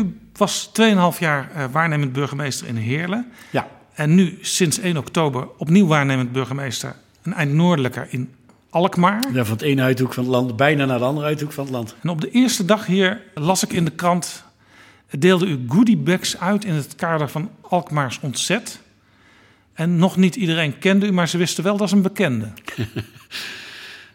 [0.00, 0.70] U was
[1.14, 3.32] 2,5 jaar eh, waarnemend burgemeester in Heerlen.
[3.50, 8.34] Ja, En nu sinds 1 oktober opnieuw waarnemend burgemeester een eind noordelijker in
[8.70, 9.22] Alkmaar.
[9.32, 11.72] ja, van het ene uithoek van het land bijna naar de andere uithoek van het
[11.72, 11.94] land.
[12.02, 14.44] En op de eerste dag hier las ik in de krant...
[15.18, 18.80] deelde u goodiebags uit in het kader van Alkmaars Ontzet.
[19.74, 22.48] En nog niet iedereen kende u, maar ze wisten wel dat is een bekende.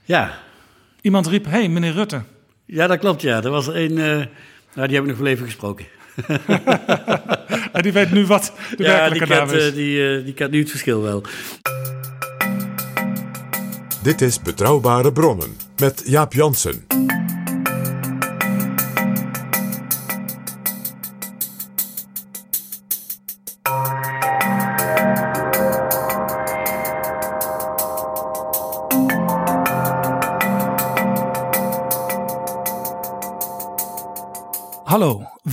[0.04, 0.40] Ja,
[1.02, 2.22] Iemand riep, hey, meneer Rutte.
[2.66, 3.44] ja dat klopt ja.
[3.44, 4.26] Er was een, eh,
[4.76, 5.86] nou, die heb ik nog wel even gesproken.
[7.72, 9.68] En die weet nu wat de ja, die werkelijke naam kent, is.
[9.68, 11.24] eh, die, eh, die kent nu het verschil wel.
[14.04, 16.86] Dit is Betrouwbare Bronnen met Jaap Jansen.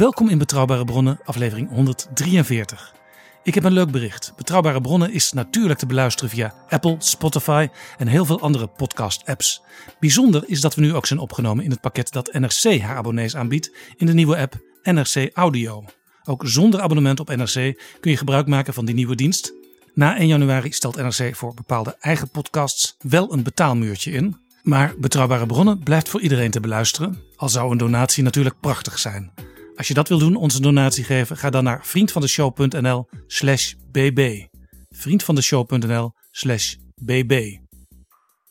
[0.03, 2.95] Welkom in Betrouwbare Bronnen, aflevering 143.
[3.43, 4.33] Ik heb een leuk bericht.
[4.37, 7.69] Betrouwbare Bronnen is natuurlijk te beluisteren via Apple, Spotify
[7.99, 9.63] en heel veel andere podcast-apps.
[10.01, 13.37] Bijzonder is dat we nu ook zijn opgenomen in het pakket dat NRC haar abonnees
[13.37, 15.85] aanbiedt in de nieuwe app NRC Audio.
[16.25, 19.53] Ook zonder abonnement op NRC kun je gebruik maken van die nieuwe dienst.
[19.95, 24.37] Na 1 januari stelt NRC voor bepaalde eigen podcasts wel een betaalmuurtje in.
[24.63, 27.19] Maar Betrouwbare Bronnen blijft voor iedereen te beluisteren.
[27.37, 29.52] Al zou een donatie natuurlijk prachtig zijn.
[29.83, 34.47] Als je dat wil doen, onze donatie geven, ga dan naar vriendvandeshow.nl slash bb.
[34.91, 37.59] Vriendvandeshow.nl slash bb.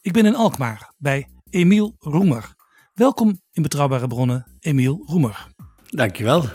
[0.02, 2.56] Ik ben in Alkmaar bij Emiel Roemer.
[2.94, 5.48] Welkom in Betrouwbare Bronnen, Emiel Roemer.
[5.90, 6.46] Dankjewel.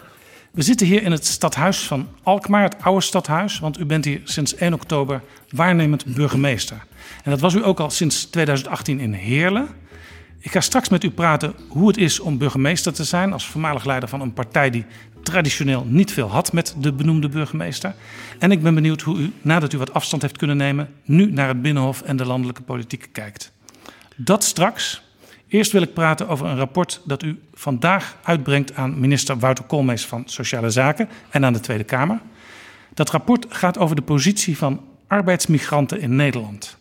[0.53, 4.20] We zitten hier in het stadhuis van Alkmaar, het oude stadhuis, want u bent hier
[4.25, 6.87] sinds 1 oktober waarnemend burgemeester.
[7.25, 9.69] En dat was u ook al sinds 2018 in Heerlen.
[10.46, 13.84] Ik ga straks met u praten hoe het is om burgemeester te zijn als voormalig
[13.84, 14.84] leider van een partij die
[15.22, 17.94] traditioneel niet veel had met de benoemde burgemeester.
[18.38, 21.48] En ik ben benieuwd hoe u, nadat u wat afstand heeft kunnen nemen, nu naar
[21.48, 23.52] het Binnenhof en de landelijke politiek kijkt.
[24.16, 25.02] Dat straks.
[25.48, 30.06] Eerst wil ik praten over een rapport dat u vandaag uitbrengt aan minister Wouter Koolmees
[30.06, 32.20] van Sociale Zaken en aan de Tweede Kamer.
[32.94, 36.78] Dat rapport gaat over de positie van arbeidsmigranten in Nederland.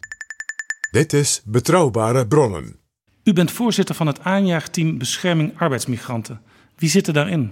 [0.92, 2.85] Dit is Betrouwbare Bronnen.
[3.26, 6.42] U bent voorzitter van het aanjaagteam Bescherming Arbeidsmigranten.
[6.78, 7.52] Wie zit er daarin?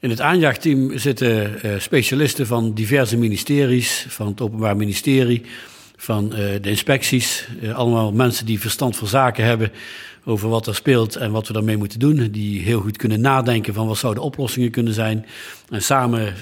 [0.00, 5.42] In het aanjaagteam zitten eh, specialisten van diverse ministeries, van het Openbaar Ministerie,
[5.96, 7.48] van eh, de inspecties.
[7.62, 9.72] Eh, allemaal mensen die verstand van zaken hebben
[10.24, 12.28] over wat er speelt en wat we daarmee moeten doen.
[12.30, 15.26] Die heel goed kunnen nadenken van wat zouden oplossingen kunnen zijn.
[15.68, 16.34] En samen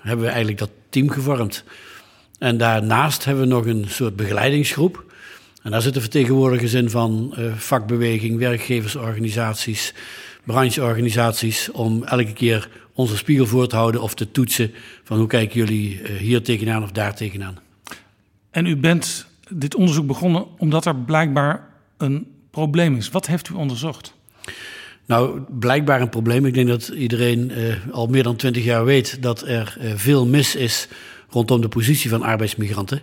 [0.00, 1.64] hebben we eigenlijk dat team gevormd.
[2.38, 5.12] En daarnaast hebben we nog een soort begeleidingsgroep.
[5.64, 9.94] En daar zitten vertegenwoordigers in van eh, vakbeweging, werkgeversorganisaties,
[10.44, 11.70] brancheorganisaties.
[11.70, 14.74] Om elke keer onze spiegel voor te houden of te toetsen
[15.04, 17.58] van hoe kijken jullie eh, hier tegenaan of daar tegenaan.
[18.50, 23.10] En u bent dit onderzoek begonnen omdat er blijkbaar een probleem is.
[23.10, 24.14] Wat heeft u onderzocht?
[25.06, 26.46] Nou, blijkbaar een probleem.
[26.46, 30.26] Ik denk dat iedereen eh, al meer dan twintig jaar weet dat er eh, veel
[30.26, 30.88] mis is
[31.28, 33.02] rondom de positie van arbeidsmigranten.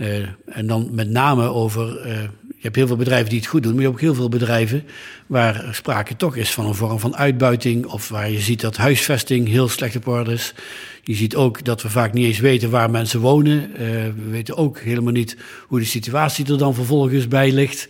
[0.00, 3.62] Eh, en dan met name over, eh, je hebt heel veel bedrijven die het goed
[3.62, 4.84] doen, maar je hebt ook heel veel bedrijven
[5.26, 9.48] waar sprake toch is van een vorm van uitbuiting of waar je ziet dat huisvesting
[9.48, 10.54] heel slecht op orde is.
[11.02, 13.74] Je ziet ook dat we vaak niet eens weten waar mensen wonen.
[13.74, 13.80] Eh,
[14.24, 15.36] we weten ook helemaal niet
[15.66, 17.88] hoe de situatie er dan vervolgens bij ligt.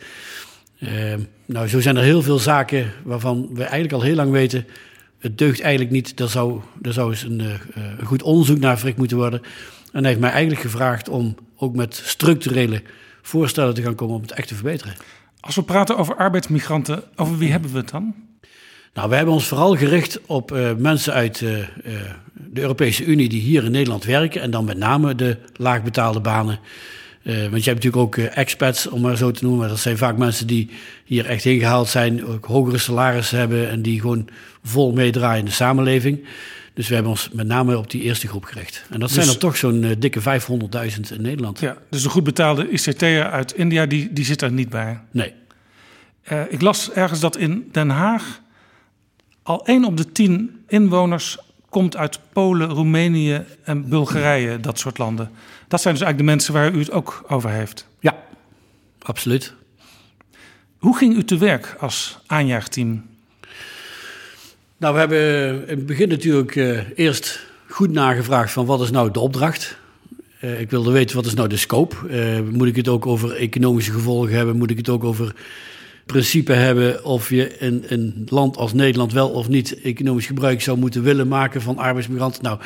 [1.46, 4.66] Nou, zo zijn er heel veel zaken waarvan we eigenlijk al heel lang weten.
[5.18, 6.20] Het deugt eigenlijk niet.
[6.20, 7.42] Er zou, er zou eens een,
[7.98, 9.40] een goed onderzoek naar verricht moeten worden.
[9.92, 12.82] En hij heeft mij eigenlijk gevraagd om ook met structurele
[13.22, 14.94] voorstellen te gaan komen om het echt te verbeteren.
[15.40, 18.14] Als we praten over arbeidsmigranten, over wie hebben we het dan?
[18.94, 21.64] Nou, we hebben ons vooral gericht op uh, mensen uit uh, uh,
[22.34, 24.40] de Europese Unie die hier in Nederland werken.
[24.40, 26.58] En dan met name de laagbetaalde banen.
[27.22, 29.68] want je hebt natuurlijk ook expats, om maar zo te noemen.
[29.68, 30.70] Dat zijn vaak mensen die
[31.04, 34.28] hier echt ingehaald zijn, ook hogere salarissen hebben en die gewoon
[34.62, 36.24] vol meedraaien in de samenleving.
[36.80, 38.84] Dus we hebben ons met name op die eerste groep gericht.
[38.90, 41.60] En dat zijn dus- er toch zo'n dikke 500.000 in Nederland.
[41.60, 45.00] Ja, dus de goed betaalde ICT'er uit India, die, die zit er niet bij?
[45.10, 45.34] Nee.
[46.48, 48.40] ik las ergens dat in Den Haag
[49.42, 51.38] al één op de tien inwoners
[51.68, 55.30] komt uit Polen, Roemenië en Bulgarije, dat soort landen.
[55.68, 57.86] Dat zijn dus eigenlijk de mensen waar u het ook over heeft.
[57.98, 58.16] Ja,
[58.98, 59.54] absoluut.
[60.78, 63.06] Hoe ging u te werk als aanjaagteam?
[64.80, 69.10] Nou, we hebben in het begin natuurlijk uh, eerst goed nagevraagd van wat is nou
[69.10, 69.78] de opdracht.
[70.40, 71.96] Uh, ik wilde weten wat is nou de scope.
[72.08, 74.56] Uh, moet ik het ook over economische gevolgen hebben?
[74.56, 75.34] Moet ik het ook over
[76.06, 80.78] principe hebben of je in een land als Nederland wel of niet economisch gebruik zou
[80.78, 82.42] moeten willen maken van arbeidsmigranten.
[82.42, 82.58] Nou,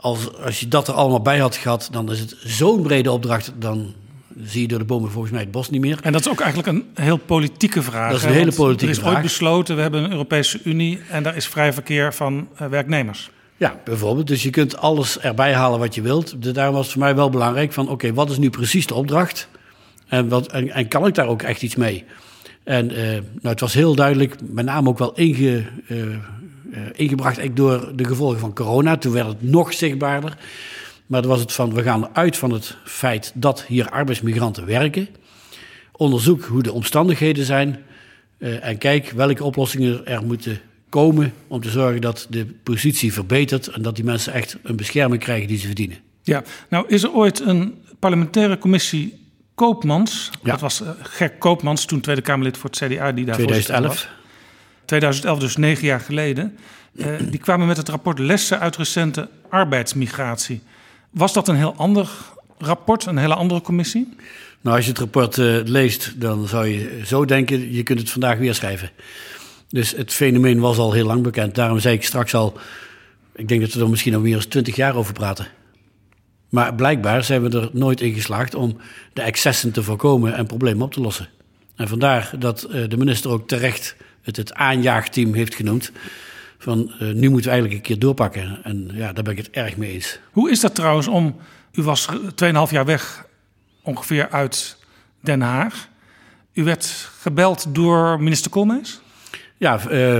[0.00, 3.52] als, als je dat er allemaal bij had gehad, dan is het zo'n brede opdracht,
[3.58, 3.94] dan
[4.42, 5.98] zie je door de bomen volgens mij het bos niet meer.
[6.02, 8.10] En dat is ook eigenlijk een heel politieke vraag.
[8.10, 9.04] Dat is een hele politieke vraag.
[9.04, 12.48] Er is ooit besloten, we hebben een Europese Unie en daar is vrij verkeer van
[12.62, 13.30] uh, werknemers.
[13.56, 14.26] Ja, bijvoorbeeld.
[14.26, 16.54] Dus je kunt alles erbij halen wat je wilt.
[16.54, 19.48] Daarom was het voor mij wel belangrijk van, oké, wat is nu precies de opdracht?
[20.08, 22.04] En, wat, en, en kan ik daar ook echt iets mee?
[22.64, 26.16] En uh, nou, het was heel duidelijk, met name ook wel inge, uh, uh,
[26.92, 28.96] ingebracht door de gevolgen van corona.
[28.96, 30.36] Toen werd het nog zichtbaarder.
[31.08, 35.08] Maar dan was het van, we gaan uit van het feit dat hier arbeidsmigranten werken.
[35.92, 37.82] Onderzoek hoe de omstandigheden zijn.
[38.38, 43.66] en kijk welke oplossingen er moeten komen om te zorgen dat de positie verbetert.
[43.66, 45.98] En dat die mensen echt een bescherming krijgen die ze verdienen.
[46.22, 49.26] Ja, nou is er ooit een parlementaire commissie
[49.58, 50.30] Koopmans.
[50.42, 50.50] Ja.
[50.50, 54.08] Dat was uh, Gert Koopmans, toen Tweede Kamerlid voor het CDA, die daar 2011.
[54.84, 56.58] 2011, dus negen jaar geleden.
[56.92, 60.62] Uh, die kwamen met het rapport Lessen uit recente arbeidsmigratie.
[61.10, 62.08] Was dat een heel ander
[62.58, 64.16] rapport, een hele andere commissie?
[64.60, 68.10] Nou, als je het rapport uh, leest, dan zou je zo denken: je kunt het
[68.10, 68.90] vandaag weer schrijven.
[69.68, 71.54] Dus het fenomeen was al heel lang bekend.
[71.54, 72.58] Daarom zei ik straks al:
[73.34, 75.46] ik denk dat we er misschien al meer dan twintig jaar over praten.
[76.48, 78.76] Maar blijkbaar zijn we er nooit in geslaagd om
[79.12, 81.28] de excessen te voorkomen en problemen op te lossen.
[81.76, 85.92] En vandaar dat eh, de minister ook terecht het, het aanjaagteam heeft genoemd.
[86.58, 88.58] Van uh, nu moeten we eigenlijk een keer doorpakken.
[88.62, 90.18] En ja, daar ben ik het erg mee eens.
[90.30, 91.36] Hoe is dat trouwens om.
[91.72, 92.08] U was
[92.44, 93.26] 2,5 jaar weg
[93.82, 94.76] ongeveer uit
[95.20, 95.88] Den Haag.
[96.52, 99.00] U werd gebeld door minister Koolmees?
[99.56, 100.14] Ja, uh,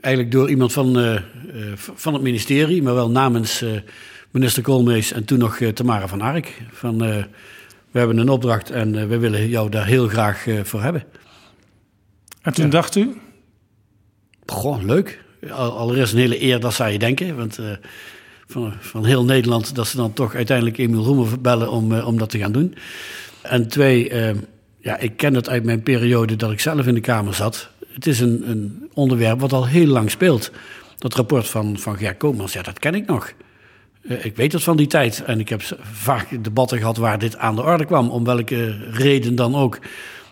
[0.00, 1.20] eigenlijk door iemand van,
[1.74, 3.64] van het ministerie, maar wel namens
[4.30, 6.62] minister Koolmees en toen nog Tamara van Ark.
[6.72, 6.98] Van,
[7.90, 11.04] we hebben een opdracht en we willen jou daar heel graag voor hebben.
[12.42, 13.16] En toen dacht u?
[14.52, 15.24] Goh, leuk.
[15.50, 17.36] Allereerst een hele eer, dat zou je denken.
[17.36, 17.58] Want
[18.46, 22.30] van, van heel Nederland, dat ze dan toch uiteindelijk Emiel Roemer bellen om, om dat
[22.30, 22.74] te gaan doen.
[23.42, 24.12] En twee,
[24.80, 27.70] ja, ik ken het uit mijn periode dat ik zelf in de Kamer zat.
[27.92, 30.50] Het is een, een onderwerp wat al heel lang speelt.
[30.98, 33.32] Dat rapport van, van Ger Koopmans, ja, dat ken ik nog.
[34.02, 35.22] Eh, ik weet het van die tijd.
[35.24, 35.62] En ik heb
[35.92, 39.78] vaak debatten gehad waar dit aan de orde kwam, om welke reden dan ook.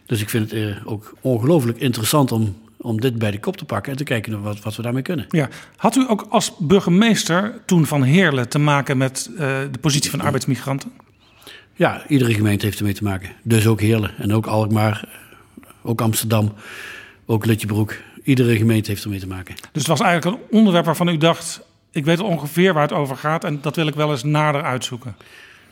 [0.07, 2.57] Dus ik vind het eh, ook ongelooflijk interessant om,
[2.87, 5.27] om dit bij de kop te pakken en te kijken wat, wat we daarmee kunnen.
[5.29, 5.49] Ja.
[5.77, 10.21] Had u ook als burgemeester toen van Heerlen te maken met uh, de positie van
[10.21, 10.93] arbeidsmigranten?
[11.75, 13.31] Ja, iedere gemeente heeft ermee te maken.
[13.43, 15.09] Dus ook Heerlen en ook Alkmaar,
[15.83, 16.53] ook Amsterdam,
[17.27, 17.95] ook Lutjebroek.
[18.25, 19.55] Iedere gemeente heeft ermee te maken.
[19.55, 23.17] Dus het was eigenlijk een onderwerp waarvan u dacht ik weet ongeveer waar het over
[23.17, 25.17] gaat en dat wil ik wel eens nader uitzoeken.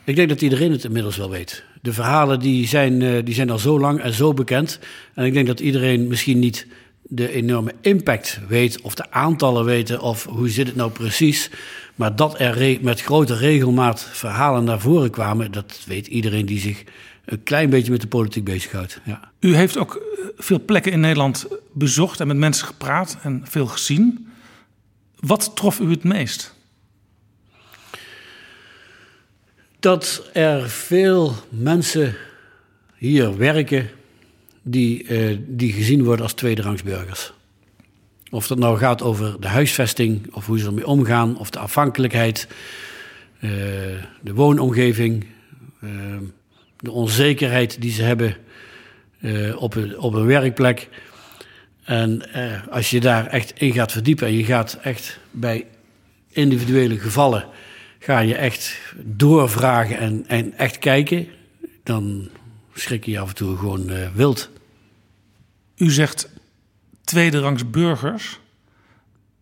[0.05, 1.65] Ik denk dat iedereen het inmiddels wel weet.
[1.83, 4.79] De verhalen die zijn, eh, die zijn al zo lang en zo bekend.
[5.15, 6.67] En ik denk dat iedereen misschien niet
[7.09, 11.51] de enorme impact weet, of de aantallen weten, of hoe zit het nou precies.
[11.95, 16.85] Maar dat er met grote regelmaat verhalen naar voren kwamen, dat weet iedereen die zich
[17.25, 19.01] een klein beetje met de politiek bezighoudt.
[19.05, 19.33] Ja.
[19.41, 23.67] U heeft ook eh, veel plekken in Nederland bezocht en met mensen gepraat en veel
[23.67, 24.29] gezien.
[25.19, 26.55] Wat trof u het meest?
[29.81, 32.17] Dat er veel mensen
[32.97, 33.91] hier werken
[34.65, 37.33] die, uh, die gezien worden als tweederangsburgers.
[38.31, 42.49] Of dat nou gaat over de huisvesting, of hoe ze ermee omgaan, of de afhankelijkheid,
[43.41, 43.51] uh,
[44.21, 45.27] de woonomgeving,
[45.85, 45.91] uh,
[46.77, 48.37] de onzekerheid die ze hebben
[49.57, 50.89] op, een, op een werkplek.
[51.85, 55.67] En eh, als je daar echt in gaat verdiepen en je gaat echt bij
[56.29, 57.47] individuele gevallen,
[57.99, 61.27] ga je echt doorvragen en, en echt kijken,
[61.83, 62.29] dan
[62.75, 64.51] schrik je af en toe gewoon wild.
[65.85, 66.29] U zegt
[67.05, 68.39] tweederangs burgers.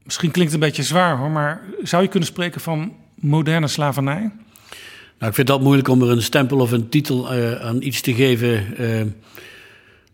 [0.03, 4.21] Misschien klinkt het een beetje zwaar hoor, maar zou je kunnen spreken van moderne slavernij?
[5.19, 8.01] Nou, ik vind dat moeilijk om er een stempel of een titel uh, aan iets
[8.01, 8.81] te geven.
[8.81, 9.03] Uh,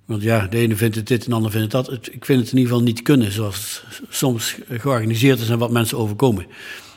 [0.05, 2.07] want ja, de ene vindt het dit en de ander vindt het dat.
[2.13, 5.71] Ik vind het in ieder geval niet kunnen zoals het soms georganiseerd is en wat
[5.71, 6.47] mensen overkomen.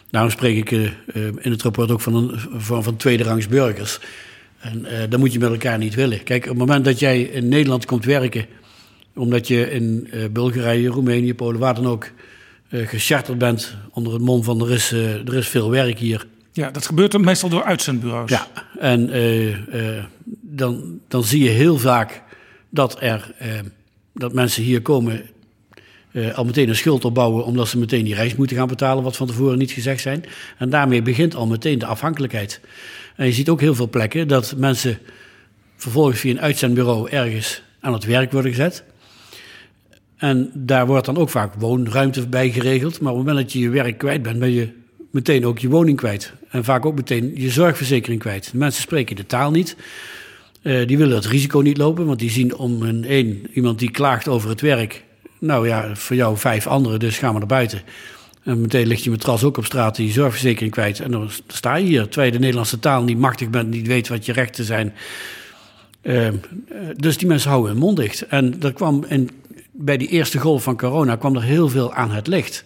[0.10, 4.00] Daarom spreek ik uh, in het rapport ook van, een, van, van tweederangs burgers.
[4.60, 6.24] En dat moet je met elkaar niet willen.
[6.24, 8.46] Kijk, op het moment dat jij in Nederland komt werken,
[9.16, 12.10] omdat je in Bulgarije, Roemenië, Polen, waar dan ook
[12.70, 16.86] gecharterd bent onder het mom van er is, er is veel werk hier ja, dat
[16.86, 18.30] gebeurt meestal door uitzendbureaus.
[18.30, 18.48] Ja,
[18.80, 20.04] en uh, uh,
[20.42, 22.22] dan, dan zie je heel vaak
[22.70, 23.48] dat, er, uh,
[24.14, 25.22] dat mensen hier komen
[26.34, 27.46] al meteen een schuld opbouwen...
[27.46, 30.26] omdat ze meteen die reis moeten gaan betalen, wat van tevoren niet gezegd zijn.
[30.58, 32.60] En daarmee begint al meteen de afhankelijkheid.
[33.16, 35.00] En je ziet ook heel veel plekken dat mensen
[35.76, 38.84] vervolgens via een uitzendbureau ergens aan het werk worden gezet...
[40.22, 43.00] En daar wordt dan ook vaak woonruimte bij geregeld.
[43.00, 44.70] Maar op het moment dat je je werk kwijt bent, ben je
[45.12, 46.34] meteen ook je woning kwijt.
[46.50, 48.52] En vaak ook meteen je zorgverzekering kwijt.
[48.52, 49.76] De mensen spreken de taal niet.
[50.62, 53.92] Uh, die willen het risico niet lopen, want die zien om een één iemand die
[53.92, 55.04] klaagt over het werk.
[55.40, 57.82] Nou ja, voor jou vijf anderen, dus ga maar naar buiten.
[58.44, 61.00] En meteen ligt je matras ook op straat en je zorgverzekering kwijt.
[61.00, 64.08] En dan sta je hier, terwijl je de Nederlandse taal niet machtig bent, niet weet
[64.08, 64.94] wat je rechten zijn.
[66.04, 66.28] Uh,
[66.96, 68.22] dus die mensen houden hun mond dicht.
[68.22, 69.30] En dat kwam in,
[69.82, 72.66] bij die eerste golf van corona kwam er heel veel aan het licht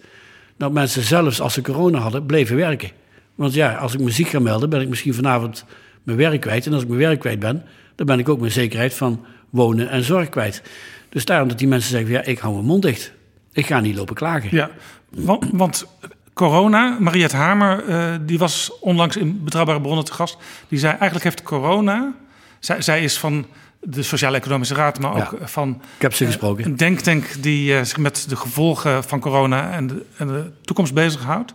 [0.56, 2.90] dat mensen zelfs als ze corona hadden, bleven werken.
[3.34, 5.64] Want ja, als ik me ziek ga melden, ben ik misschien vanavond
[6.02, 6.66] mijn werk kwijt.
[6.66, 7.62] En als ik mijn werk kwijt ben,
[7.94, 10.62] dan ben ik ook mijn zekerheid van wonen en zorg kwijt.
[11.08, 13.12] Dus daarom dat die mensen zeggen, ja, ik hou mijn mond dicht.
[13.52, 14.48] Ik ga niet lopen klagen.
[14.52, 14.70] Ja,
[15.10, 15.86] want, want
[16.32, 20.36] corona, Mariette Hamer, uh, die was onlangs in Betrouwbare Bronnen te gast.
[20.68, 22.14] Die zei, eigenlijk heeft corona...
[22.58, 23.46] Zij, zij is van
[23.80, 25.82] de Sociaal-Economische Raad, maar ook van.
[25.96, 26.64] Ik heb ze eh, gesproken.
[26.64, 30.94] Een denktank die uh, zich met de gevolgen van corona en de, en de toekomst
[30.94, 31.54] bezighoudt.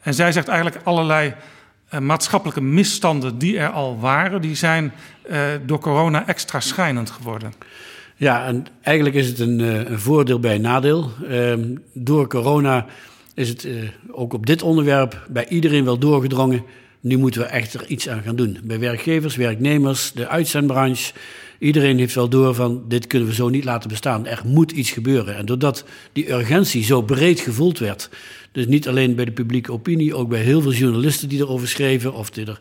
[0.00, 1.34] En zij zegt eigenlijk allerlei
[1.94, 4.92] uh, maatschappelijke misstanden die er al waren, die zijn
[5.66, 7.52] door corona extra schijnend geworden.
[8.16, 11.10] Ja, en eigenlijk is het een, een voordeel bij een nadeel.
[11.28, 12.86] Ehm, door corona
[13.34, 13.68] is het
[14.10, 16.64] ook op dit onderwerp bij iedereen wel doorgedrongen.
[17.00, 18.58] Nu moeten we echt er iets aan gaan doen.
[18.62, 21.12] Bij werkgevers, werknemers, de uitzendbranche.
[21.58, 24.26] Iedereen heeft wel door van dit kunnen we zo niet laten bestaan.
[24.26, 25.36] Er moet iets gebeuren.
[25.36, 28.10] En doordat die urgentie zo breed gevoeld werd,
[28.52, 32.12] dus niet alleen bij de publieke opinie, ook bij heel veel journalisten die erover schreven
[32.14, 32.58] of die er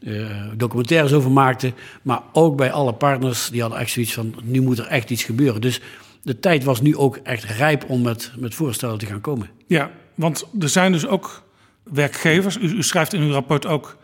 [0.00, 4.60] uh, documentaires over maakten, maar ook bij alle partners, die hadden echt zoiets van nu
[4.60, 5.60] moet er echt iets gebeuren.
[5.60, 5.80] Dus
[6.22, 9.50] de tijd was nu ook echt rijp om met, met voorstellen te gaan komen.
[9.66, 11.42] Ja, want er zijn dus ook
[11.82, 12.56] werkgevers.
[12.56, 13.96] U, u schrijft in uw rapport ook,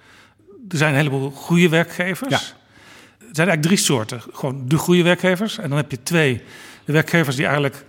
[0.69, 2.31] er zijn een heleboel goede werkgevers.
[2.31, 2.56] Ja
[3.37, 4.21] zijn eigenlijk drie soorten.
[4.33, 5.59] Gewoon de goede werkgevers.
[5.59, 6.43] En dan heb je twee,
[6.85, 7.85] de werkgevers die eigenlijk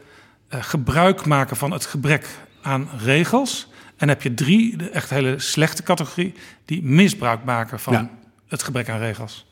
[0.53, 2.27] uh, gebruik maken van het gebrek
[2.61, 3.67] aan regels.
[3.97, 6.33] En heb je drie, de echt hele slechte categorie,
[6.65, 8.09] die misbruik maken van ja.
[8.47, 9.45] het gebrek aan regels.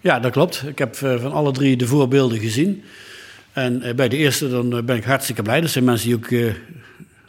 [0.00, 0.64] Ja, dat klopt.
[0.66, 2.84] Ik heb uh, van alle drie de voorbeelden gezien.
[3.52, 5.60] En uh, bij de eerste dan ben ik hartstikke blij.
[5.60, 6.54] Dat zijn mensen die ook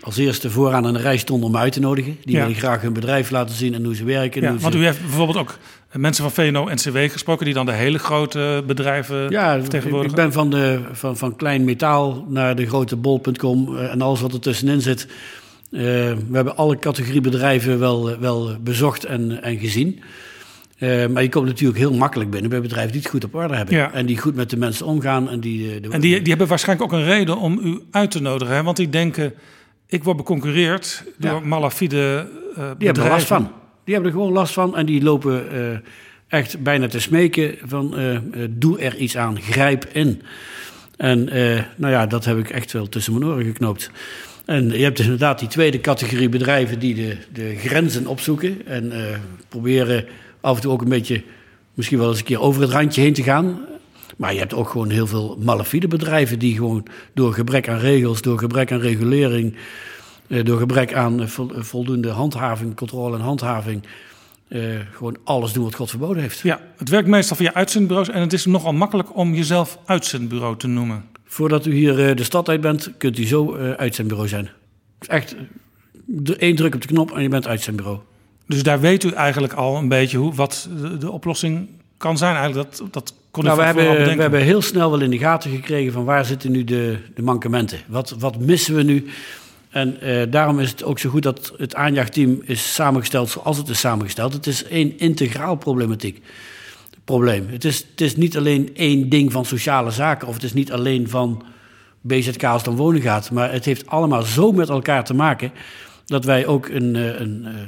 [0.03, 2.17] als eerste vooraan aan de rij stonden om uit te nodigen.
[2.23, 4.41] Die willen graag hun bedrijf laten zien en hoe ze werken.
[4.41, 4.79] Ja, hoe want ze...
[4.79, 5.57] u heeft bijvoorbeeld ook
[5.91, 7.45] mensen van VNO-NCW gesproken...
[7.45, 10.17] die dan de hele grote bedrijven ja, vertegenwoordigen.
[10.17, 14.33] ik ben van, de, van, van klein metaal naar de grote bol.com en alles wat
[14.33, 15.07] er tussenin zit.
[15.69, 19.99] Uh, we hebben alle categorie bedrijven wel, wel bezocht en, en gezien.
[20.79, 23.55] Uh, maar je komt natuurlijk heel makkelijk binnen bij bedrijven die het goed op orde
[23.55, 23.75] hebben.
[23.75, 23.91] Ja.
[23.91, 25.29] En die goed met de mensen omgaan.
[25.29, 28.21] En die, de, en die, die hebben waarschijnlijk ook een reden om u uit te
[28.21, 28.55] nodigen.
[28.55, 28.63] Hè?
[28.63, 29.33] Want die denken
[29.93, 31.39] ik word beconcurreerd door ja.
[31.39, 33.51] malafide uh, Die hebben er last van.
[33.83, 35.77] Die hebben er gewoon last van en die lopen uh,
[36.27, 38.17] echt bijna te smeken van uh,
[38.49, 40.21] doe er iets aan, grijp in.
[40.97, 41.23] En
[41.75, 43.91] nou ja, dat heb ik echt wel tussen mijn oren geknoopt.
[44.45, 48.91] En je hebt dus inderdaad die tweede categorie bedrijven die de, de grenzen opzoeken en
[49.49, 50.05] proberen
[50.41, 51.23] af en toe ook een beetje
[51.73, 53.59] misschien wel eens een keer over het randje heen te gaan.
[54.17, 58.21] Maar je hebt ook gewoon heel veel malafide bedrijven die gewoon door gebrek aan regels,
[58.21, 59.55] door gebrek aan regulering,
[60.27, 61.27] eh, door gebrek aan eh,
[61.57, 63.83] voldoende handhaving, controle en handhaving,
[64.47, 66.39] uh, gewoon alles doen wat God verboden heeft.
[66.39, 70.67] Ja, het werkt meestal via uitzendbureaus en het is nogal makkelijk om jezelf uitzendbureau te
[70.67, 71.05] noemen.
[71.25, 74.49] Voordat u hier uh, de stad uit bent, kunt u zo uh, uitzendbureau zijn.
[75.07, 75.35] Echt
[76.37, 77.99] één druk op de knop en je bent uitzendbureau.
[78.47, 82.35] Dus daar weet u eigenlijk al een beetje hoe, wat de, de oplossing kan zijn.
[82.35, 85.51] Eigenlijk dat, dat kon nou, we, hebben, we hebben heel snel wel in de gaten
[85.51, 87.79] gekregen van waar zitten nu de, de mankementen.
[87.87, 89.05] Wat, wat missen we nu?
[89.69, 93.69] En uh, daarom is het ook zo goed dat het aanjachtteam is samengesteld zoals het
[93.69, 94.33] is samengesteld.
[94.33, 96.21] Het is één integraal problematiek.
[97.05, 97.47] Probleem.
[97.49, 100.71] Het is, het is niet alleen één ding van sociale zaken of het is niet
[100.71, 101.43] alleen van
[102.01, 103.31] BZK als het om wonen gaat.
[103.31, 105.51] Maar het heeft allemaal zo met elkaar te maken
[106.05, 107.19] dat wij ook een, eh, eh,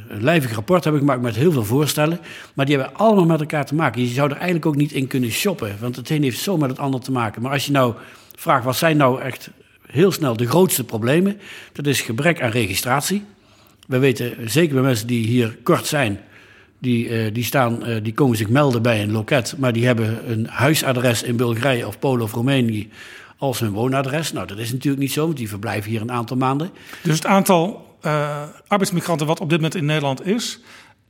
[0.07, 2.19] een lijvig rapport hebben gemaakt met heel veel voorstellen.
[2.53, 4.01] Maar die hebben allemaal met elkaar te maken.
[4.01, 6.69] Je zou er eigenlijk ook niet in kunnen shoppen, want het een heeft zo met
[6.69, 7.41] het ander te maken.
[7.41, 7.93] Maar als je nou
[8.35, 9.49] vraagt, wat zijn nou echt
[9.87, 11.37] heel snel de grootste problemen?
[11.73, 13.23] Dat is gebrek aan registratie.
[13.87, 16.19] We weten zeker bij mensen die hier kort zijn,
[16.79, 21.23] die, die, staan, die komen zich melden bij een loket, maar die hebben een huisadres
[21.23, 22.89] in Bulgarije of Polen of Roemenië
[23.37, 24.31] als hun woonadres.
[24.31, 26.69] Nou, dat is natuurlijk niet zo, want die verblijven hier een aantal maanden.
[27.03, 30.59] Dus het aantal uh, arbeidsmigranten wat op dit moment in Nederland is,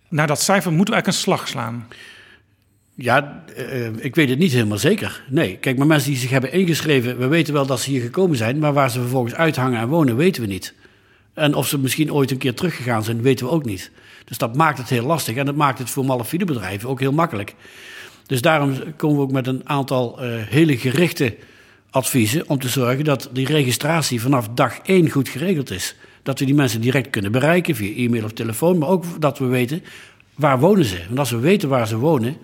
[0.09, 1.87] naar dat cijfer moeten we eigenlijk een slag slaan.
[2.95, 5.23] Ja, uh, ik weet het niet helemaal zeker.
[5.29, 8.37] Nee, kijk, maar mensen die zich hebben ingeschreven, we weten wel dat ze hier gekomen
[8.37, 10.73] zijn, maar waar ze vervolgens uithangen en wonen, weten we niet.
[11.33, 13.91] En of ze misschien ooit een keer teruggegaan zijn, weten we ook niet.
[14.25, 17.11] Dus dat maakt het heel lastig en dat maakt het voor malafide bedrijven ook heel
[17.11, 17.55] makkelijk.
[18.25, 21.35] Dus daarom komen we ook met een aantal uh, hele gerichte
[21.89, 25.95] adviezen om te zorgen dat die registratie vanaf dag één goed geregeld is.
[26.25, 29.46] Dat we die mensen direct kunnen bereiken via e-mail of telefoon, maar ook dat we
[29.46, 29.84] weten
[30.36, 30.98] waar wonen ze.
[31.08, 32.38] Want als we weten waar ze wonen,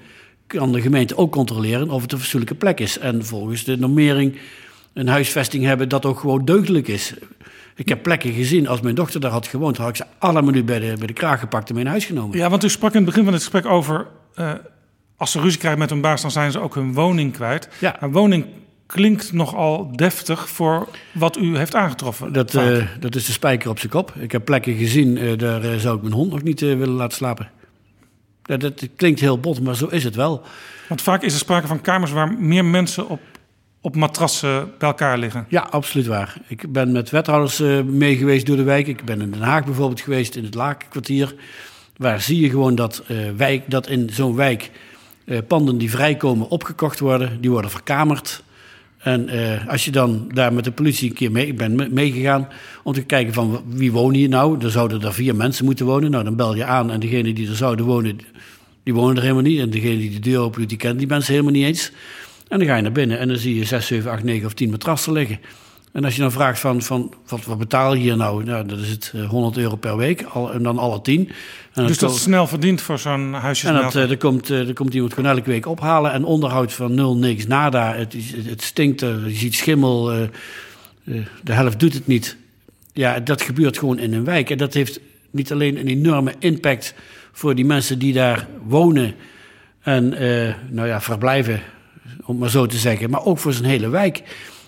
[0.48, 3.00] kan de gemeente ook controleren of het een fatsoenlijke plek is.
[3.00, 4.38] En volgens de normering
[4.94, 7.14] een huisvesting hebben dat ook gewoon deugdelijk is.
[7.76, 10.64] Ik heb plekken gezien, als mijn dochter daar had gewoond, had ik ze allemaal nu
[10.64, 12.38] bij de, bij de kraag gepakt en mee naar huis genomen.
[12.38, 14.52] Ja, want u sprak in het begin van het gesprek over, uh,
[15.18, 17.70] als ze ruzie krijgen met hun baas, dan zijn ze ook hun woning kwijt.
[17.80, 18.04] Ja.
[18.04, 18.46] Een woning
[18.92, 22.34] klinkt nogal deftig voor wat u heeft aangetroffen.
[22.34, 24.14] Dat, uh, dat is de spijker op zijn kop.
[24.20, 27.18] Ik heb plekken gezien, uh, daar uh, zou ik mijn hond nog niet willen laten
[27.18, 27.50] slapen.
[28.42, 30.44] Dat, dat, klinkt heel bot, maar zo is het wel.
[30.88, 33.20] Want vaak is er sprake van kamers waar meer mensen op,
[33.82, 35.46] op matrassen bij elkaar liggen.
[35.50, 36.38] Ja, absoluut waar.
[36.48, 38.88] Ik ben met wethouders mee geweest door de wijk.
[38.88, 41.36] Ik ben in Den Haag bijvoorbeeld geweest, in het Laakkwartier.
[41.98, 43.04] Waar zie je gewoon dat,
[43.38, 44.72] wijk, dat in zo'n wijk
[45.48, 47.42] panden die vrijkomen opgekocht worden.
[47.42, 48.44] Die worden verkamerd.
[49.02, 52.48] En uh, als je dan daar met de politie een keer mee, ik ben meegegaan
[52.84, 54.60] om te kijken van wie wonen hier nou.
[54.60, 56.12] Dan zouden er vier mensen moeten wonen.
[56.12, 58.20] Nou, dan bel je aan en degene die er zouden wonen,
[58.84, 59.60] die wonen er helemaal niet.
[59.60, 61.92] En degene die de deur opent, die kent die mensen helemaal niet eens.
[62.48, 64.54] En dan ga je naar binnen en dan zie je 6, 7, 8, 9 of
[64.54, 65.40] 10 matrassen liggen.
[65.92, 68.44] En als je dan vraagt van, van wat, wat betaal je hier nou?
[68.44, 68.66] nou?
[68.68, 71.30] Dat is het 100 euro per week al, en dan alle 10.
[71.74, 73.68] En dus dat is snel verdiend voor zo'n huisje.
[73.68, 76.12] En dat, er, komt, er komt iemand gewoon elke week ophalen.
[76.12, 77.94] En onderhoud van nul, niks, nada.
[77.94, 80.06] Het, het, het stinkt, er, je ziet schimmel.
[81.44, 82.38] De helft doet het niet.
[82.94, 84.50] Ja, dat gebeurt gewoon in een wijk.
[84.50, 85.00] En dat heeft
[85.32, 86.94] niet alleen een enorme impact
[87.32, 89.16] voor die mensen die daar wonen
[89.82, 90.10] en
[90.70, 91.62] nou ja, verblijven,
[92.26, 93.10] om maar zo te zeggen.
[93.10, 94.24] Maar ook voor zijn hele wijk.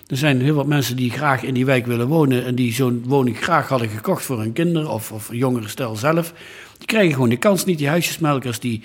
[0.06, 3.04] Er zijn heel wat mensen die graag in die wijk willen wonen en die zo'n
[3.06, 6.32] woning graag hadden gekocht voor hun kinderen of, of jongere stel zelf.
[6.78, 7.78] Die krijgen gewoon de kans niet.
[7.78, 8.80] Die huisjesmelkers die,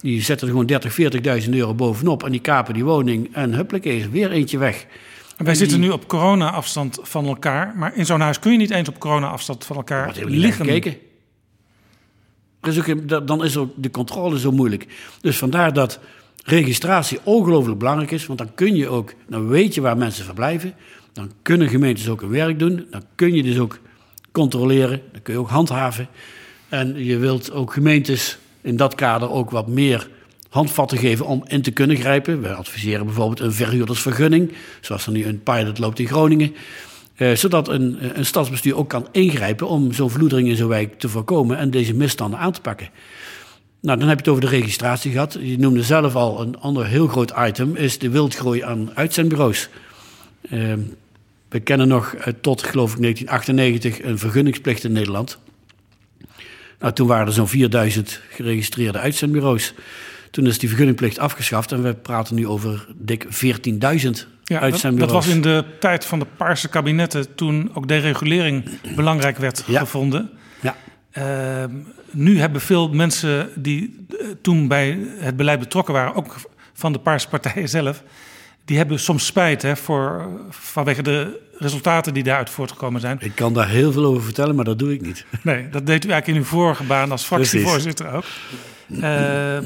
[0.00, 3.98] die zetten er gewoon 30, 40.000 euro bovenop en die kapen die woning en huppakee
[3.98, 4.86] is weer eentje weg.
[5.36, 8.70] En wij zitten nu op corona-afstand van elkaar, maar in zo'n huis kun je niet
[8.70, 10.64] eens op corona-afstand van elkaar Wordt liggen.
[10.64, 10.96] Gekeken.
[12.60, 14.86] Dus ook, dan is ook de controle zo moeilijk.
[15.20, 16.00] Dus vandaar dat
[16.44, 20.74] registratie ongelooflijk belangrijk is, want dan kun je ook, dan weet je waar mensen verblijven,
[21.12, 23.78] dan kunnen gemeentes ook hun werk doen, dan kun je dus ook
[24.32, 26.08] controleren, dan kun je ook handhaven.
[26.68, 30.08] En je wilt ook gemeentes in dat kader ook wat meer
[30.48, 32.42] handvatten geven om in te kunnen grijpen.
[32.42, 36.54] We adviseren bijvoorbeeld een verhuurdersvergunning, zoals er nu een pilot loopt in Groningen.
[37.14, 41.08] Eh, zodat een, een stadsbestuur ook kan ingrijpen om zo'n vloedering in zo'n wijk te
[41.08, 42.88] voorkomen en deze misstanden aan te pakken.
[43.82, 45.38] Nou, dan heb je het over de registratie gehad.
[45.40, 49.68] Je noemde zelf al een ander heel groot item, is de wildgroei aan uitzendbureaus.
[50.50, 50.74] Uh,
[51.48, 55.38] we kennen nog uh, tot, geloof ik, 1998 een vergunningsplicht in Nederland.
[56.78, 59.74] Nou, toen waren er zo'n 4000 geregistreerde uitzendbureaus.
[60.30, 63.30] Toen is die vergunningplicht afgeschaft en we praten nu over dik 14.000
[64.44, 64.98] ja, uitzendbureaus.
[64.98, 68.64] Dat was in de tijd van de Paarse kabinetten toen ook deregulering
[68.96, 69.78] belangrijk werd Ja.
[69.80, 70.30] gevonden.
[70.60, 70.76] Ja.
[71.18, 71.64] Uh,
[72.10, 76.36] nu hebben veel mensen die uh, toen bij het beleid betrokken waren, ook
[76.72, 78.02] van de Paarse partijen zelf,
[78.64, 83.16] die hebben soms spijt hè, voor, vanwege de resultaten die daaruit voortgekomen zijn.
[83.20, 85.24] Ik kan daar heel veel over vertellen, maar dat doe ik niet.
[85.42, 88.24] Nee, dat deed u eigenlijk in uw vorige baan als fractievoorzitter ook.
[88.88, 89.00] Uh,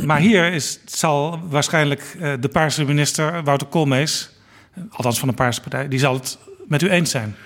[0.04, 4.30] maar hier is, zal waarschijnlijk uh, de Paarse minister Wouter Koolmees,
[4.90, 7.36] althans van de Paarse partij, die zal het met u eens zijn.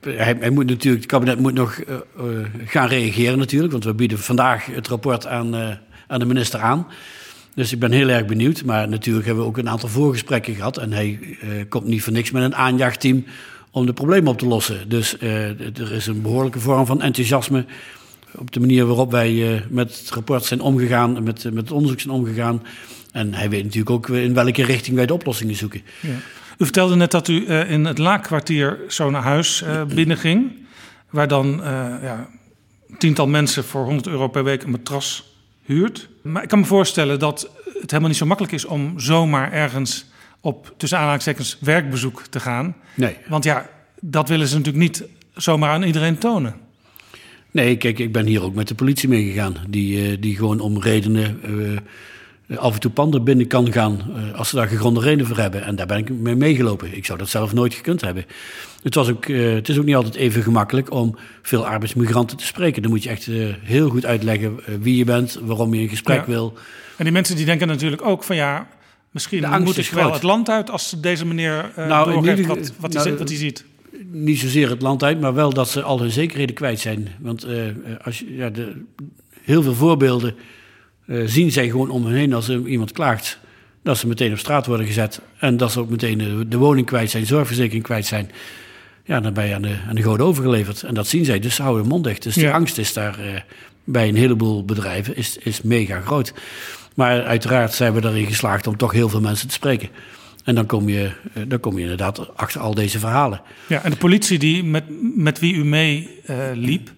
[0.00, 3.94] Hij, hij, moet natuurlijk, het kabinet moet nog uh, uh, gaan reageren natuurlijk, want we
[3.94, 5.68] bieden vandaag het rapport aan, uh,
[6.06, 6.86] aan de minister aan.
[7.54, 8.64] Dus ik ben heel erg benieuwd.
[8.64, 10.76] Maar natuurlijk hebben we ook een aantal voorgesprekken gehad.
[10.76, 11.18] En hij
[11.68, 13.24] komt niet voor niks met een aanjachtteam
[13.70, 14.88] om de problemen op te lossen.
[14.88, 17.64] Dus er is een behoorlijke vorm van enthousiasme
[18.34, 22.14] op de manier waarop wij met het rapport zijn omgegaan, met, met het onderzoek zijn
[22.14, 22.62] omgegaan.
[23.12, 25.82] En hij weet natuurlijk ook in welke richting wij de oplossingen zoeken.
[26.00, 26.10] Ja.
[26.58, 30.52] U vertelde net dat u uh, in het Laakkwartier zo naar huis uh, binnenging.
[31.10, 31.64] Waar dan uh,
[32.02, 32.28] ja,
[32.98, 36.08] tiental mensen voor 100 euro per week een matras huurt.
[36.22, 40.06] Maar ik kan me voorstellen dat het helemaal niet zo makkelijk is om zomaar ergens
[40.40, 42.76] op tussen aanhalingstekens werkbezoek te gaan.
[42.94, 43.16] Nee.
[43.28, 43.68] Want ja,
[44.00, 46.54] dat willen ze natuurlijk niet zomaar aan iedereen tonen.
[47.50, 49.56] Nee, kijk, ik ben hier ook met de politie meegegaan.
[49.68, 51.40] Die, die gewoon om redenen
[52.56, 54.00] af en toe panden binnen kan gaan.
[54.16, 55.64] Uh, als ze daar gegronde redenen voor hebben.
[55.64, 56.96] En daar ben ik mee meegelopen.
[56.96, 58.24] Ik zou dat zelf nooit gekund hebben.
[58.82, 62.82] Het, was ook, het is ook niet altijd even gemakkelijk om veel arbeidsmigranten te spreken.
[62.82, 63.28] Dan moet je echt
[63.62, 66.26] heel goed uitleggen wie je bent, waarom je een gesprek ja.
[66.26, 66.54] wil.
[66.96, 68.68] En die mensen die denken natuurlijk ook van ja,
[69.10, 72.92] misschien moet ik wel het land uit als deze meneer nou, doorgeeft ieder, wat, wat,
[72.92, 73.64] nou, hij, wat hij ziet
[74.10, 77.08] niet zozeer het land uit, maar wel dat ze al hun zekerheden kwijt zijn.
[77.20, 77.62] Want uh,
[78.04, 78.82] als je, ja, de,
[79.42, 80.40] heel veel voorbeelden uh,
[81.24, 83.38] zien zij gewoon om hen heen als er iemand klaagt.
[83.82, 85.20] Dat ze meteen op straat worden gezet.
[85.38, 88.30] En dat ze ook meteen de, de woning kwijt zijn, zorgverzekering kwijt zijn.
[89.04, 90.82] Ja, dan ben je aan de, aan de goden overgeleverd.
[90.82, 92.22] En dat zien zij, dus ze houden mond dicht.
[92.22, 92.42] Dus ja.
[92.42, 93.26] de angst is daar uh,
[93.84, 96.32] bij een heleboel bedrijven is, is mega groot.
[96.94, 99.88] Maar uiteraard zijn we erin geslaagd om toch heel veel mensen te spreken.
[100.44, 101.10] En dan kom je,
[101.46, 103.40] dan kom je inderdaad achter al deze verhalen.
[103.66, 104.84] Ja, en de politie die met,
[105.16, 106.90] met wie u mee uh, liep,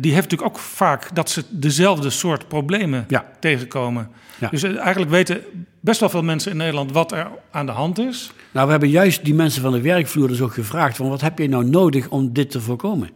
[0.00, 3.26] die heeft natuurlijk ook vaak dat ze dezelfde soort problemen ja.
[3.40, 4.10] tegenkomen.
[4.38, 4.48] Ja.
[4.48, 5.40] Dus eigenlijk weten
[5.80, 8.32] best wel veel mensen in Nederland wat er aan de hand is.
[8.52, 11.38] Nou, we hebben juist die mensen van de werkvloer dus ook gevraagd: van wat heb
[11.38, 13.10] je nou nodig om dit te voorkomen?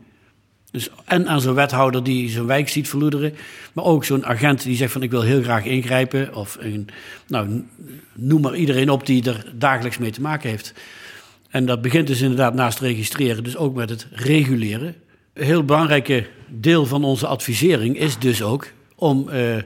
[0.70, 3.34] Dus en aan zo'n wethouder die zijn wijk ziet verloederen.
[3.72, 6.34] Maar ook zo'n agent die zegt van ik wil heel graag ingrijpen.
[6.34, 6.88] Of een,
[7.26, 7.64] nou,
[8.14, 10.72] noem maar iedereen op die er dagelijks mee te maken heeft.
[11.50, 14.94] En dat begint dus inderdaad naast registreren, dus ook met het reguleren.
[15.36, 19.56] Heel belangrijke deel van onze advisering is dus ook om uh,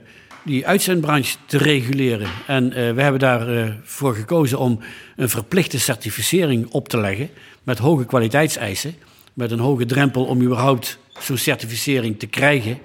[0.45, 2.29] die uitzendbranche te reguleren.
[2.47, 4.81] En uh, we hebben daarvoor uh, gekozen om
[5.17, 7.31] een verplichte certificering op te leggen
[7.63, 8.95] met hoge kwaliteitseisen
[9.35, 12.79] met een hoge drempel om überhaupt zo'n certificering te krijgen.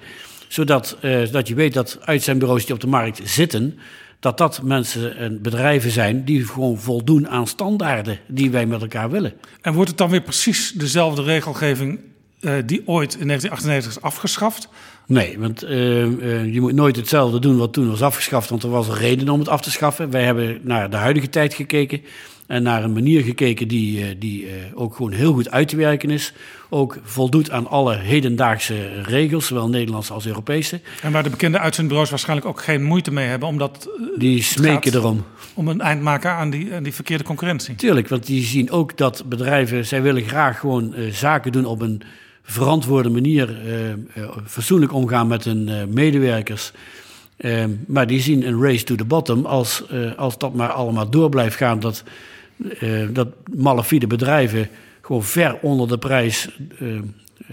[0.48, 0.98] Zodat
[1.30, 3.78] dat je weet dat uitzendbureaus die op de markt zitten,
[4.20, 9.10] dat dat mensen en bedrijven zijn die gewoon voldoen aan standaarden die wij met elkaar
[9.10, 9.32] willen.
[9.60, 12.00] En wordt het dan weer precies dezelfde regelgeving
[12.40, 14.68] die ooit in 1998 is afgeschaft?
[15.06, 15.70] Nee, want uh,
[16.54, 19.38] je moet nooit hetzelfde doen wat toen was afgeschaft, want er was een reden om
[19.38, 20.10] het af te schaffen.
[20.10, 22.00] Wij hebben naar de huidige tijd gekeken.
[22.46, 25.76] En naar een manier gekeken die, eh, die eh, ook gewoon heel goed uit te
[25.76, 26.32] werken is.
[26.68, 30.80] Ook voldoet aan alle hedendaagse regels, zowel Nederlandse als Europese.
[31.02, 33.88] En waar de bekende uitzendbureaus waarschijnlijk ook geen moeite mee hebben, omdat.
[33.98, 35.24] Eh, die smeken erom.
[35.54, 37.74] Om een eind maken aan die, aan die verkeerde concurrentie.
[37.74, 42.02] Tuurlijk, want die zien ook dat bedrijven, zij willen graag gewoon zaken doen op een
[42.46, 43.58] verantwoorde manier.
[44.16, 46.72] Uh, fatsoenlijk omgaan met hun medewerkers.
[47.86, 49.82] maar die zien een race to the bottom als,
[50.16, 51.80] als dat maar allemaal door blijft gaan.
[51.80, 52.02] Dat
[53.10, 54.68] dat malafide bedrijven
[55.00, 56.48] gewoon ver onder de prijs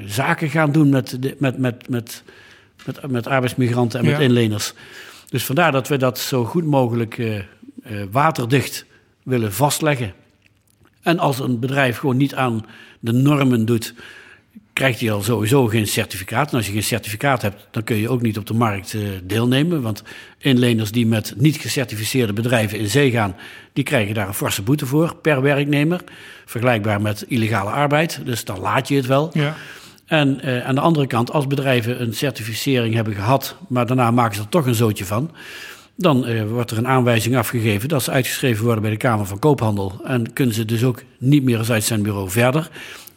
[0.05, 2.23] zaken gaan doen met, met, met, met,
[2.85, 4.73] met, met arbeidsmigranten en met inleners.
[5.29, 7.21] Dus vandaar dat we dat zo goed mogelijk
[8.11, 8.85] waterdicht
[9.23, 10.13] willen vastleggen.
[11.01, 12.65] En als een bedrijf gewoon niet aan
[12.99, 13.93] de normen doet
[14.73, 16.51] krijgt hij al sowieso geen certificaat.
[16.51, 19.09] En als je geen certificaat hebt, dan kun je ook niet op de markt uh,
[19.23, 19.81] deelnemen.
[19.81, 20.03] Want
[20.37, 23.35] inleners die met niet gecertificeerde bedrijven in zee gaan,
[23.73, 26.01] die krijgen daar een forse boete voor per werknemer.
[26.45, 28.21] Vergelijkbaar met illegale arbeid.
[28.25, 29.29] Dus dan laat je het wel.
[29.33, 29.55] Ja.
[30.05, 34.35] En uh, aan de andere kant, als bedrijven een certificering hebben gehad, maar daarna maken
[34.35, 35.31] ze er toch een zootje van.
[35.95, 39.39] Dan uh, wordt er een aanwijzing afgegeven dat ze uitgeschreven worden bij de Kamer van
[39.39, 40.01] Koophandel.
[40.03, 42.69] En kunnen ze dus ook niet meer als uitzendbureau verder.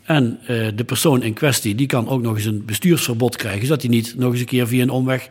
[0.06, 3.82] En uh, de persoon in kwestie die kan ook nog eens een bestuursverbod krijgen, zodat
[3.82, 5.28] hij niet nog eens een keer via een omweg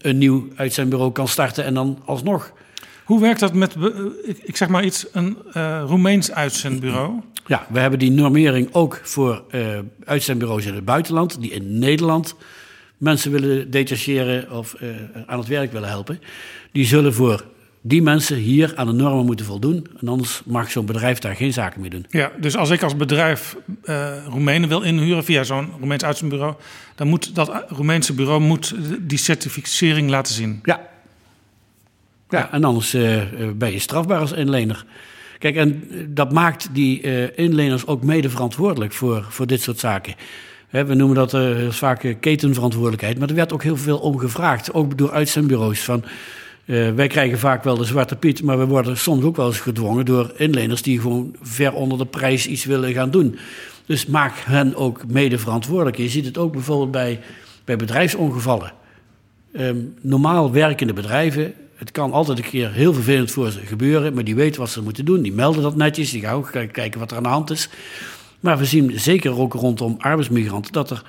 [0.00, 2.52] een nieuw uitzendbureau kan starten en dan alsnog.
[3.04, 3.76] Hoe werkt dat met,
[4.42, 7.20] ik zeg maar iets, een uh, Roemeens uitzendbureau?
[7.46, 12.34] Ja, we hebben die normering ook voor uh, uitzendbureaus in het buitenland, die in Nederland
[12.96, 14.74] mensen willen detacheren of
[15.26, 16.20] aan het werk willen helpen.
[16.72, 17.44] Die zullen voor
[17.88, 19.86] die mensen hier aan de normen moeten voldoen.
[20.00, 22.06] En anders mag zo'n bedrijf daar geen zaken mee doen.
[22.08, 26.54] Ja, dus als ik als bedrijf uh, Roemenen wil inhuren via zo'n Roemeens uitzendbureau...
[26.94, 30.60] dan moet dat Roemeense bureau moet die certificering laten zien.
[30.62, 30.88] Ja.
[32.28, 33.22] Ja, en anders uh,
[33.54, 34.84] ben je strafbaar als inlener.
[35.38, 40.14] Kijk, en dat maakt die uh, inleners ook mede verantwoordelijk voor, voor dit soort zaken.
[40.70, 44.74] we noemen dat heel vaak ketenverantwoordelijkheid, maar er werd ook heel veel om gevraagd.
[44.74, 46.04] Ook door uitzendbureaus van...
[46.66, 49.60] Uh, wij krijgen vaak wel de zwarte piet, maar we worden soms ook wel eens
[49.60, 53.38] gedwongen door inleners die gewoon ver onder de prijs iets willen gaan doen.
[53.86, 55.96] Dus maak hen ook mede verantwoordelijk.
[55.96, 57.20] Je ziet het ook bijvoorbeeld bij,
[57.64, 58.72] bij bedrijfsongevallen.
[59.52, 64.24] Um, normaal werkende bedrijven het kan altijd een keer heel vervelend voor ze gebeuren, maar
[64.24, 65.22] die weten wat ze moeten doen.
[65.22, 67.68] Die melden dat netjes, die gaan ook kijken wat er aan de hand is.
[68.40, 71.02] Maar we zien zeker ook rondom arbeidsmigranten dat er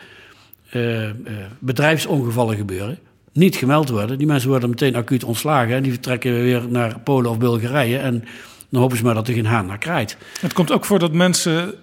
[0.74, 1.12] uh, uh,
[1.60, 3.00] bedrijfsongevallen gebeuren.
[3.38, 4.18] Niet gemeld worden.
[4.18, 7.98] Die mensen worden meteen acuut ontslagen en die vertrekken weer naar Polen of Bulgarije.
[7.98, 8.24] En
[8.70, 10.18] dan hopen ze maar dat er geen haan naar kraait.
[10.40, 11.74] Het komt ook voor dat mensen,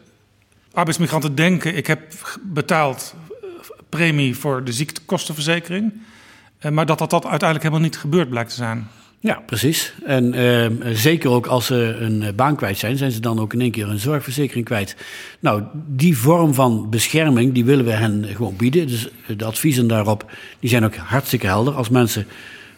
[0.72, 2.00] arbeidsmigranten, denken: ik heb
[2.42, 3.14] betaald
[3.88, 5.92] premie voor de ziektekostenverzekering.
[6.70, 8.88] Maar dat, dat dat uiteindelijk helemaal niet gebeurd blijkt te zijn.
[9.24, 9.92] Ja, precies.
[10.04, 13.52] En uh, zeker ook als ze een eh, baan kwijt zijn, zijn ze dan ook
[13.52, 14.96] in één keer een zorgverzekering kwijt.
[15.40, 18.86] Nou, die vorm van bescherming, die willen we hen gewoon bieden.
[18.86, 21.74] Dus eh, de adviezen daarop, die zijn ook hartstikke helder.
[21.74, 22.26] Als mensen,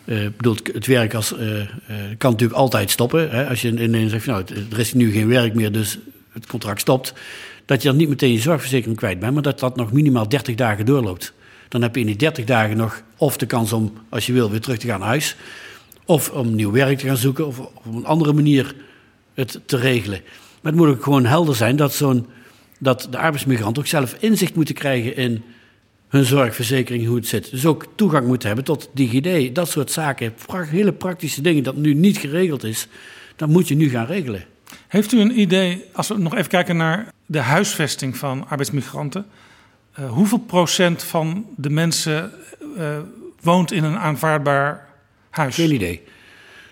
[0.05, 1.35] uh, bedoelt, het werk als,
[2.19, 3.31] kan natuurlijk altijd stoppen.
[3.31, 3.49] Hè?
[3.49, 5.99] Als je ineens zegt, nou, er is nu geen werk meer, dus
[6.33, 7.15] het contract stopt.
[7.65, 10.55] Dat je dan niet meteen je zorgverzekering kwijt bent, maar dat dat nog minimaal 30
[10.55, 11.33] dagen doorloopt.
[11.69, 14.51] Dan heb je in die 30 dagen nog of de kans om, als je wil,
[14.51, 15.37] weer terug te gaan naar huis
[16.07, 18.75] of om nieuw werk te gaan zoeken of op een andere manier
[19.35, 20.21] het te regelen.
[20.63, 22.27] Maar het moet ook gewoon helder zijn dat, zo'n,
[22.79, 25.43] dat de arbeidsmigrant ook zelf inzicht moeten krijgen in
[26.09, 27.51] hun zorgverzekering, hoe het zit.
[27.51, 30.35] Dus ook toegang moeten hebben tot DigiD, dat soort zaken.
[30.51, 32.87] Hele praktische dingen dat nu niet geregeld is,
[33.37, 34.45] dat moet je nu gaan regelen.
[34.89, 39.27] Heeft u een idee, als we nog even kijken naar de huisvesting van arbeidsmigranten,
[39.99, 42.33] uh, hoeveel procent van de mensen
[42.79, 42.99] uh,
[43.41, 44.86] woont in een aanvaardbaar
[45.37, 46.03] Geen idee.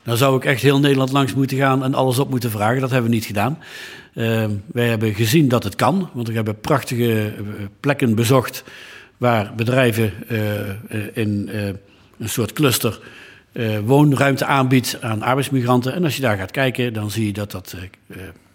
[0.02, 2.80] Dan zou ik echt heel Nederland langs moeten gaan en alles op moeten vragen.
[2.80, 3.58] Dat hebben we niet gedaan.
[4.14, 7.42] Uh, wij hebben gezien dat het kan, want we hebben prachtige eh,
[7.80, 8.64] plekken bezocht
[9.16, 10.38] waar bedrijven uh,
[11.12, 11.48] in
[12.18, 13.00] een soort cluster
[13.84, 15.94] woonruimte aanbiedt aan arbeidsmigranten.
[15.94, 17.76] En als je daar gaat kijken, dan zie je dat dat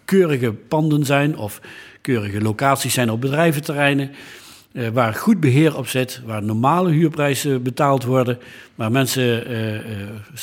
[0.04, 1.60] keurige panden zijn of
[2.00, 4.10] keurige locaties zijn op bedrijventerreinen.
[4.72, 8.38] Uh, waar goed beheer op zit, waar normale huurprijzen betaald worden,
[8.74, 9.80] waar mensen uh, uh,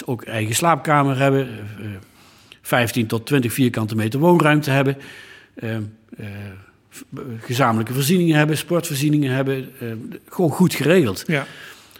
[0.06, 1.48] ook eigen slaapkamer hebben,
[2.62, 4.98] 15 tot 20 vierkante meter woonruimte hebben,
[7.40, 9.72] gezamenlijke voorzieningen hebben, sportvoorzieningen hebben,
[10.30, 11.24] gewoon goed geregeld.
[11.28, 11.46] Ja.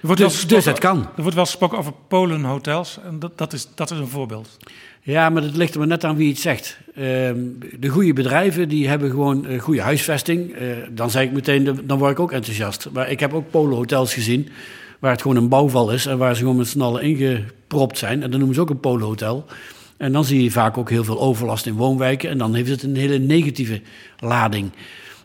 [0.02, 1.10] wordt dus, dus het kan.
[1.16, 4.58] Er wordt wel gesproken over Polenhotels en dat, dat, is, dat is een voorbeeld.
[5.08, 6.78] Ja, maar het ligt er maar net aan wie het zegt.
[6.96, 7.40] Ehm,
[7.80, 10.62] de goede bedrijven die hebben gewoon een goede huisvesting.
[10.62, 12.90] Uh, dan zeg ik meteen, dan word ik ook enthousiast.
[12.94, 14.50] Maar ik heb ook polenhotels gezien
[15.00, 18.24] waar het gewoon een bouwval is en waar ze gewoon met z'n allen ingepropt zijn.
[18.24, 19.46] En dan noemen ze ook een polenhotel.
[19.98, 22.84] En dan zie je vaak ook heel veel overlast in woonwijken en dan heeft het
[22.84, 23.82] een hele negatieve
[24.20, 24.72] lading.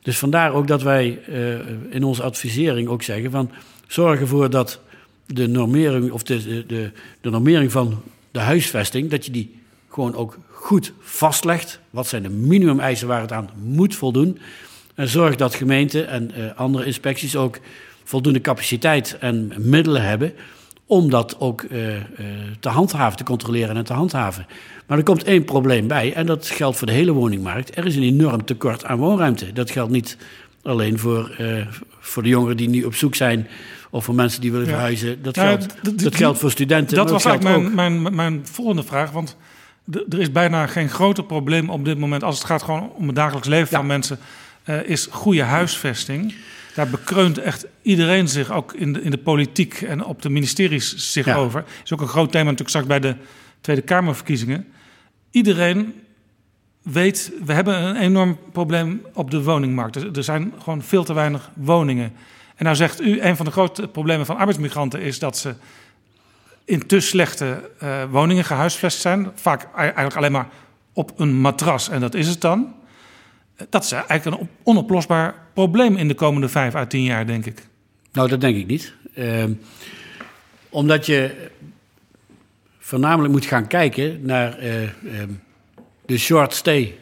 [0.02, 1.54] Dus vandaar ook dat wij uh,
[1.90, 3.50] in onze advisering ook zeggen van
[3.86, 4.80] zorg ervoor dat
[5.26, 6.90] de normering of de, de,
[7.20, 9.60] de normering van de huisvesting, dat je die
[9.92, 11.80] gewoon ook goed vastlegt.
[11.90, 14.38] Wat zijn de minimumeisen waar het aan moet voldoen.
[14.94, 17.58] En zorg dat gemeenten en uh, andere inspecties ook
[18.04, 20.32] voldoende capaciteit en middelen hebben
[20.86, 22.00] om dat ook uh, uh,
[22.60, 24.46] te handhaven, te controleren en te handhaven.
[24.86, 27.76] Maar er komt één probleem bij en dat geldt voor de hele woningmarkt.
[27.76, 29.52] Er is een enorm tekort aan woonruimte.
[29.52, 30.16] Dat geldt niet
[30.62, 31.36] alleen voor,
[32.00, 33.48] voor de jongeren die nu op zoek zijn
[33.90, 35.22] of voor mensen die willen verhuizen.
[35.22, 36.96] Dat, geldt, dat geldt voor studenten.
[36.96, 39.10] Dat was eigenlijk mijn, mijn, mijn volgende vraag.
[39.10, 39.36] Want
[39.90, 43.16] er is bijna geen groter probleem op dit moment als het gaat gewoon om het
[43.16, 44.18] dagelijks leven van mensen,
[44.64, 46.34] uh, is goede huisvesting.
[46.74, 51.12] Daar bekreunt echt iedereen zich, ook in de, in de politiek en op de ministeries
[51.12, 51.64] zich over.
[51.84, 53.16] is ook een groot thema natuurlijk straks bij de
[53.60, 54.66] Tweede Kamerverkiezingen.
[55.30, 55.94] Iedereen
[56.82, 59.96] weet, we hebben een enorm probleem op de woningmarkt.
[59.96, 62.12] Er, er zijn gewoon veel te weinig woningen.
[62.56, 65.54] En nou zegt u, een van de grote problemen van arbeidsmigranten is dat ze
[66.64, 69.30] in te slechte uh, woningen gehuisvest zijn.
[69.34, 70.48] Vaak eigenlijk alleen maar
[70.92, 72.74] op een matras en dat is het dan.
[73.68, 77.66] Dat is eigenlijk een onoplosbaar probleem in de komende vijf à tien jaar, denk ik.
[78.12, 78.94] Nou, dat denk ik niet.
[79.14, 79.44] Uh,
[80.68, 81.48] omdat je
[82.78, 84.88] voornamelijk moet gaan kijken naar uh,
[86.06, 86.98] de short stay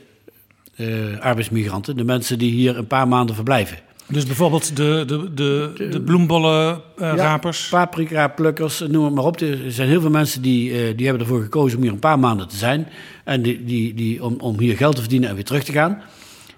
[1.20, 1.96] arbeidsmigranten.
[1.96, 3.78] De mensen die hier een paar maanden verblijven.
[4.10, 7.68] Dus bijvoorbeeld de, de, de, de bloembollenrapers?
[7.70, 9.40] Ja, paprika-plukkers, noem het maar op.
[9.40, 12.18] Er zijn heel veel mensen die, uh, die hebben ervoor gekozen om hier een paar
[12.18, 12.88] maanden te zijn.
[13.24, 16.02] En die, die, die, om, om hier geld te verdienen en weer terug te gaan.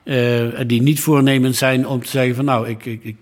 [0.04, 3.16] Uh, en die niet voornemens zijn om te zeggen van nou, ik, ik, ik,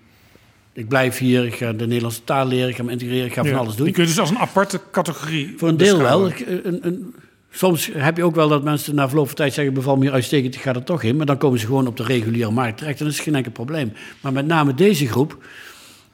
[0.73, 3.45] ik, blijf hier, ik ga de Nederlandse taal leren, ik ga me integreren, ik ga
[3.45, 3.85] van alles doen.
[3.85, 6.27] Die kun je dus als een aparte categorie Voor een deel wel.
[6.27, 7.15] Een, een,
[7.51, 10.13] Soms heb je ook wel dat mensen na verloop van tijd zeggen: beval me hier
[10.13, 11.17] uitstekend, ik ga er toch in.
[11.17, 13.53] Maar dan komen ze gewoon op de reguliere markt terecht en dat is geen enkel
[13.53, 13.93] probleem.
[14.21, 15.39] Maar met name deze groep,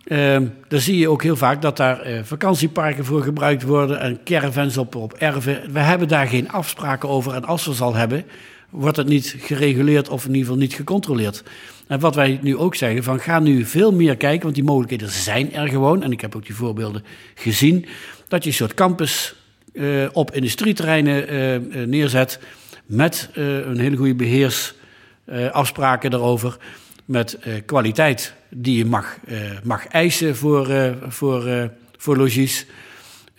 [0.04, 4.20] eh, daar zie je ook heel vaak dat daar eh, vakantieparken voor gebruikt worden en
[4.24, 5.72] caravans op, op erven.
[5.72, 7.34] We hebben daar geen afspraken over.
[7.34, 8.24] En als we ze al hebben,
[8.70, 11.42] wordt het niet gereguleerd of in ieder geval niet gecontroleerd.
[11.86, 15.10] En wat wij nu ook zeggen, van ga nu veel meer kijken, want die mogelijkheden
[15.10, 16.02] zijn er gewoon.
[16.02, 17.86] En ik heb ook die voorbeelden gezien,
[18.28, 19.34] dat je een soort campus
[19.76, 22.38] uh, op industrieterreinen uh, neerzet.
[22.86, 26.56] Met een hele goede beheersafspraken daarover.
[27.04, 29.18] Met kwaliteit die je mag,
[29.62, 32.66] mag eisen voor, voor, voor logies.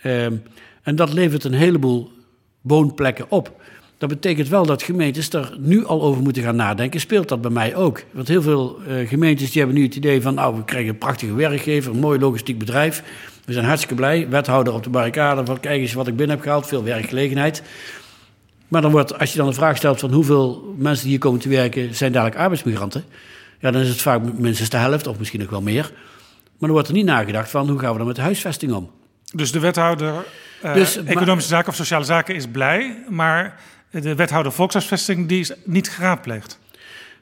[0.00, 0.36] Ehm,
[0.82, 2.10] en dat levert een heleboel
[2.60, 3.60] woonplekken op.
[3.98, 7.00] Dat betekent wel dat gemeentes er nu al over moeten gaan nadenken.
[7.00, 8.02] Speelt dat bij mij ook?
[8.10, 10.34] Want heel veel gemeentes die hebben nu het idee van...
[10.34, 13.02] nou, we krijgen een prachtige werkgever, een mooi logistiek bedrijf.
[13.48, 14.28] We zijn hartstikke blij.
[14.28, 16.66] Wethouder op de barricade van kijk eens wat ik binnen heb gehaald.
[16.66, 17.62] Veel werkgelegenheid.
[18.68, 21.40] Maar dan wordt, als je dan de vraag stelt van hoeveel mensen die hier komen
[21.40, 21.94] te werken...
[21.94, 23.04] zijn dadelijk arbeidsmigranten...
[23.58, 25.82] ja, dan is het vaak minstens de helft of misschien nog wel meer.
[25.82, 28.90] Maar dan wordt er niet nagedacht van hoe gaan we dan met de huisvesting om.
[29.34, 30.14] Dus de wethouder
[30.64, 33.04] uh, dus, Economische Zaken of Sociale Zaken is blij...
[33.08, 36.58] maar de wethouder volkshuisvesting die is niet geraadpleegd.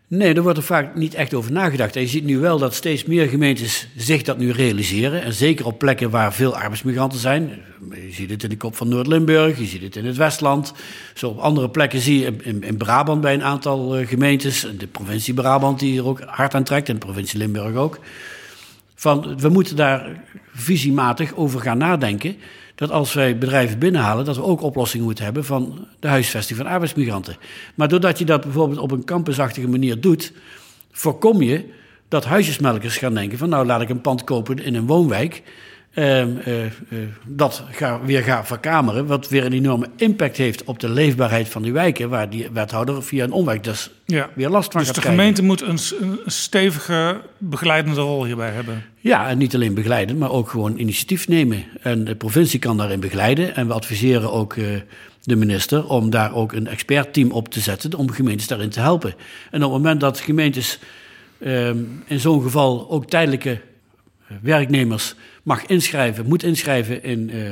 [0.09, 1.97] Nee, daar wordt er vaak niet echt over nagedacht.
[1.97, 5.23] En je ziet nu wel dat steeds meer gemeentes zich dat nu realiseren.
[5.23, 7.51] En zeker op plekken waar veel arbeidsmigranten zijn.
[7.91, 10.73] Je ziet het in de kop van Noord-Limburg, je ziet het in het Westland.
[11.15, 14.67] Zo op andere plekken zie je in, in Brabant bij een aantal uh, gemeentes.
[14.79, 17.99] De provincie Brabant die er ook hard aan trekt en de provincie Limburg ook.
[18.95, 22.37] Van, we moeten daar visiematig over gaan nadenken
[22.77, 26.67] dat als wij bedrijven binnenhalen, dat we ook oplossingen moeten hebben van de huisvesting van
[26.67, 27.37] arbeidsmigranten.
[27.75, 30.33] Maar doordat je dat bijvoorbeeld op een campusachtige manier doet,
[30.93, 31.65] voorkom je
[32.09, 35.43] dat huisjesmelkers gaan denken van nou laat ik een pand kopen in een woonwijk.
[35.99, 36.65] Uh, uh,
[37.27, 41.63] dat ga, weer ga verkameren, wat weer een enorme impact heeft op de leefbaarheid van
[41.63, 44.31] die wijken, waar die wethouder via een omwijk dus ja.
[44.35, 48.51] weer last van dus gaat Dus de gemeente moet een, een, stevige begeleidende rol hierbij
[48.51, 48.85] hebben?
[49.01, 51.65] Ja, en niet alleen begeleiden, maar ook gewoon initiatief nemen.
[51.81, 54.67] En de provincie kan daarin begeleiden en we adviseren ook uh,
[55.23, 59.15] de minister om daar ook een expertteam op te zetten om gemeentes daarin te helpen.
[59.51, 60.79] En op het moment dat gemeentes
[61.39, 63.61] ehm, in zo'n geval ook tijdelijke
[64.43, 67.49] werknemers mag inschrijven, moet inschrijven in, uh,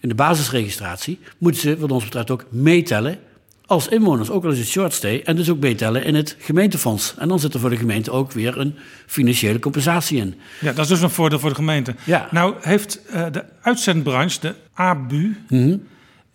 [0.00, 3.18] in de basisregistratie, moeten ze wat ons betreft ook meetellen
[3.66, 7.14] als inwoners, ook al is het short stay, en dus ook meetellen in het gemeentefonds.
[7.18, 8.74] En dan zit er voor de gemeente ook weer een
[9.06, 10.34] financiële compensatie in.
[10.60, 11.94] Ja, dat is dus een voordeel voor de gemeente.
[12.04, 12.28] Ja.
[12.30, 15.86] Nou heeft uh, de uitzendbranche, de ABU, mm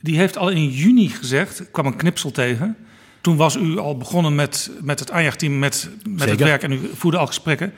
[0.03, 2.77] die heeft al in juni gezegd, ik kwam een knipsel tegen.
[3.21, 6.79] Toen was u al begonnen met, met het aanjaagteam, met, met het werk en u
[6.93, 7.73] voerde al gesprekken.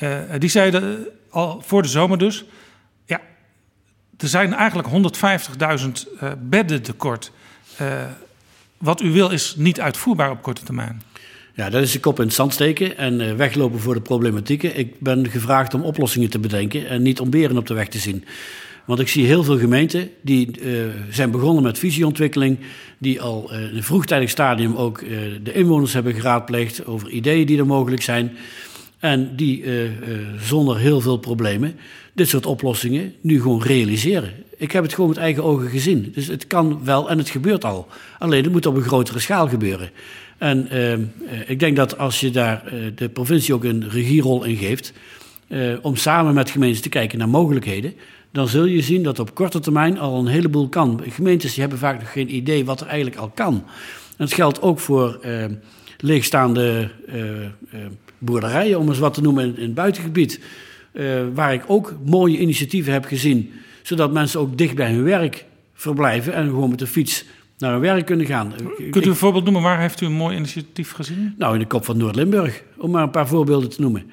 [0.00, 2.44] Uh, die zeiden al voor de zomer dus.
[3.06, 3.20] Ja,
[4.18, 5.86] er zijn eigenlijk 150.000
[6.22, 7.32] uh, bedden tekort.
[7.80, 8.02] Uh,
[8.78, 11.02] wat u wil is niet uitvoerbaar op korte termijn.
[11.54, 14.78] Ja, dat is de kop in het zand steken en uh, weglopen voor de problematieken.
[14.78, 17.98] Ik ben gevraagd om oplossingen te bedenken en niet om beren op de weg te
[17.98, 18.24] zien.
[18.84, 20.60] Want ik zie heel veel gemeenten die
[21.10, 22.58] zijn begonnen met visieontwikkeling,
[22.98, 24.98] die al in een vroegtijdig stadium ook
[25.42, 28.36] de inwoners hebben geraadpleegd over ideeën die er mogelijk zijn.
[29.02, 29.90] En die uh, uh,
[30.40, 31.76] zonder heel veel problemen
[32.12, 34.32] dit soort oplossingen nu gewoon realiseren.
[34.56, 36.10] Ik heb het gewoon met eigen ogen gezien.
[36.14, 37.88] Dus het kan wel en het gebeurt al.
[38.18, 39.90] Alleen het moet op een grotere schaal gebeuren.
[40.38, 40.92] En uh,
[41.46, 44.92] ik denk dat als je daar de provincie ook een regierol in geeft,
[45.82, 47.94] om samen met gemeentes te kijken naar mogelijkheden,
[48.32, 51.00] dan zul je zien dat op korte termijn al een heleboel kan.
[51.08, 53.54] Gemeentes die hebben vaak nog geen idee wat er eigenlijk al kan.
[54.16, 55.20] En het geldt ook voor
[55.98, 56.90] leegstaande
[58.24, 60.40] boerderijen, om eens wat te noemen, in, het buitengebied.
[60.92, 63.50] Uh, waar ik ook mooie initiatieven heb gezien,
[63.82, 67.24] zodat mensen ook dicht bij hun werk verblijven en gewoon met de fiets
[67.58, 68.52] naar hun werk kunnen gaan.
[68.90, 69.62] Kunt u een voorbeeld noemen?
[69.62, 71.34] Waar heeft u een mooi initiatief gezien?
[71.38, 74.10] Nou, in de kop van Noord-Limburg, om maar een paar voorbeelden te noemen.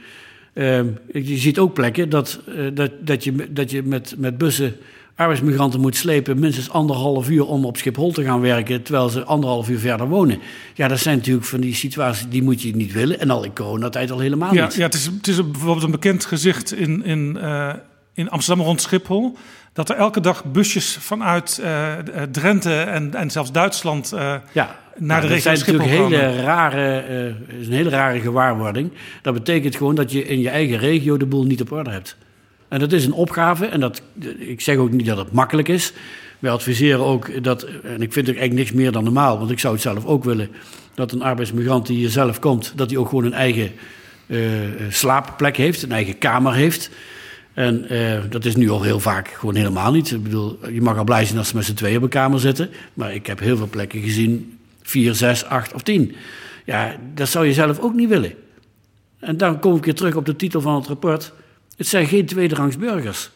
[0.53, 0.81] Uh,
[1.13, 4.75] je ziet ook plekken dat, uh, dat, dat, je, dat je met, met bussen
[5.19, 9.69] arbeidsmigranten moet slepen minstens anderhalf uur om op Schiphol te gaan werken, terwijl ze anderhalf
[9.69, 10.39] uur verder wonen.
[10.73, 13.19] Ja, dat zijn natuurlijk van die situaties die moet je niet willen.
[13.19, 14.75] En al in coronatijd al helemaal ja, niet.
[14.75, 17.73] Ja, het is, het is bijvoorbeeld een bekend gezicht in, in, uh,
[18.13, 19.37] in Amsterdam rond Schiphol.
[19.73, 21.93] Dat er elke dag busjes vanuit uh,
[22.31, 24.75] Drenthe en, en zelfs Duitsland uh, ja.
[24.97, 25.93] naar de regio Schiphol komen.
[25.93, 28.91] Dat is natuurlijk hele rare, is een hele rare gewaarwording.
[29.21, 32.17] Dat betekent gewoon dat je in je eigen regio de boel niet op orde hebt.
[32.69, 33.65] En dat is een opgave.
[33.65, 34.01] En dat,
[34.37, 35.93] ik zeg ook niet dat het makkelijk is.
[36.39, 39.59] Wij adviseren ook dat, en ik vind het eigenlijk niks meer dan normaal, want ik
[39.59, 40.49] zou het zelf ook willen,
[40.93, 43.71] dat een arbeidsmigrant die hier zelf komt, dat hij ook gewoon een eigen
[44.27, 44.39] uh,
[44.89, 46.89] slaapplek heeft, een eigen kamer heeft.
[47.53, 50.11] En uh, dat is nu al heel vaak gewoon helemaal niet.
[50.11, 52.39] Ik bedoel, je mag al blij zijn als ze met z'n tweeën op een kamer
[52.39, 52.69] zitten.
[52.93, 56.15] Maar ik heb heel veel plekken gezien, vier, zes, acht of tien.
[56.65, 58.33] Ja, dat zou je zelf ook niet willen.
[59.19, 61.33] En dan kom ik weer terug op de titel van het rapport.
[61.79, 63.29] Het zijn geen tweederangs burgers.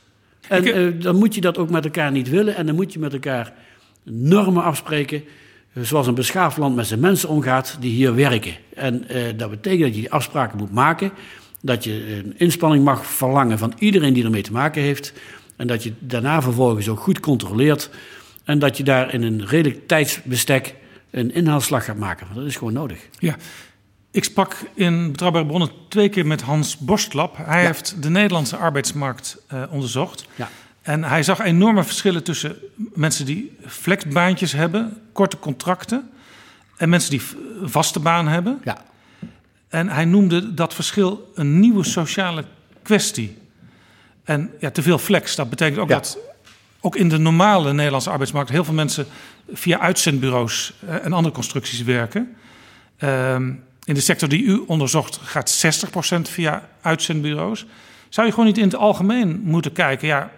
[0.48, 2.56] En uh, dan moet je dat ook met elkaar niet willen.
[2.56, 3.54] En dan moet je met elkaar
[4.04, 5.24] normen afspreken.
[5.74, 8.54] Uh, zoals een beschaafd land met zijn mensen omgaat die hier werken.
[8.76, 11.12] En uh, dat betekent dat je die afspraken moet maken.
[11.62, 15.14] Dat je een inspanning mag verlangen van iedereen die ermee te maken heeft.
[15.56, 17.90] En dat je daarna vervolgens ook goed controleert
[18.44, 20.76] En dat je daar in een redelijk tijdsbestek
[21.12, 22.26] een inhaalslag gaat maken.
[22.26, 23.08] Want dat is gewoon nodig.
[23.20, 23.36] Ja.
[24.14, 27.38] Ik sprak in Betrouwbare Bronnen twee keer met Hans Borstlap.
[27.38, 30.26] Hij heeft de Nederlandse arbeidsmarkt uh, onderzocht.
[30.36, 30.50] Ja.
[30.82, 36.10] En hij zag enorme verschillen tussen mensen die flexbaantjes hebben, korte contracten,
[36.78, 37.22] en mensen die
[37.64, 38.62] vaste baan hebben.
[38.64, 38.78] Ja.
[39.68, 42.44] En hij noemde dat verschil een nieuwe sociale
[42.82, 43.38] kwestie.
[44.24, 45.96] En ja, te veel flex, dat betekent ook Ja.
[45.96, 46.18] dat
[46.80, 49.06] ook in de normale Nederlandse arbeidsmarkt heel veel mensen
[49.54, 52.36] via uitzendbureaus eh, en andere constructies werken.
[52.98, 53.52] Ehm,
[53.86, 55.66] in de sector die u onderzocht gaat
[56.18, 57.66] 60% via uitzendbureaus.
[58.10, 60.32] Zou je gewoon niet in het algemeen moeten kijken, ja,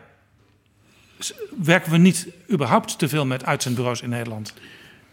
[1.63, 4.53] werken we niet überhaupt te veel met uitzendbureaus in Nederland?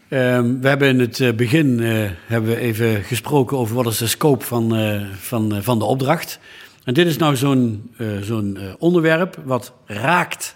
[0.07, 3.97] Ehm, we hebben in het eh, begin eh, hebben we even gesproken over wat is
[3.97, 6.39] de scope van, eh, van, van de opdracht.
[6.83, 10.55] En dit is nou zo'n zo'n onderwerp wat raakt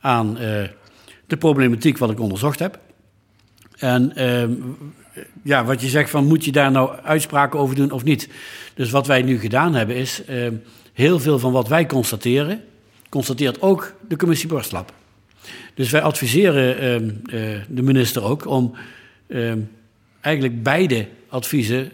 [0.00, 0.34] aan
[1.26, 2.78] de problematiek wat ik onderzocht heb.
[3.78, 4.52] En ehm,
[5.42, 8.28] ja, wat je zegt van moet je daar nou uitspraken over doen of niet.
[8.74, 10.54] Dus wat wij nu gedaan hebben is ehm,
[10.92, 12.60] heel veel van wat wij constateren,
[13.08, 14.92] constateert ook de commissie Borstlap.
[15.74, 18.74] Dus wij adviseren ehm, eh, de minister ook om
[19.26, 19.58] ehm,
[20.20, 21.90] eigenlijk beide adviezen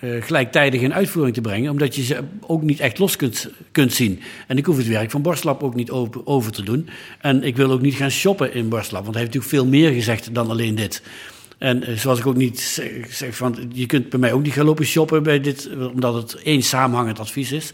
[0.00, 3.92] eh, gelijktijdig in uitvoering te brengen, omdat je ze ook niet echt los kunt, kunt
[3.92, 4.20] zien.
[4.46, 6.88] En ik hoef het werk van Borstlap ook niet over, over te doen.
[7.20, 9.92] En ik wil ook niet gaan shoppen in Borstlap, want hij heeft natuurlijk veel meer
[9.92, 11.02] gezegd dan alleen dit.
[11.58, 12.60] En eh, zoals ik ook niet
[13.08, 16.42] zeg, van, je kunt bij mij ook niet gaan lopen shoppen bij dit, omdat het
[16.42, 17.72] één samenhangend advies is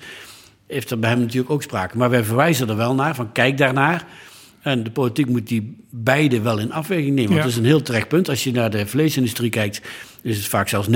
[0.73, 1.97] heeft er bij hem natuurlijk ook sprake.
[1.97, 4.07] Maar wij verwijzen er wel naar, van kijk daarnaar.
[4.61, 7.31] En de politiek moet die beide wel in afweging nemen.
[7.31, 8.29] Want dat is een heel terecht punt.
[8.29, 9.81] Als je naar de vleesindustrie kijkt,
[10.23, 10.91] is het vaak zelfs 90%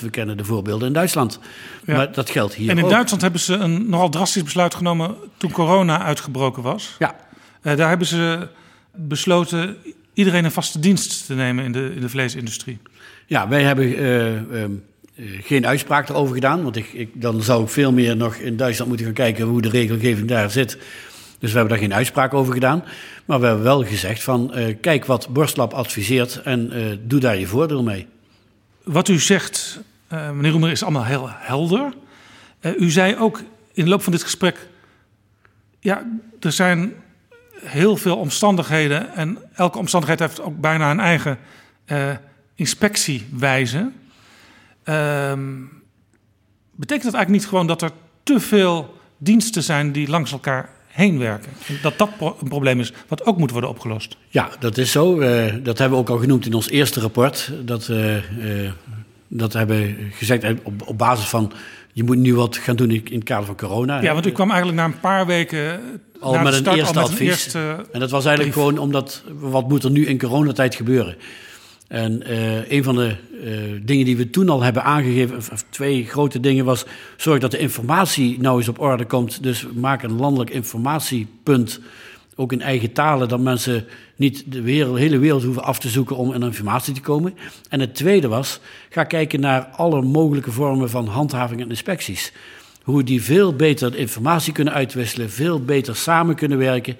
[0.00, 1.38] We kennen de voorbeelden in Duitsland.
[1.84, 1.96] Ja.
[1.96, 2.90] Maar dat geldt hier en in ook.
[2.90, 6.96] Duitsland hebben ze een nogal drastisch besluit genomen toen corona uitgebroken was.
[6.98, 7.16] Ja,
[7.62, 8.48] Eh, daar hebben ze
[8.94, 9.76] besloten
[10.20, 12.78] iedereen een vaste dienst te nemen in de, in de vleesindustrie.
[13.26, 14.72] ja wij hebben eh, ehm,
[15.14, 16.62] eh, geen uitspraak erover gedaan.
[16.62, 19.62] Want ik, ik, dan zou ik veel meer nog in Duitsland moeten gaan kijken hoe
[19.62, 20.78] de regelgeving daar zit.
[21.38, 22.84] Dus we hebben daar geen uitspraak over gedaan.
[23.24, 26.72] Maar we hebben wel gezegd van eh, kijk wat Borstlab adviseert en
[27.06, 28.06] doe daar je voordeel mee.
[28.82, 31.92] Wat u zegt, meneer Roemer, is allemaal heel helder.
[32.78, 33.42] U zei ook
[33.72, 34.68] in de loop van dit gesprek...
[35.80, 36.06] ja,
[36.40, 36.94] er zijn
[37.62, 39.14] heel veel omstandigheden...
[39.14, 41.38] en elke omstandigheid heeft ook bijna een eigen
[41.84, 42.10] eh,
[42.54, 43.90] inspectiewijze.
[44.84, 45.54] Ehm,
[46.74, 47.90] betekent dat eigenlijk niet gewoon dat er
[48.22, 49.92] te veel diensten zijn...
[49.92, 51.52] die langs elkaar heen werken?
[51.66, 54.16] En dat dat een probleem is wat ook moet worden opgelost?
[54.28, 55.20] Ja, dat is zo.
[55.20, 57.52] Eh, dat hebben we ook al genoemd in ons eerste rapport.
[57.64, 58.16] Dat, eh,
[59.28, 61.52] dat hebben we gezegd op, op basis van...
[61.92, 64.00] je moet nu wat gaan doen in, in het kader van corona.
[64.00, 65.80] Ja, want u kwam eigenlijk na een paar weken...
[66.20, 67.28] al met een eerste een advies.
[67.28, 68.66] eerste en dat was eigenlijk brief.
[68.66, 69.22] gewoon omdat...
[69.38, 71.16] wat moet er nu in coronatijd gebeuren?
[71.88, 73.52] En eh, een van de eh,
[73.82, 75.36] dingen die we toen al hebben aangegeven...
[75.36, 76.84] of, of twee grote dingen was...
[77.16, 79.42] zorg dat de informatie nou eens op orde komt.
[79.42, 81.80] Dus maak een landelijk informatiepunt...
[82.36, 83.84] ook in eigen talen, dat mensen
[84.16, 87.34] niet de wereld, hele wereld hoeven af te zoeken om aan informatie te komen.
[87.68, 88.60] En het tweede was,
[88.90, 92.32] ga kijken naar alle mogelijke vormen van handhaving en inspecties.
[92.90, 96.96] Hoe die veel beter informatie kunnen uitwisselen, veel beter samen kunnen werken.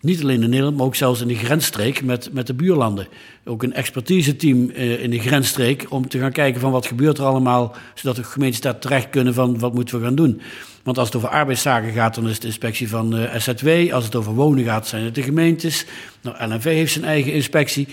[0.00, 3.08] Niet alleen in Nederland, maar ook zelfs in de grensstreek met, met de buurlanden.
[3.44, 7.24] Ook een expertiseteam eh, in de grensstreek om te gaan kijken van wat gebeurt er
[7.24, 10.40] allemaal, zodat de gemeentes daar terecht kunnen van wat moeten we gaan doen.
[10.82, 13.92] Want als het over arbeidszaken gaat, dan is het de inspectie van eh, SZW.
[13.92, 15.84] Als het over wonen gaat, zijn het de gemeentes.
[16.20, 17.88] Nou, LNV heeft zijn eigen inspectie.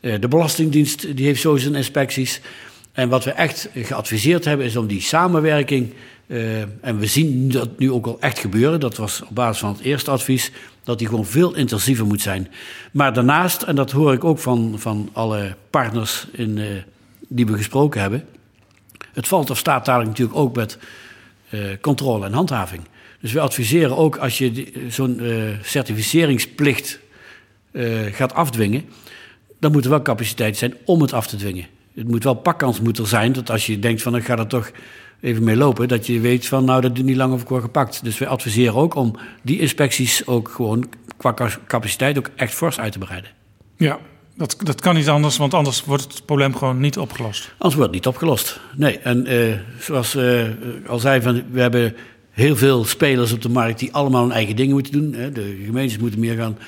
[0.00, 2.40] Eh, de Belastingdienst die heeft zo zijn inspecties.
[2.92, 5.92] En wat we echt geadviseerd hebben, is om die samenwerking.
[6.26, 8.80] Eh, en we zien dat nu ook al echt gebeuren.
[8.80, 10.50] Dat was op basis van het eerste advies.
[10.84, 12.48] Dat die gewoon veel intensiever moet zijn.
[12.92, 16.66] Maar daarnaast, en dat hoor ik ook van, van alle partners in, eh,
[17.28, 18.24] die we gesproken hebben.
[19.12, 20.78] Het valt of staat dadelijk natuurlijk ook met
[21.48, 22.82] eh, controle en handhaving.
[23.20, 25.20] Dus we adviseren ook als je zo'n
[25.62, 26.98] certificeringsplicht
[28.12, 28.84] gaat afdwingen,
[29.60, 31.66] dan moet er wel capaciteit zijn om het af te dwingen.
[31.94, 34.46] Het moet wel pakkans moet er zijn, dat als je denkt van ik ga er
[34.46, 34.70] toch
[35.20, 37.62] even mee lopen, dat je weet van nou dat duurt niet lang of ik word
[37.62, 38.04] gepakt.
[38.04, 42.78] Dus we adviseren ook om die inspecties ook gewoon qua ca- capaciteit ook echt fors
[42.78, 43.30] uit te breiden.
[43.76, 43.98] Ja,
[44.34, 47.54] dat, dat kan niet anders, want anders wordt het probleem gewoon niet opgelost.
[47.58, 48.60] Anders wordt het niet opgelost.
[48.76, 50.42] Nee, en eh, zoals eh
[50.86, 51.96] al zei, van, we hebben
[52.30, 55.12] heel veel spelers op de markt die allemaal hun eigen dingen moeten doen.
[55.12, 55.32] Hè.
[55.32, 56.58] De gemeentes moeten meer gaan,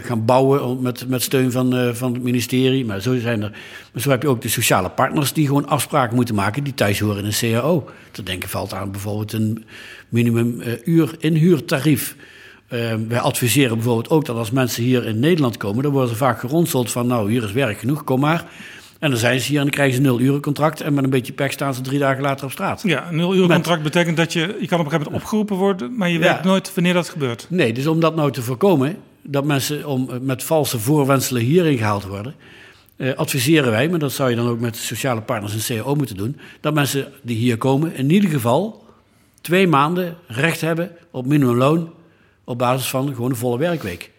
[0.00, 2.84] gaan bouwen met, met steun van, eh, van het ministerie.
[2.84, 3.50] Maar zo, zijn er,
[3.92, 7.00] maar zo heb je ook de sociale partners die gewoon afspraken moeten maken die thuis
[7.00, 7.88] horen in een CAO.
[8.10, 9.64] Te denken valt aan bijvoorbeeld een
[10.08, 12.16] minimum eh, uur inhuurtarief.
[12.68, 16.16] Uh, wij adviseren bijvoorbeeld ook dat als mensen hier in Nederland komen, dan worden ze
[16.16, 18.44] vaak geronseld van nou, hier is werk genoeg, kom maar.
[19.02, 20.80] En dan zijn ze hier en dan krijgen ze een nul uren contract.
[20.80, 22.82] En met een beetje pech staan ze drie dagen later op straat.
[22.84, 25.56] Ja, een nul uren contract betekent dat je, je kan op een gegeven moment opgeroepen
[25.56, 27.46] worden, maar je weet nooit wanneer dat gebeurt.
[27.48, 32.04] Nee, dus om dat nou te voorkomen, dat mensen om, met valse voorwenselen hierin gehaald
[32.04, 32.34] worden,
[32.96, 36.16] eh, adviseren wij, maar dat zou je dan ook met sociale partners en CAO moeten
[36.16, 38.84] doen, dat mensen die hier komen in ieder geval
[39.40, 41.92] twee maanden recht hebben op minimumloon
[42.44, 44.10] op basis van gewoon een volle werkweek.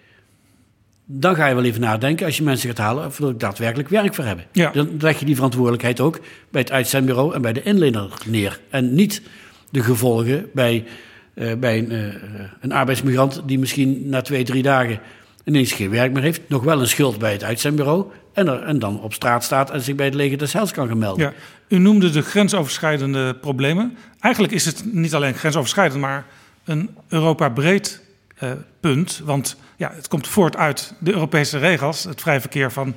[1.06, 4.14] Dan ga je wel even nadenken als je mensen gaat halen of er daadwerkelijk werk
[4.16, 4.46] voor hebben.
[4.52, 4.72] Ja.
[4.72, 8.60] Dan leg je die verantwoordelijkheid ook bij het uitzendbureau en bij de inlener neer.
[8.70, 9.22] En niet
[9.70, 10.86] de gevolgen bij,
[11.34, 12.14] uh, bij een, uh,
[12.60, 15.00] een arbeidsmigrant die misschien na twee, drie dagen
[15.44, 18.80] ineens geen werk meer heeft, nog wel een schuld bij het uitzendbureau en, er, en
[18.80, 21.26] dan op straat staat en zich bij het leger des Hels kan gaan melden.
[21.26, 21.34] Ja.
[21.68, 23.98] U noemde de grensoverschrijdende problemen.
[24.20, 26.26] Eigenlijk is het niet alleen grensoverschrijdend, maar
[26.64, 28.02] een Europa-breed
[28.44, 29.22] uh, punt.
[29.24, 32.96] Want ja, het komt voort uit de Europese regels, het vrij verkeer van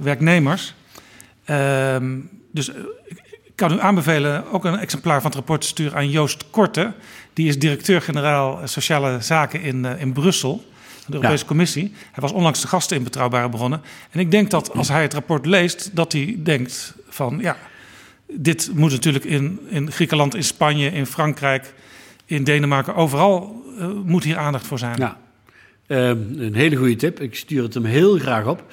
[0.00, 0.74] werknemers.
[1.46, 1.96] Uh,
[2.52, 2.70] dus
[3.60, 6.92] kan u aanbevelen ook een exemplaar van het rapport te sturen aan Joost Korte.
[7.32, 10.64] Die is directeur-generaal Sociale Zaken in, uh, in Brussel
[11.06, 11.48] de Europese ja.
[11.48, 11.92] Commissie.
[12.12, 13.82] Hij was onlangs de gasten in Betrouwbare Bronnen.
[14.10, 17.56] En ik denk dat als hij het rapport leest, dat hij denkt van ja,
[18.26, 21.74] dit moet natuurlijk in, in Griekenland, in Spanje, in Frankrijk,
[22.24, 24.98] in Denemarken, overal uh, moet hier aandacht voor zijn.
[24.98, 25.18] Ja,
[25.86, 27.20] uh, een hele goede tip.
[27.20, 28.64] Ik stuur het hem heel graag op.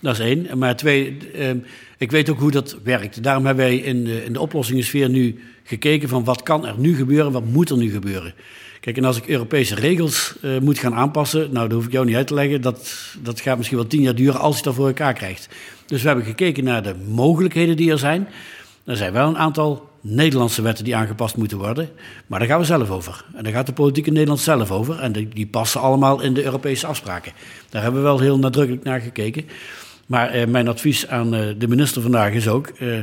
[0.00, 0.58] Dat is één.
[0.58, 1.50] Maar twee, uh,
[1.96, 3.22] ik weet ook hoe dat werkt.
[3.22, 6.96] Daarom hebben wij in de, in de oplossingensfeer nu gekeken van wat kan er nu
[6.96, 8.34] gebeuren, wat moet er nu gebeuren.
[8.80, 12.06] Kijk, en als ik Europese regels uh, moet gaan aanpassen, nou, dat hoef ik jou
[12.06, 14.74] niet uit te leggen, dat, dat gaat misschien wel tien jaar duren als je dat
[14.74, 15.48] voor elkaar krijgt.
[15.86, 18.28] Dus we hebben gekeken naar de mogelijkheden die er zijn.
[18.84, 21.88] Er zijn wel een aantal Nederlandse wetten die aangepast moeten worden,
[22.26, 23.24] maar daar gaan we zelf over.
[23.34, 25.00] En daar gaat de politiek in Nederland zelf over.
[25.00, 27.32] En die passen allemaal in de Europese afspraken.
[27.68, 29.44] Daar hebben we wel heel nadrukkelijk naar gekeken.
[30.06, 32.98] Maar eh, mijn advies aan eh, de minister vandaag is ook: eh,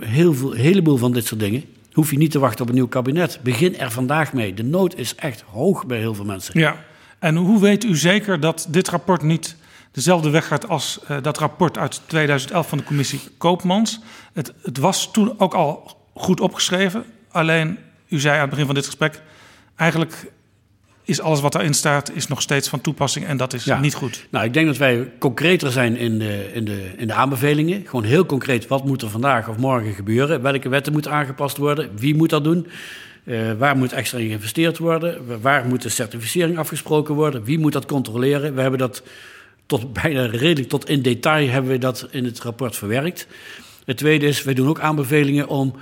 [0.00, 2.74] heel veel, een heleboel van dit soort dingen hoef je niet te wachten op een
[2.74, 3.40] nieuw kabinet.
[3.42, 4.54] Begin er vandaag mee.
[4.54, 6.60] De nood is echt hoog bij heel veel mensen.
[6.60, 6.84] Ja,
[7.18, 9.56] en hoe weet u zeker dat dit rapport niet
[9.92, 14.00] dezelfde weg gaat als dat rapport uit 2011 van de commissie Koopmans?
[14.32, 17.04] Het, het was toen ook al goed opgeschreven.
[17.30, 17.78] Alleen,
[18.08, 19.22] u zei aan het begin van dit gesprek,
[19.76, 20.32] eigenlijk
[21.08, 23.80] is alles wat erin staat is nog steeds van toepassing en dat is ja.
[23.80, 24.26] niet goed.
[24.30, 27.82] Nou, ik denk dat wij concreter zijn in de, in, de, in de aanbevelingen.
[27.86, 30.42] Gewoon heel concreet, wat moet er vandaag of morgen gebeuren?
[30.42, 31.90] Welke wetten moeten aangepast worden?
[31.96, 32.66] Wie moet dat doen?
[33.24, 35.40] Uh, waar moet extra in geïnvesteerd worden?
[35.40, 37.44] Waar moet de certificering afgesproken worden?
[37.44, 38.54] Wie moet dat controleren?
[38.54, 39.02] We hebben dat
[39.66, 43.26] tot bijna redelijk tot in detail hebben we dat in het rapport verwerkt.
[43.84, 45.74] Het tweede is, wij doen ook aanbevelingen om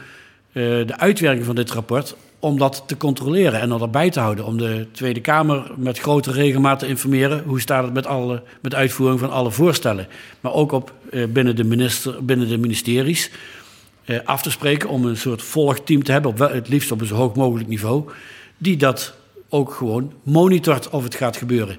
[0.56, 4.44] de uitwerking van dit rapport om dat te controleren en dat bij te houden.
[4.44, 7.42] Om de Tweede Kamer met grote regelmaat te informeren.
[7.46, 10.06] Hoe staat het met, alle, met uitvoering van alle voorstellen.
[10.40, 13.30] Maar ook op, eh, binnen, de minister, binnen de ministeries
[14.04, 14.88] eh, af te spreken.
[14.88, 18.10] Om een soort volgteam te hebben, op het liefst op een zo hoog mogelijk niveau.
[18.58, 19.14] Die dat
[19.48, 21.76] ook gewoon monitort of het gaat gebeuren.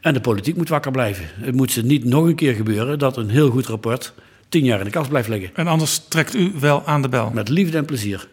[0.00, 1.24] En de politiek moet wakker blijven.
[1.40, 4.12] Het moet ze niet nog een keer gebeuren dat een heel goed rapport
[4.48, 5.50] tien jaar in de kast blijft liggen.
[5.54, 7.30] En anders trekt u wel aan de bel.
[7.30, 8.28] Met liefde en plezier.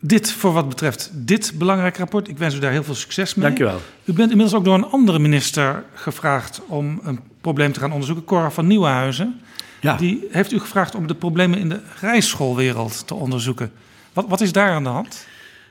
[0.00, 2.28] Dit voor wat betreft dit belangrijke rapport.
[2.28, 3.46] Ik wens u daar heel veel succes mee.
[3.46, 3.80] Dank u wel.
[4.04, 8.24] U bent inmiddels ook door een andere minister gevraagd om een probleem te gaan onderzoeken.
[8.24, 9.40] Cora van Nieuwenhuizen.
[9.80, 9.96] Ja.
[9.96, 13.72] Die heeft u gevraagd om de problemen in de rijschoolwereld te onderzoeken.
[14.12, 15.26] Wat, wat is daar aan de hand?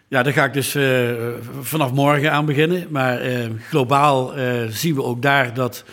[0.07, 1.09] Ja, daar ga ik dus uh,
[1.61, 2.87] vanaf morgen aan beginnen.
[2.89, 5.83] Maar uh, globaal uh, zien we ook daar dat,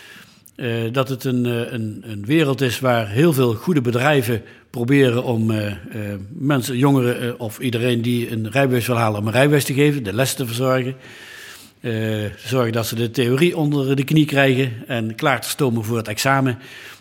[0.93, 1.45] dat het een,
[1.75, 5.73] een, een wereld is waar heel veel goede bedrijven proberen om uh,
[6.29, 10.13] mensen, jongeren of iedereen die een rijbewijs wil halen, om een rijbewijs te geven, de
[10.13, 10.95] les te verzorgen.
[12.37, 16.09] zorgen dat ze de theorie onder de knie krijgen en klaar te stomen voor het
[16.09, 16.59] examen.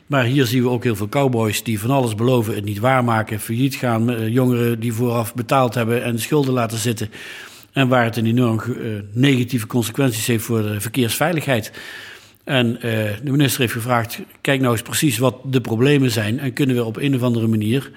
[0.08, 3.40] Maar hier zien we ook heel veel cowboys die van alles beloven, het niet waarmaken,
[3.40, 4.32] failliet gaan.
[4.32, 7.10] jongeren die vooraf betaald hebben en schulden laten zitten.
[7.72, 8.62] En waar het een enorm
[9.12, 11.72] negatieve consequenties heeft voor de verkeersveiligheid.
[12.44, 12.82] En uh,
[13.24, 16.40] de minister heeft gevraagd: kijk nou eens precies wat de problemen zijn.
[16.40, 17.92] En kunnen we op een of andere manier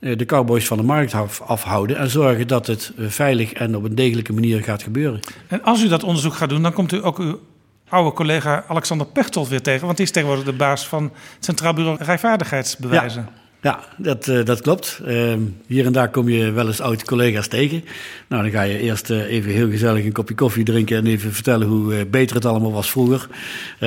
[0.00, 1.96] uh, de cowboys van de markt af, afhouden.
[1.96, 5.20] En zorgen dat het uh, veilig en op een degelijke manier gaat gebeuren.
[5.46, 7.40] En als u dat onderzoek gaat doen, dan komt u ook uw
[7.88, 9.84] oude collega Alexander Pechtold weer tegen.
[9.84, 11.02] Want die is tegenwoordig de baas van
[11.34, 13.28] het Centraal Bureau Rijvaardigheidsbewijzen.
[13.34, 13.43] Ja.
[13.64, 15.00] Ja, dat, uh, dat klopt.
[15.06, 15.34] Uh,
[15.66, 17.84] hier en daar kom je wel eens oud-collega's tegen.
[18.28, 21.32] Nou, dan ga je eerst uh, even heel gezellig een kopje koffie drinken en even
[21.32, 23.28] vertellen hoe beter het allemaal was vroeger.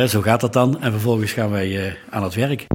[0.07, 0.81] zo gaat dat dan.
[0.81, 2.67] En vervolgens gaan wij aan het werk.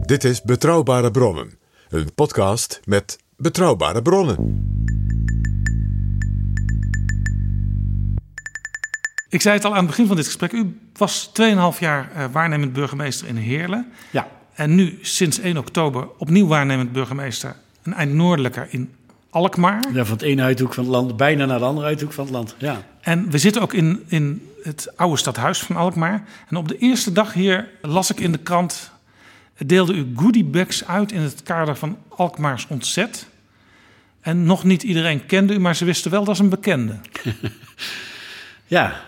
[0.00, 1.50] Dit is Betrouwbare Bronnen,
[1.88, 4.77] een podcast met betrouwbare bronnen.
[9.28, 10.52] Ik zei het al aan het begin van dit gesprek.
[10.52, 11.30] U was
[11.74, 13.92] 2,5 jaar uh, waarnemend burgemeester in Heerlen.
[14.10, 14.28] Ja.
[14.54, 18.92] En nu sinds 1 oktober opnieuw waarnemend burgemeester een eind noordelijker in
[19.30, 19.84] Alkmaar.
[19.92, 22.32] Ja, van het ene uithoek van het land bijna naar de andere uithoek van het
[22.32, 22.54] land.
[22.58, 22.82] Ja.
[23.00, 26.24] En we zitten ook in, in het oude stadhuis van Alkmaar.
[26.48, 28.90] En op de eerste dag hier las ik in de krant...
[29.56, 33.26] deelde u goodiebags uit in het kader van Alkmaars Ontzet.
[34.20, 36.94] En nog niet iedereen kende u, maar ze wisten wel dat is een bekende.
[38.66, 39.00] ja,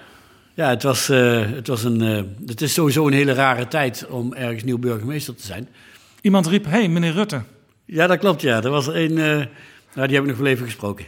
[0.54, 4.06] ja, het, was, uh, het, was een, uh, het is sowieso een hele rare tijd
[4.08, 5.68] om ergens nieuw burgemeester te zijn.
[6.20, 7.42] Iemand riep, hé, hey, meneer Rutte.
[7.84, 8.62] Ja, dat klopt, ja.
[8.62, 9.44] Er was een, uh,
[9.94, 11.04] nou, die heb ik nog wel even gesproken.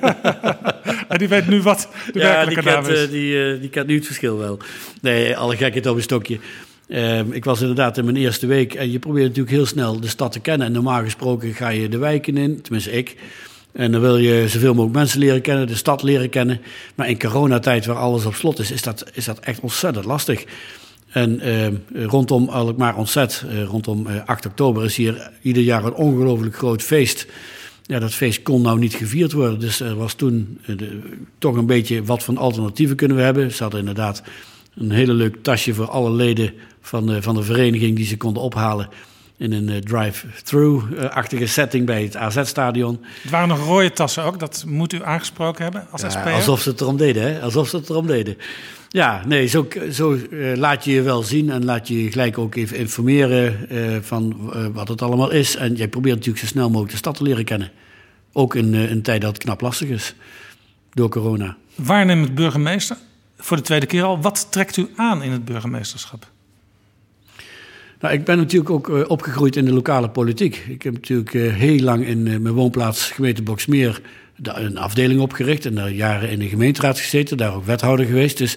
[1.08, 3.10] en die weet nu wat de ja, werkelijke die naam is.
[3.10, 4.58] die, die kent nu het verschil wel.
[5.00, 6.38] Nee, alle gekheid op een stokje.
[6.88, 10.08] Ehm, ik was inderdaad in mijn eerste week en je probeert natuurlijk heel snel de
[10.08, 10.66] stad te kennen.
[10.66, 13.16] En normaal gesproken ga je de wijken in, tenminste ik.
[13.76, 16.60] En dan wil je zoveel mogelijk mensen leren kennen, de stad leren kennen.
[16.94, 20.44] Maar in coronatijd, waar alles op slot is, is dat, is dat echt ontzettend lastig.
[21.08, 25.94] En uh, rondom Alkmaar ontzet, uh, rondom uh, 8 oktober is hier ieder jaar een
[25.94, 27.26] ongelooflijk groot feest.
[27.82, 29.60] Ja, dat feest kon nou niet gevierd worden.
[29.60, 30.74] Dus er was toen eh,
[31.38, 33.52] toch een beetje wat van alternatieven kunnen we hebben.
[33.52, 34.22] Ze hadden inderdaad
[34.74, 38.88] een hele leuk tasje voor alle leden van van de vereniging die ze konden ophalen
[39.38, 43.04] in een uh, drive-through-achtige setting bij het AZ-stadion.
[43.22, 46.68] Het waren nog rode tassen ook, dat moet u aangesproken hebben als ja, Alsof ze
[46.68, 47.40] het erom deden, hè?
[47.40, 48.36] Alsof ze het erom deden.
[48.88, 52.38] Ja, nee, zo, zo uh, laat je je wel zien en laat je je gelijk
[52.38, 55.56] ook even informeren uh, van wat het allemaal is.
[55.56, 57.70] En jij probeert natuurlijk zo snel mogelijk de stad te leren kennen.
[58.32, 60.14] Ook in een tijd dat het knap lastig is,
[60.92, 61.56] door corona.
[61.74, 62.96] Waarnemend burgemeester,
[63.38, 64.20] voor de tweede keer al.
[64.20, 66.26] Wat trekt u aan in het burgemeesterschap?
[68.00, 70.64] Nou, ik ben natuurlijk ook uh, opgegroeid in de lokale politiek.
[70.68, 74.00] Ik heb natuurlijk uh, heel lang in uh, mijn woonplaats gemeente Boksmeer
[74.42, 78.38] een afdeling opgericht en daar jaren in de gemeenteraad gezeten, daar ook wethouder geweest.
[78.38, 78.56] Dus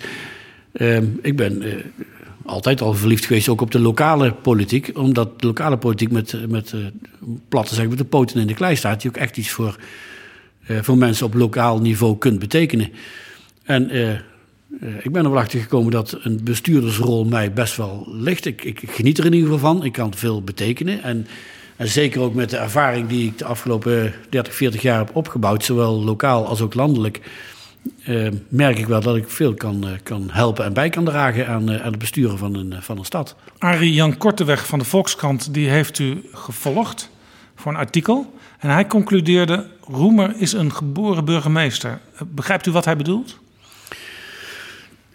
[0.72, 1.64] ehm, ik ben
[2.46, 6.74] altijd al verliefd geweest ook op de lokale politiek, omdat de lokale politiek met, met
[7.50, 9.78] plat te zeggen, met de poten in de klei staat, die ook echt iets voor,
[10.64, 12.92] voor mensen op lokaal niveau kunt betekenen.
[13.64, 13.92] En
[14.78, 18.46] ik ben er wel achter gekomen dat een bestuurdersrol mij best wel ligt.
[18.46, 19.86] Ik, ik, geniet er in ieder geval van.
[19.86, 21.04] Ik kan veel betekenen.
[21.04, 21.28] En,
[21.76, 25.66] en, zeker ook met de ervaring die ik de afgelopen 30, 40 jaar heb opgebouwd,
[25.66, 27.22] zowel lokaal als ook landelijk,
[28.08, 31.48] uh, merk ik wel dat ik veel kan, uh, kan helpen en bij kan dragen
[31.48, 33.36] aan, aan het besturen van een, van een stad.
[33.58, 37.10] Arie Jan Korteweg van de Volkskrant die heeft u gevolgd
[37.56, 38.34] voor een artikel.
[38.60, 42.00] En hij concludeerde: Roemer is een geboren burgemeester.
[42.28, 43.40] Begrijpt u wat hij bedoelt?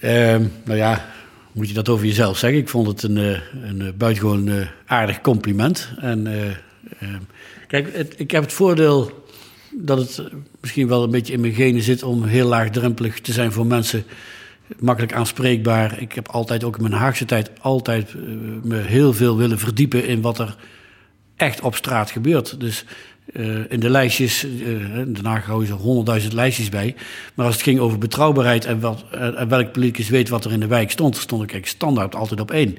[0.05, 1.05] Uh, nou ja,
[1.53, 2.59] moet je dat over jezelf zeggen?
[2.59, 5.93] Ik vond het een, eh, een eh, buitengewoon uh, aardig compliment.
[6.01, 6.27] En
[6.99, 7.21] ehm,
[7.67, 9.25] kijk, ik heb het voordeel
[9.73, 10.23] dat het
[10.61, 14.05] misschien wel een beetje in mijn genen zit om heel laagdrempelig te zijn voor mensen.
[14.79, 16.01] Makkelijk aanspreekbaar.
[16.01, 18.15] Ik heb altijd, ook in mijn Haagse tijd, altijd
[18.63, 20.57] me heel veel willen verdiepen in wat er
[21.37, 22.61] echt op straat gebeurt.
[22.61, 22.85] Dus
[23.33, 26.95] uh, in de lijstjes, uh, Haag houden ze honderdduizend lijstjes bij.
[27.35, 29.05] Maar als het ging over betrouwbaarheid en, wat,
[29.49, 32.51] welk politicus weet wat er in de wijk stond, stond ik eigenlijk standaard altijd op
[32.51, 32.79] één.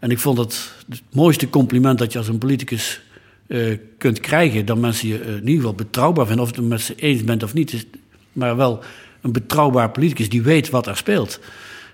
[0.00, 3.00] En ik vond het het mooiste compliment dat je als een politicus
[3.98, 7.24] kunt krijgen, dat mensen je in ieder geval betrouwbaar vinden, of het met ze eens
[7.24, 7.86] bent of niet, is,
[8.32, 8.82] maar wel
[9.20, 11.40] een betrouwbaar politicus die weet wat er speelt.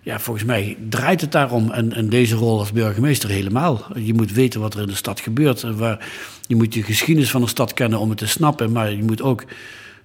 [0.06, 1.70] Ja, volgens mij draait het daarom.
[1.70, 3.86] En, deze rol als burgemeester helemaal.
[3.94, 5.62] Je moet weten wat er in de stad gebeurt.
[5.62, 6.08] Waar,
[6.46, 8.72] je moet de geschiedenis van een stad kennen om het te snappen.
[8.72, 9.44] Maar je moet ook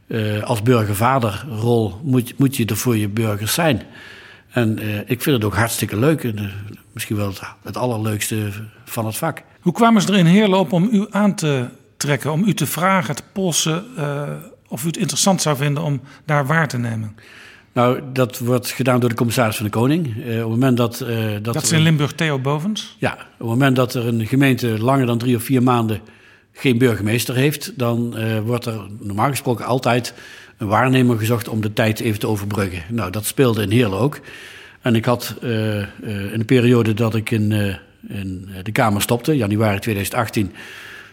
[0.07, 3.81] uh, als burgervaderrol moet, moet je er voor je burgers zijn.
[4.49, 6.23] En uh, ik vind het ook hartstikke leuk.
[6.23, 6.49] En, uh,
[6.91, 7.33] misschien wel
[7.63, 8.49] het, allerleukste
[8.85, 9.41] van het vak.
[9.59, 12.31] Hoe kwamen ze er in om u aan te trekken?
[12.31, 13.85] Om u te vragen, te polsen
[14.67, 17.15] of u het interessant zou vinden om daar waar te nemen?
[17.73, 20.15] Nou, dat wordt gedaan door de commissaris van de Koning.
[20.17, 22.95] Uh, op het moment dat, uh, dat, dat is in Limburg Theo Bovens?
[22.99, 25.99] Ja, op het moment dat er een gemeente langer dan drie of vier maanden
[26.53, 30.13] geen burgemeester heeft, dan uh, wordt er normaal gesproken altijd
[30.57, 32.83] een waarnemer gezocht om de tijd even te overbruggen.
[32.89, 34.19] Nou, dat speelde in Heerlen ook.
[34.81, 37.51] En ik had in de periode dat ik in,
[38.07, 40.51] in de Kamer stopte, januari 2018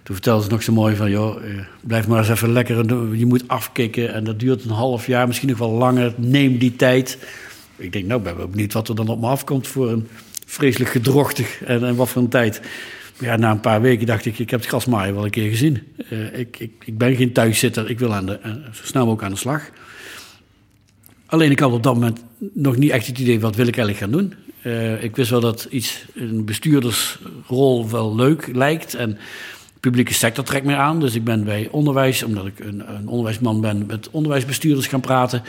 [0.08, 1.50] toen vertelde ze nog zo mooi van, joh, eh,
[1.80, 5.48] blijf maar eens even lekker, je moet afkicken en dat duurt een half jaar, misschien
[5.48, 7.18] nog wel langer, neem die tijd.
[7.76, 10.08] Ik denk, nou, ben wel benieuwd wat er dan op me afkomt voor een
[10.46, 12.60] vreselijk gedrochtig en, en wat voor een tijd.
[13.18, 15.82] Ja, na een paar weken dacht ik, ik heb het grasmaaien wel een keer gezien.
[16.12, 19.24] Uh, ik, ik, ik ben geen thuiszitter, ik wil aan de, uh, zo snel mogelijk
[19.24, 19.70] aan de slag.
[21.26, 24.12] Alleen ik had op dat moment nog niet echt het idee, wat wil ik eigenlijk
[24.12, 24.34] gaan doen?
[25.00, 29.18] Ik wist wel dat iets, een bestuurdersrol wel leuk lijkt en
[29.88, 31.00] publieke sector trekt mij aan.
[31.00, 35.42] Dus ik ben bij onderwijs, omdat ik een, een onderwijsman ben, met onderwijsbestuurders gaan praten.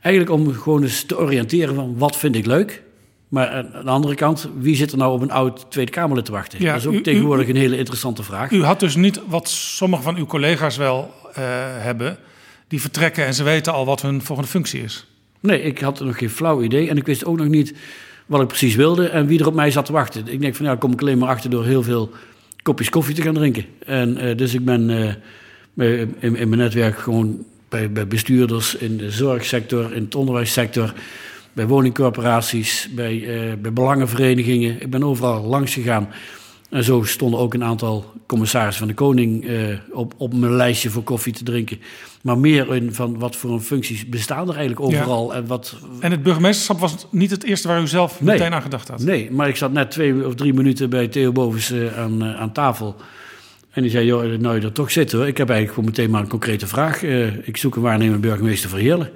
[0.00, 2.82] Eigenlijk om gewoon eens te oriënteren van wat vind ik leuk.
[3.28, 6.32] Maar aan de andere kant, wie zit er nou op een oud Tweede Kamerlid te
[6.32, 6.60] wachten?
[6.62, 8.50] Ja, dat is ook u- tegenwoordig u- een hele interessante vraag.
[8.50, 11.42] U had dus niet wat sommige van uw collega's wel eh,
[11.78, 12.16] hebben.
[12.68, 15.06] Die vertrekken en ze weten al wat hun volgende functie is.
[15.40, 16.88] Nee, ik had nog geen flauw idee.
[16.88, 17.74] En ik wist ook nog niet
[18.26, 20.28] wat ik precies wilde en wie er op mij zat te wachten.
[20.28, 22.10] Ik denk van ja, daar kom ik alleen maar achter door heel veel
[22.62, 23.64] kopjes koffie te gaan drinken.
[23.86, 25.14] En eh, dus ik ben eh,
[25.74, 30.92] bij- in, mijn netwerk gewoon bij, bij bestuurders in de zorgsector, in het onderwijssector,
[31.52, 34.80] bij woningcorporaties, bij, eh, bij belangenverenigingen.
[34.80, 36.08] Ik ben overal langs gegaan.
[36.72, 40.90] En zo stonden ook een aantal commissarissen van de Koning eh, op, op mijn lijstje
[40.90, 41.80] voor koffie te drinken.
[42.22, 45.34] Maar meer in van wat voor een functies bestaan er eigenlijk overal.
[45.34, 48.38] En wat, En het burgemeesterschap was niet het eerste waar u zelf Nee.
[48.38, 49.00] meteen aan gedacht had.
[49.02, 52.40] Nee, maar ik zat net twee of drie minuten bij Theo Bovens eh, aan, eh,
[52.40, 52.96] aan tafel.
[53.70, 55.26] En die zei, joh, nou je er toch zit hoor.
[55.26, 57.02] Ik heb eigenlijk gewoon meteen maar een concrete vraag.
[57.02, 59.10] Eh, ik zoek een waarnemend burgemeester voor Heerlen.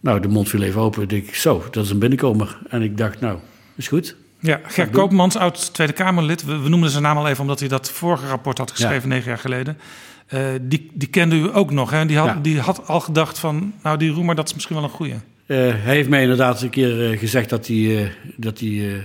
[0.00, 1.02] Nou, de mond viel even open.
[1.02, 2.58] Ik denk, zo, dat is een binnenkomer.
[2.68, 3.38] En ik dacht, nou,
[3.76, 4.16] is goed.
[4.42, 6.44] Ja, Ger Koopmans, oud Tweede Kamerlid.
[6.44, 9.28] We, we noemden zijn naam al even omdat hij dat vorige rapport had geschreven, negen
[9.28, 9.78] jaar geleden.
[10.26, 11.90] Eh, die, die kende u ook nog.
[11.90, 12.06] Hè?
[12.06, 12.38] Die, had, Ja.
[12.42, 15.12] die had al gedacht van, nou die Roemer, dat is misschien wel een goeie.
[15.12, 19.04] Eh, hij heeft mij inderdaad een keer eh, gezegd dat hij, dat hij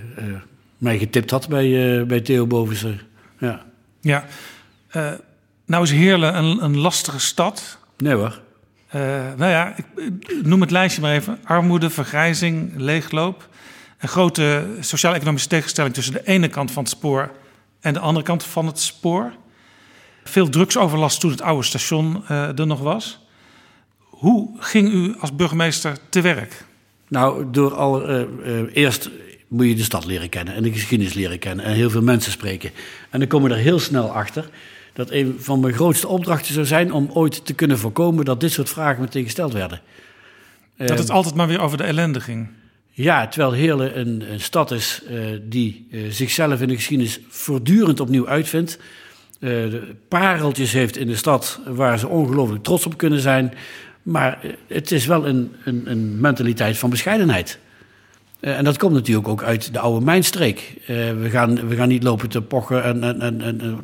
[0.77, 2.83] mij getipt had bij, bij Theo Bovens.
[2.83, 2.91] eh.
[3.39, 3.61] Ja,
[4.01, 4.25] Ja.
[5.65, 7.77] Nou is Heerlen een, een lastige stad.
[7.97, 8.39] nee hoor.
[9.37, 9.85] Nou ja, ik
[10.43, 11.39] noem het lijstje maar even.
[11.43, 13.49] Armoede, vergrijzing, leegloop.
[13.97, 17.31] Een grote sociaal-economische tegenstelling tussen de ene kant van het spoor
[17.79, 19.31] en de andere kant van het spoor.
[20.23, 23.19] Veel drugsoverlast toen het oude station eh, er nog was.
[23.97, 26.65] Hoe ging u als burgemeester te werk?
[27.07, 28.27] Nou, door al, eh, eh,
[28.73, 29.09] eerst
[29.47, 32.31] moet je de stad leren kennen en de geschiedenis leren kennen en heel veel mensen
[32.31, 32.71] spreken.
[33.09, 34.49] En dan kom je er heel snel achter
[34.93, 38.51] dat een van mijn grootste opdrachten zou zijn om ooit te kunnen voorkomen dat dit
[38.51, 39.81] soort vragen meteen gesteld werden.
[40.75, 42.49] Dat het altijd maar weer over de ellende ging.
[42.97, 47.99] Ja, terwijl Heerlen een, een stad is eh, die eh, zichzelf in de geschiedenis voortdurend
[47.99, 48.79] opnieuw uitvindt.
[49.39, 53.53] De pareltjes heeft in de stad waar ze ongelooflijk trots op kunnen zijn.
[54.03, 57.59] Maar het is wel een, een, een mentaliteit van bescheidenheid.
[58.39, 60.73] Eh, en dat komt natuurlijk ook uit de oude mijnstreek.
[60.81, 63.83] Eh, we, gaan, we gaan niet lopen te pochen en, en, en, en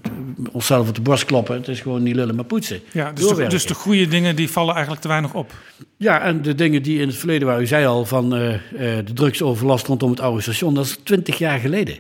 [0.52, 1.56] onszelf op de borst kloppen.
[1.56, 2.80] Het is gewoon niet lullen, maar poetsen.
[2.92, 5.54] Ja, dus, de, dus de goede dingen die vallen eigenlijk te weinig op.
[5.98, 9.14] Ja, en de dingen die in het verleden, waar u zei al, van eh, de
[9.14, 11.98] drugsoverlast rondom het oude station, dat is twintig jaar geleden.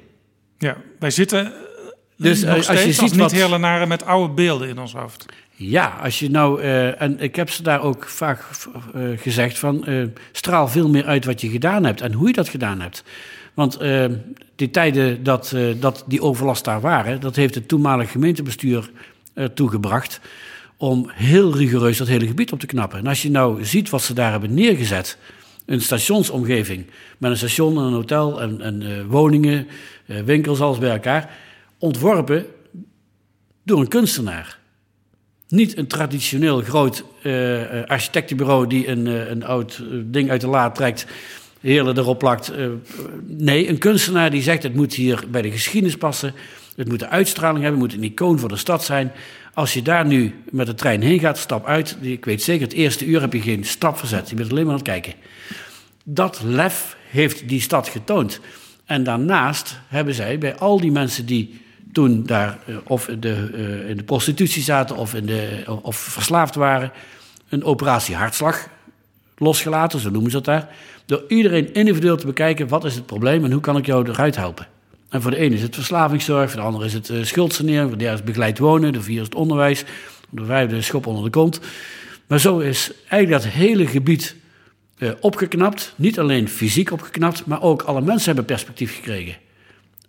[0.58, 1.52] Ja, wij zitten
[2.18, 5.26] Dus, nog als je steeds als, ziet wat- met oude beelden in ons hoofd.
[5.70, 8.46] Ja, als je nou, eh, en ik heb ze daar ook vaak
[8.94, 12.34] eh, gezegd van, eh, straal veel meer uit wat je gedaan hebt en hoe je
[12.34, 13.04] dat gedaan hebt.
[13.54, 13.80] Want
[14.56, 18.90] die tijden dat, dat die overlast daar waren, dat heeft het toenmalig gemeentebestuur
[19.54, 20.20] toegebracht
[20.78, 23.00] om heel rigoureus dat hele gebied op te knappen.
[23.00, 25.18] En als je nou ziet wat ze daar hebben neergezet,
[25.66, 26.86] een stationsomgeving
[27.18, 29.68] met een station en een hotel en, en woningen,
[30.06, 31.30] winkels, alles bij elkaar,
[31.78, 32.46] ontworpen
[33.64, 34.62] door een kunstenaar.
[35.54, 40.48] Niet een traditioneel groot eh, eh, architectenbureau die een, eh, een oud ding uit de
[40.48, 41.06] la trekt,
[41.60, 42.52] heerlijk erop plakt.
[43.28, 46.34] Nee, een kunstenaar die zegt het moet hier bij de geschiedenis passen.
[46.76, 49.12] Het moet een uitstraling hebben, het moet een icoon voor de stad zijn.
[49.54, 51.98] Als je daar nu met de trein heen gaat, stap uit.
[52.02, 54.30] Ik weet zeker, het eerste uur heb je geen stap verzet.
[54.30, 55.14] Je bent alleen maar aan het kijken.
[56.04, 58.40] Dat lef heeft die stad getoond.
[58.86, 61.62] En daarnaast hebben zij bij al die mensen die
[61.94, 65.96] toen daar eh, of in de, eh, in de prostitutie zaten of, in de, of
[65.98, 66.92] verslaafd waren,
[67.50, 68.68] een operatie hartslag
[69.38, 70.70] losgelaten, zo noemen ze dat daar.
[71.06, 74.36] Door iedereen individueel te bekijken, wat is het probleem en hoe kan ik jou eruit
[74.36, 74.68] helpen.
[75.10, 77.98] En voor de ene is het verslavingszorg, voor de andere is het uh, schuldsanering, voor
[77.98, 79.84] de derde is begeleid wonen, de vierde is het onderwijs,
[80.30, 81.60] de vijfde is schop onder de kont.
[82.28, 84.36] Maar zo is eigenlijk dat hele gebied
[85.20, 85.94] opgeknapt.
[85.96, 89.36] Niet alleen fysiek opgeknapt, maar ook alle mensen hebben perspectief gekregen.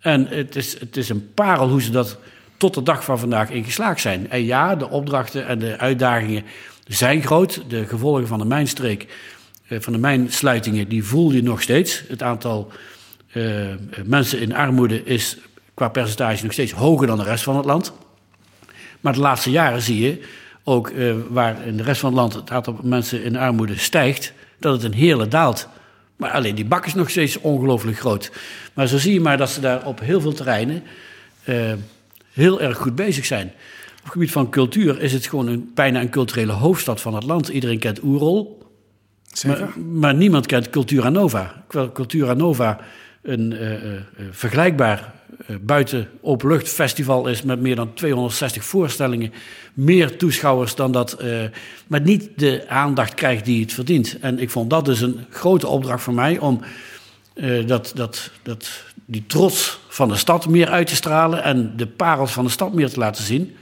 [0.05, 2.17] En het is, het is een parel hoe ze dat
[2.57, 4.29] tot de dag van vandaag in geslaagd zijn.
[4.29, 6.43] En ja, de opdrachten en de uitdagingen
[6.87, 7.61] zijn groot.
[7.67, 9.07] De gevolgen van de mijnstreek,
[9.67, 12.03] uh, van de mijnsluitingen, die voel je nog steeds.
[12.07, 12.71] Het aantal
[13.33, 13.65] uh,
[14.03, 15.37] mensen in armoede is
[15.73, 17.93] qua percentage nog steeds hoger dan de rest van het land.
[18.99, 20.21] Maar de laatste jaren zie je
[20.63, 24.33] ook uh, waar in de rest van het land het aantal mensen in armoede stijgt,
[24.59, 25.67] dat het een hele daalt.
[26.15, 28.31] Maar alleen die bak is nog steeds ongelooflijk groot.
[28.73, 30.83] Maar zo zie je maar dat ze daar op heel veel terreinen
[31.45, 31.73] uh,
[32.31, 33.47] heel erg goed bezig zijn.
[33.97, 37.23] Op het gebied van cultuur is het gewoon een, bijna een culturele hoofdstad van het
[37.23, 37.47] land.
[37.47, 38.63] Iedereen kent Oerol,
[39.45, 41.63] maar, maar, niemand kent Cultura Nova.
[41.93, 42.79] Cultura Nova
[43.21, 43.99] een uh, uh,
[44.31, 45.13] vergelijkbaar
[45.61, 49.33] buiten openluchtfestival is met meer dan 260 voorstellingen,
[49.73, 51.23] meer toeschouwers dan dat,
[51.87, 54.17] maar niet de aandacht krijgt die het verdient.
[54.19, 56.61] En ik vond dat dus een grote opdracht voor mij om
[57.65, 62.31] dat, dat, dat, die trots van de stad meer uit te stralen en de parels
[62.31, 63.55] van de stad meer te laten zien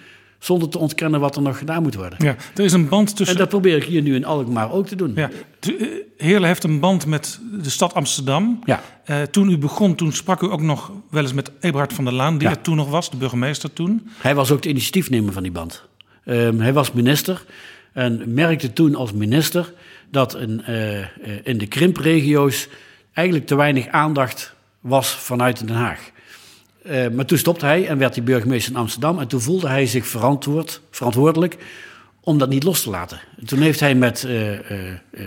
[0.43, 2.17] zonder te ontkennen wat er nog gedaan moet worden.
[2.21, 3.35] Ja, er is een band tussen...
[3.35, 5.11] En dat probeer ik hier nu in Alkmaar ook te doen.
[5.15, 5.29] Ja,
[5.59, 5.87] eh,
[6.17, 8.59] Heerlen heeft een band met de stad Amsterdam.
[8.65, 8.81] Ja.
[9.05, 12.13] Uh, toen u begon, toen sprak u ook nog wel eens met Eberhard van der
[12.13, 12.37] Laan...
[12.37, 14.09] die er toen nog was, de burgemeester toen.
[14.17, 15.83] Hij was ook de initiatiefnemer van die band.
[16.25, 17.45] Um, hij was minister
[17.93, 19.73] en merkte toen als minister...
[20.11, 20.97] dat uh,
[21.43, 22.67] in de krimpregio's
[23.13, 26.11] eigenlijk te weinig aandacht was vanuit Den Haag.
[26.85, 29.19] Uh, maar toen stopte hij en werd hij burgemeester in Amsterdam.
[29.19, 31.57] En toen voelde hij zich verantwoord, verantwoordelijk
[32.19, 33.19] om dat niet los te laten.
[33.39, 34.59] En toen heeft hij met uh, uh,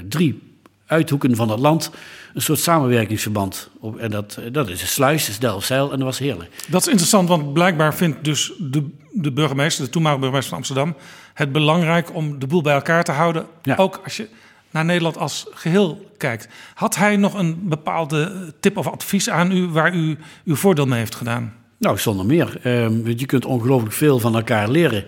[0.09, 0.42] drie
[0.86, 1.90] uithoeken van het land
[2.34, 3.70] een soort samenwerkingsverband.
[3.80, 6.50] Op, en dat, dat is een sluis, is Delfzijl en dat was heerlijk.
[6.68, 10.96] Dat is interessant, want blijkbaar vindt dus de, de burgemeester, de toenmalige burgemeester van Amsterdam,
[11.34, 13.46] het belangrijk om de boel bij elkaar te houden.
[13.62, 13.76] Ja.
[13.76, 14.28] Ook als je
[14.77, 16.49] naar Nederland als geheel kijkt.
[16.74, 20.99] Had hij nog een bepaalde tip of advies aan u waar u uw voordeel mee
[20.99, 21.55] heeft gedaan?
[21.79, 22.61] Nou, zonder meer.
[22.64, 25.05] Um, je kunt ongelooflijk veel van elkaar leren.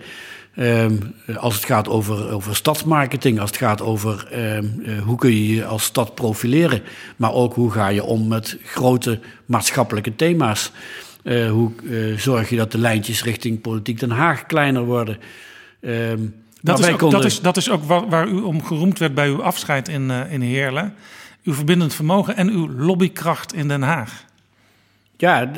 [0.55, 5.29] Um, als het gaat over, over stadsmarketing, als het gaat over um, uh, hoe kun
[5.29, 6.81] je je als stad profileren,
[7.15, 10.71] maar ook hoe ga je om met grote maatschappelijke thema's.
[11.23, 15.17] Uh, hoe uh, zorg je dat de lijntjes richting politiek Den Haag kleiner worden?
[16.61, 19.27] Dat is, ook, dat, is, dat is ook waar, waar, u om geroemd werd bij
[19.27, 20.93] uw afscheid in, uh, in Heerlen.
[21.43, 24.25] Uw verbindend vermogen en uw lobbykracht in Den Haag.
[25.17, 25.51] Ja,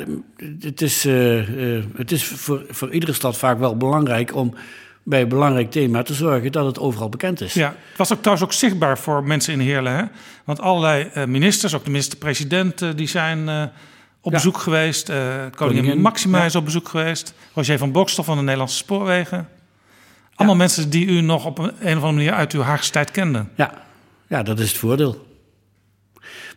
[0.60, 4.54] het is, uh, uh, het is voor, voor iedere stad vaak wel belangrijk om
[5.02, 7.54] bij een belangrijk thema te zorgen dat het overal bekend is.
[7.54, 9.96] Ja, het was ook trouwens ook zichtbaar voor mensen in Heerlen.
[9.96, 10.04] Hè?
[10.44, 13.48] Want allerlei ministers, ook de minister-president, die zijn
[14.20, 14.38] op ja.
[14.38, 15.06] bezoek geweest.
[15.06, 16.44] koningin, koningin Maxima ja.
[16.44, 17.34] is op bezoek geweest.
[17.54, 19.48] Roger van Bokstof van de Nederlandse Spoorwegen.
[20.42, 23.10] Allemaal mensen die u nog op een, een of andere manier uit uw Haagse tijd
[23.10, 23.50] kenden.
[23.56, 23.84] Ja.
[24.28, 25.26] ja, dat is het voordeel.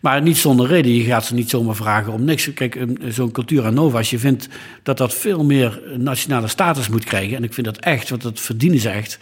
[0.01, 0.93] Maar niet zonder reden.
[0.93, 2.53] Je gaat ze niet zomaar vragen om niks.
[2.53, 4.49] Kijk, zo'n Cultura Nova, als je vindt
[4.83, 7.37] dat dat veel meer nationale status moet krijgen...
[7.37, 9.19] en ik vind dat echt, want dat verdienen ze echt...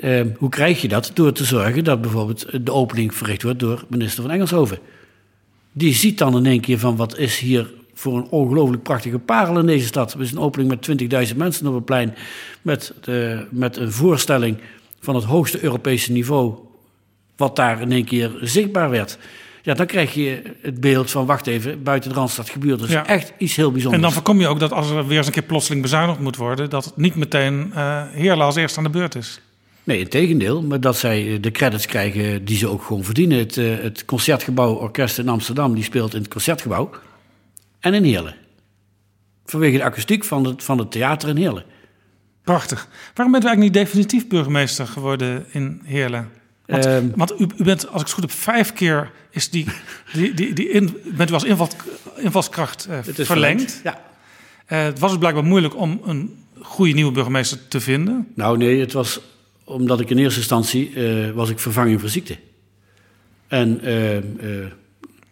[0.00, 1.10] Eh, hoe krijg je dat?
[1.14, 4.78] Door te zorgen dat bijvoorbeeld de opening verricht wordt door minister van Engelshoven.
[5.72, 9.58] Die ziet dan in één keer van wat is hier voor een ongelooflijk prachtige parel
[9.58, 10.14] in deze stad.
[10.14, 12.14] We zijn een opening met 20.000 mensen op het plein.
[12.62, 14.58] Met, de, met een voorstelling
[15.00, 16.54] van het hoogste Europese niveau.
[17.36, 19.18] Wat daar in één keer zichtbaar werd.
[19.62, 23.06] Ja, dan krijg je het beeld van, wacht even, buiten de Randstad gebeurt dus ja.
[23.06, 24.02] echt iets heel bijzonders.
[24.02, 26.36] En dan voorkom je ook dat als er weer eens een keer plotseling bezuinigd moet
[26.36, 26.70] worden...
[26.70, 27.72] dat het niet meteen
[28.16, 29.40] uh, als eerst aan de beurt is.
[29.84, 30.62] Nee, in tegendeel.
[30.62, 33.38] Maar dat zij de credits krijgen die ze ook gewoon verdienen.
[33.38, 36.90] Het, het Concertgebouw Orkest in Amsterdam, die speelt in het Concertgebouw
[37.82, 38.34] en in Heerlen.
[39.44, 41.64] Vanwege de akoestiek van het, van het theater in Heerlen.
[42.42, 42.88] Prachtig.
[43.14, 46.28] Waarom bent u eigenlijk niet definitief burgemeester geworden in Heerlen?
[46.66, 49.66] Want, um, want u, u, bent, als ik het goed heb, vijf keer is die,
[50.12, 51.68] die, die, die in, bent u als inval,
[52.16, 53.80] invalskracht uh, het verlengd.
[53.84, 54.00] Ja.
[54.68, 58.28] Uh, het was dus blijkbaar moeilijk om een goede nieuwe burgemeester te vinden.
[58.34, 59.20] Nou nee, het was
[59.64, 62.36] omdat ik in eerste instantie uh, was ik vervanging voor ziekte.
[63.48, 63.80] En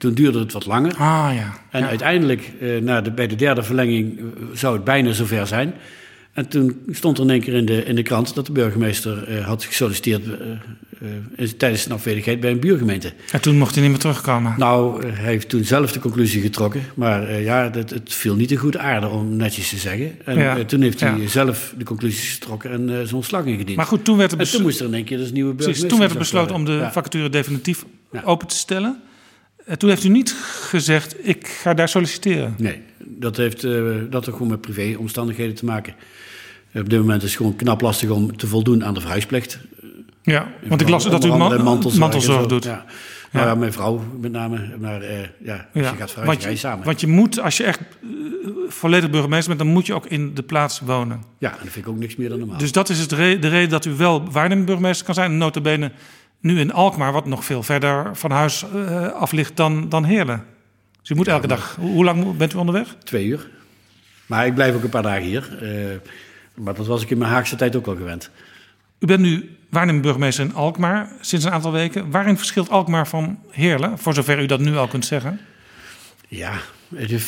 [0.01, 0.93] toen duurde het wat langer.
[0.93, 1.55] Ah, ja.
[1.71, 1.89] En ja.
[1.89, 5.75] uiteindelijk, eh, na de, bij de derde verlenging, eh, zou het bijna zover zijn.
[6.33, 9.25] En toen stond er in één keer in de, in de krant dat de burgemeester
[9.25, 13.13] eh, had gesolliciteerd uh, tijdens zijn afwezigheid bij een buurgemeente.
[13.33, 14.55] En toen mocht hij niet meer terugkomen?
[14.59, 16.83] Nou, hij heeft toen zelf de conclusie getrokken.
[16.95, 20.13] Maar ja, het, het, viel niet in goede aarde, om netjes te zeggen.
[20.25, 20.65] En ja.
[20.65, 21.29] toen heeft hij ja.
[21.29, 23.77] zelf de conclusies getrokken en zijn ontslag ingediend.
[23.77, 25.89] Maar goed, toen werd er en toen moest er in één keer dus nieuwe burgemeester
[25.89, 27.85] Precies, toen werd er besloten om de vacature definitief
[28.25, 29.01] open te stellen.
[29.71, 32.55] En toen heeft u niet gezegd, ik ga daar solliciteren?
[32.59, 35.95] Nee, dat heeft uh, dat ook gewoon met privéomstandigheden te maken.
[36.75, 39.59] Op dit moment is het gewoon knap lastig om te voldoen aan de verhuisplicht.
[40.23, 42.65] Ja, want ik las dat u man, mantelzorg, mantelzorg doet.
[42.65, 42.85] Ja.
[43.33, 43.45] Ja.
[43.45, 43.55] ja.
[43.55, 44.77] mijn vrouw met name.
[44.79, 46.85] Maar uh, ja, ja, je gaat verhuizen, want je, samen.
[46.85, 48.11] Want je moet, als je echt uh,
[48.69, 49.59] volledig burgemeester bent...
[49.59, 51.23] dan moet je ook in de plaats wonen.
[51.39, 52.59] Ja, en dat vind ik ook niks meer dan normaal.
[52.59, 55.37] Dus dat is het re de reden dat u wel waarnemend burgemeester kan zijn.
[55.39, 55.93] Notabene
[56.41, 60.45] nu in Alkmaar, wat nog veel verder van huis uh, af ligt dan, dan Heerlen.
[61.01, 61.77] Dus u moet elke dag...
[61.81, 62.97] Hoe lang bent u onderweg?
[63.05, 63.49] Twee uur.
[64.27, 65.59] Maar ik blijf ook een paar dagen hier.
[65.63, 65.97] Uh,
[66.55, 68.31] maar dat was ik in mijn Haagse tijd ook al gewend.
[68.99, 72.11] U bent nu waarnemend burgemeester in Alkmaar sinds een aantal weken.
[72.11, 75.41] Waarin verschilt Alkmaar van Heerlen, voor zover u dat nu al kunt zeggen?
[76.29, 76.53] Ja,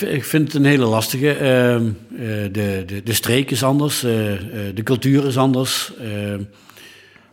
[0.07, 1.35] ik vind het een hele lastige.
[1.35, 1.41] Uh,
[2.53, 5.93] de, de, de streek is anders, de cultuur is anders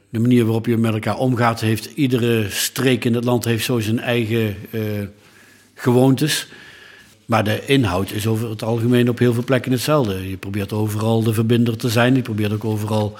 [0.09, 3.79] de manier waarop je met elkaar omgaat, heeft iedere streek in het land heeft zo
[3.79, 4.81] zijn eigen uh,
[5.73, 6.47] gewoontes.
[7.25, 10.29] Maar de inhoud is over het algemeen op heel veel plekken hetzelfde.
[10.29, 12.15] Je probeert overal de verbinder te zijn.
[12.15, 13.17] Je probeert ook overal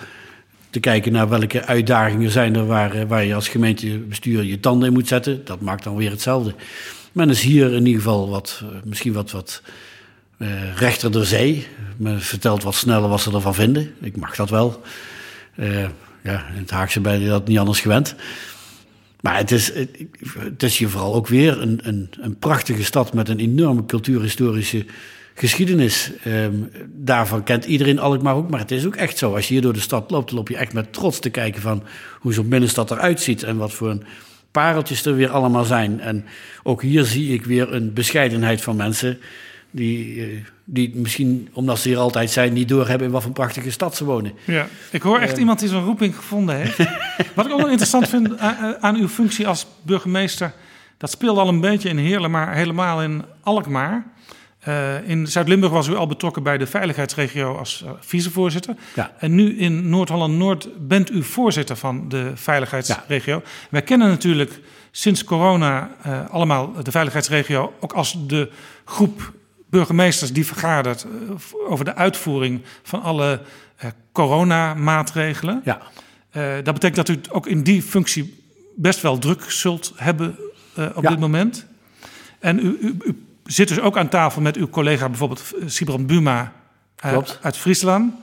[0.70, 4.88] te kijken naar welke uitdagingen zijn er waar, eh, waar je als gemeentebestuur je tanden
[4.88, 5.46] in moet zetten.
[5.46, 6.56] Dat maakt dan weer hetzelfde.
[7.12, 9.62] Men is hier in ieder geval wat, eh, misschien wat, wat
[10.76, 11.68] rechter door zee.
[11.98, 13.94] Men vertelt wat sneller wat ze ervan vinden.
[14.02, 14.82] Ik mag dat wel.
[16.24, 18.16] Ja, in het Haagse ben je dat niet anders gewend.
[19.22, 19.72] Maar het is,
[20.40, 24.86] het is hier vooral ook weer een, een, een prachtige stad met een enorme cultuurhistorische
[25.34, 26.12] geschiedenis.
[26.28, 28.50] Um, daarvan kent iedereen Alkmaar ook.
[28.50, 29.36] Maar het is ook echt zo.
[29.36, 31.84] Als je hier door de stad loopt, loop je echt met trots te kijken van
[32.20, 33.44] hoe zo'n binnenstad eruit ziet.
[33.44, 34.04] En wat voor een
[34.52, 36.00] pareltjes er weer allemaal zijn.
[36.00, 36.26] En
[36.64, 39.20] ook hier zie ik weer een bescheidenheid van mensen.
[39.72, 40.28] Die, eh,
[40.72, 43.96] die misschien, omdat ze hier altijd zijn, niet doorhebben in wat voor een prachtige stad
[43.96, 44.34] ze wonen.
[44.46, 46.78] Ja, ik hoor echt uh, iemand die zo'n roeping gevonden heeft.
[47.36, 50.54] wat ik ook wel interessant vind aan, aan, uw functie als burgemeester...
[50.98, 54.06] dat speelde al een beetje in Heerlen, maar helemaal in Alkmaar.
[54.68, 58.76] Uh, in Zuid-Limburg was u al betrokken bij de veiligheidsregio als uh, vicevoorzitter.
[58.96, 59.12] Ja.
[59.20, 63.36] En nu in Noord-Holland-Noord bent u voorzitter van de veiligheidsregio.
[63.36, 63.50] Ja.
[63.70, 64.60] Wij kennen natuurlijk
[64.92, 68.52] sinds corona uh, allemaal de veiligheidsregio ook als de
[68.86, 69.34] groep
[69.70, 71.06] burgemeesters die vergadert
[71.68, 73.42] over de uitvoering van alle
[74.12, 75.62] coronamaatregelen.
[75.64, 75.82] Ja.
[76.64, 78.44] dat betekent dat u ook in die functie
[78.76, 80.36] best wel druk zult hebben
[80.96, 81.10] op ja.
[81.10, 81.66] dit moment.
[82.40, 86.52] En u, u, u zit dus ook aan tafel met uw collega bijvoorbeeld Sibrand Buma
[86.96, 88.14] uit, uit Friesland.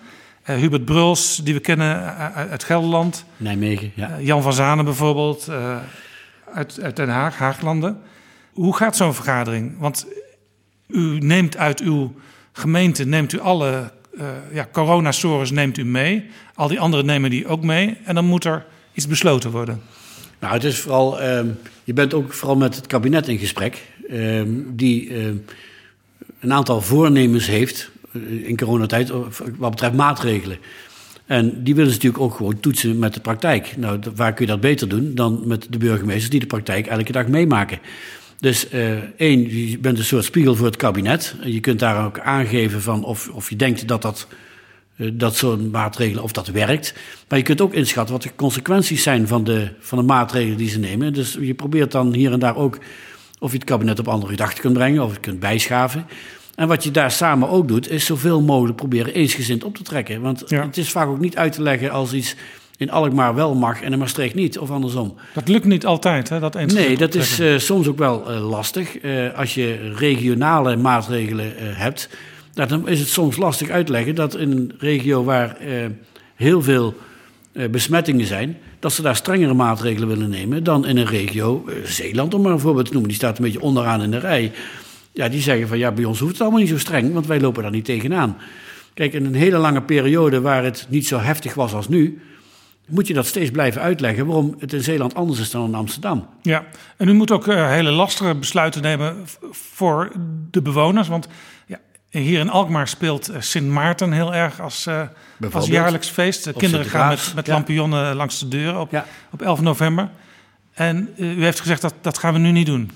[0.51, 3.25] Uh, Hubert Bruls, die we kennen uit, uit Gelderland.
[3.37, 4.11] Nijmegen, ja.
[4.11, 5.77] Uh, Jan van Zanen bijvoorbeeld, uh,
[6.53, 8.01] uit, uit, Den Haag, Haaglanden.
[8.53, 9.75] Hoe gaat zo'n vergadering?
[9.79, 10.07] Want
[10.87, 12.15] u neemt uit uw
[12.53, 13.91] gemeente, neemt u alle
[14.53, 16.25] ja, coronasores neemt u mee.
[16.55, 17.97] Al die anderen nemen die ook mee.
[18.05, 19.81] En dan moet er iets besloten worden.
[20.41, 23.83] Nou, het is vooral, um, je bent ook vooral met het kabinet in gesprek.
[24.11, 25.45] Um, die um,
[26.41, 27.91] een aantal voornemens heeft
[28.43, 29.11] in coronatijd
[29.59, 30.59] wat betreft maatregelen.
[31.27, 33.77] En die willen ze natuurlijk ook gewoon toetsen met de praktijk.
[33.77, 37.13] Nou, waar kun je dat beter doen dan met de burgemeesters die de praktijk elke
[37.13, 37.79] dag meemaken?
[38.41, 41.35] Dus uh, één, je bent een soort spiegel voor het kabinet.
[41.45, 44.27] Je kunt daar ook aangeven van of, of je denkt dat dat
[45.13, 46.95] dat soort maatregelen, of dat werkt.
[47.29, 50.69] Maar je kunt ook inschatten wat de consequenties zijn van de, van de maatregelen die
[50.69, 51.13] ze nemen.
[51.13, 52.79] Dus je probeert dan hier en daar ook
[53.39, 56.07] of je het kabinet op andere gedachten kunt brengen, of het kunt bijschaven.
[56.55, 60.21] En wat je daar samen ook doet, is zoveel mogelijk proberen eensgezind op te trekken.
[60.21, 60.63] Want ja.
[60.67, 62.35] het is vaak ook niet uit te leggen als iets
[62.77, 65.15] in Alkmaar wel mag en in Maastricht niet, of andersom.
[65.35, 69.03] Dat lukt niet altijd, hè, dat Nee, dat is uh, soms ook wel uh, lastig.
[69.03, 72.09] Uh, als je regionale maatregelen hebt
[72.65, 75.87] dan is het soms lastig uitleggen dat in een regio waar eh,
[76.35, 76.95] heel veel
[77.53, 81.75] eh, besmettingen zijn, dat ze daar strengere maatregelen willen nemen dan in een regio, eh,
[81.85, 84.53] Zeeland om maar een voorbeeld te noemen, die staat een beetje onderaan in de rij.
[85.13, 87.41] Ja, die zeggen van ja, bij ons hoeft het allemaal niet zo streng, want wij
[87.41, 88.37] lopen daar niet tegenaan.
[88.95, 92.21] Kijk, in een hele lange periode waar het niet zo heftig was als nu,
[92.87, 96.27] moet je dat steeds blijven uitleggen waarom het in Zeeland anders is dan in Amsterdam.
[96.43, 96.65] Ja,
[96.97, 100.13] en u moet ook uh, hele lastige besluiten nemen voor
[100.51, 101.09] de bewoners.
[101.09, 101.29] Want
[101.67, 101.79] ja,
[102.11, 105.03] hier in Alkmaar speelt eh, Sint Maarten heel erg als, uh,
[105.53, 106.45] als jaarlijks feest.
[106.45, 107.53] De kinderen gaan met, met ja.
[107.53, 109.07] lampionnen langs de deur op, ja.
[109.33, 110.09] op 11 november.
[110.73, 112.91] En u heeft gezegd dat dat gaan we nu niet doen.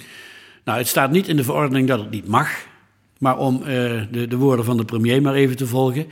[0.65, 2.51] Nou, het staat niet in de verordening dat het niet mag.
[3.19, 6.07] Maar om de, de woorden van de premier maar even te volgen.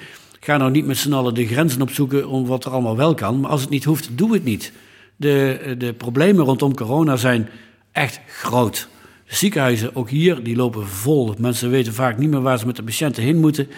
[0.49, 3.40] Ga nou niet met z'n allen de grenzen opzoeken om wat er allemaal wel kan.
[3.40, 4.72] Maar als het niet hoeft, doe het niet.
[5.16, 7.49] De, de problemen rondom corona zijn
[7.92, 8.88] echt groot.
[9.26, 11.34] Ziekenhuizen, ook hier, die lopen vol.
[11.38, 13.68] Mensen weten vaak niet meer waar ze met de patiënten heen moeten.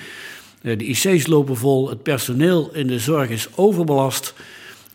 [0.63, 1.89] Eh, de IC's lopen vol.
[1.89, 4.35] Het personeel in de zorg is overbelast.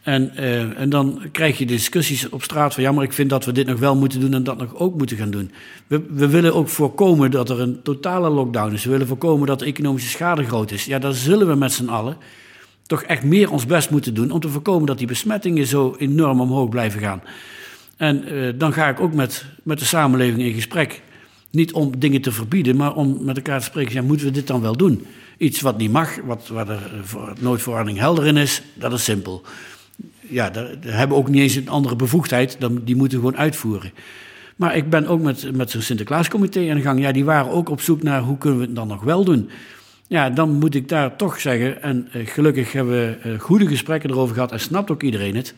[0.05, 2.83] En, uh, en dan krijg je discussies op straat van...
[2.83, 4.97] ja, maar ik vind dat we dit nog wel moeten doen en dat nog ook
[4.97, 5.51] moeten gaan doen.
[5.87, 8.83] We, we willen ook voorkomen dat er een totale lockdown is.
[8.83, 10.85] We willen voorkomen dat de economische schade groot is.
[10.85, 12.17] Ja, dan zullen we met z'n allen
[12.87, 14.31] toch echt meer ons best moeten doen...
[14.31, 17.21] om te voorkomen dat die besmettingen zo enorm omhoog blijven gaan.
[17.97, 21.01] En uh, dan ga ik ook met, met de samenleving in gesprek.
[21.51, 23.93] Niet om dingen te verbieden, maar om met elkaar te spreken.
[23.93, 25.05] Ja, moeten we dit dan wel doen?
[25.37, 26.77] Iets wat niet mag, wat, waar de
[27.39, 29.41] noodverordening helder in is, dat is simpel.
[30.29, 33.25] Ja, daar, daar hebben we ook niet eens een andere bevoegdheid, dan, die moeten we
[33.25, 33.91] gewoon uitvoeren.
[34.55, 36.99] Maar ik ben ook met, met zo'n Sinterklaascomité aan de gang.
[36.99, 39.49] Ja, die waren ook op zoek naar hoe kunnen we het dan nog wel doen.
[40.07, 44.09] Ja, dan moet ik daar toch zeggen, en uh, gelukkig hebben we uh, goede gesprekken
[44.09, 45.53] erover gehad en snapt ook iedereen het.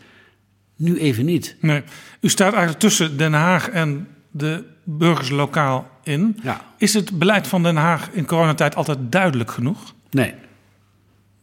[0.75, 1.55] Nu even niet.
[1.61, 1.81] Nee.
[2.21, 6.39] U staat eigenlijk tussen Den Haag en de burgers lokaal in.
[6.43, 6.61] Ja.
[6.77, 9.93] Is het beleid van Den Haag in coronatijd altijd duidelijk genoeg?
[10.09, 10.33] Nee.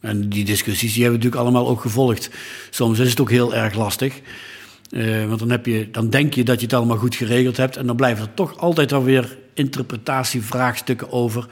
[0.04, 2.30] En die discussies die hebben we natuurlijk allemaal ook gevolgd.
[2.70, 4.20] Soms is het ook heel erg lastig.
[4.90, 7.76] Uh, want dan, heb je, dan denk je dat je het allemaal goed geregeld hebt.
[7.76, 11.46] En dan blijven er toch altijd alweer interpretatievraagstukken over.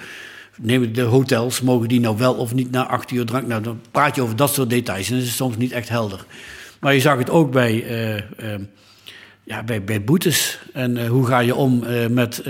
[0.60, 3.46] Neem de hotels, mogen die nou wel of niet na acht uur drank?
[3.46, 6.24] Nou, dan praat je over dat soort details en dat is soms niet echt helder.
[6.80, 8.58] Maar je zag het ook bij, uh, uh,
[9.44, 10.58] ja, bij, bij boetes.
[10.72, 12.42] En hoe ga je om met,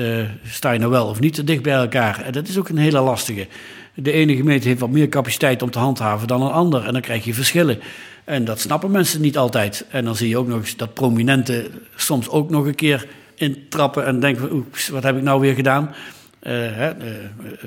[0.44, 2.20] sta je nou wel of niet te dicht bij elkaar?
[2.20, 3.46] En dat is ook een hele lastige.
[3.94, 6.84] De ene gemeente heeft wat meer capaciteit om te handhaven dan een ander.
[6.84, 7.78] En dan krijg je verschillen.
[8.24, 9.86] En dat snappen mensen niet altijd.
[9.88, 11.66] En dan zie je ook nog eens dat prominenten
[11.96, 15.84] soms ook nog een keer intrappen en denken: wat heb ik nou weer gedaan?
[15.84, 17.14] Uh, hè, uh,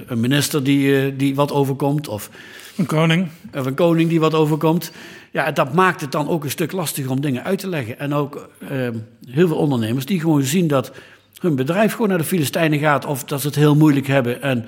[0.08, 2.08] een minister die, uh, die wat overkomt.
[2.08, 2.30] Of
[2.78, 3.28] een koning.
[3.54, 4.92] Of een koning die wat overkomt.
[5.32, 8.00] Ja, dat maakt het dan ook een stuk lastiger om dingen uit te leggen.
[8.00, 8.50] En ook
[9.30, 10.92] heel veel ondernemers die gewoon zien dat
[11.40, 13.06] hun bedrijf gewoon naar de Filistijnen gaat.
[13.06, 14.42] Of dat ze het heel moeilijk hebben.
[14.42, 14.66] En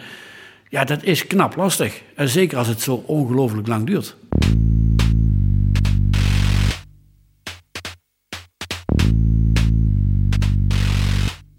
[0.70, 2.02] ja, dat is knap lastig.
[2.16, 4.16] En zeker als het zo ongelooflijk lang duurt.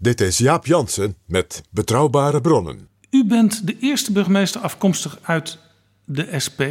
[0.01, 2.87] Dit is Jaap Jansen met Betrouwbare Bronnen.
[3.09, 5.57] U bent de eerste burgemeester afkomstig uit
[6.05, 6.61] de SP.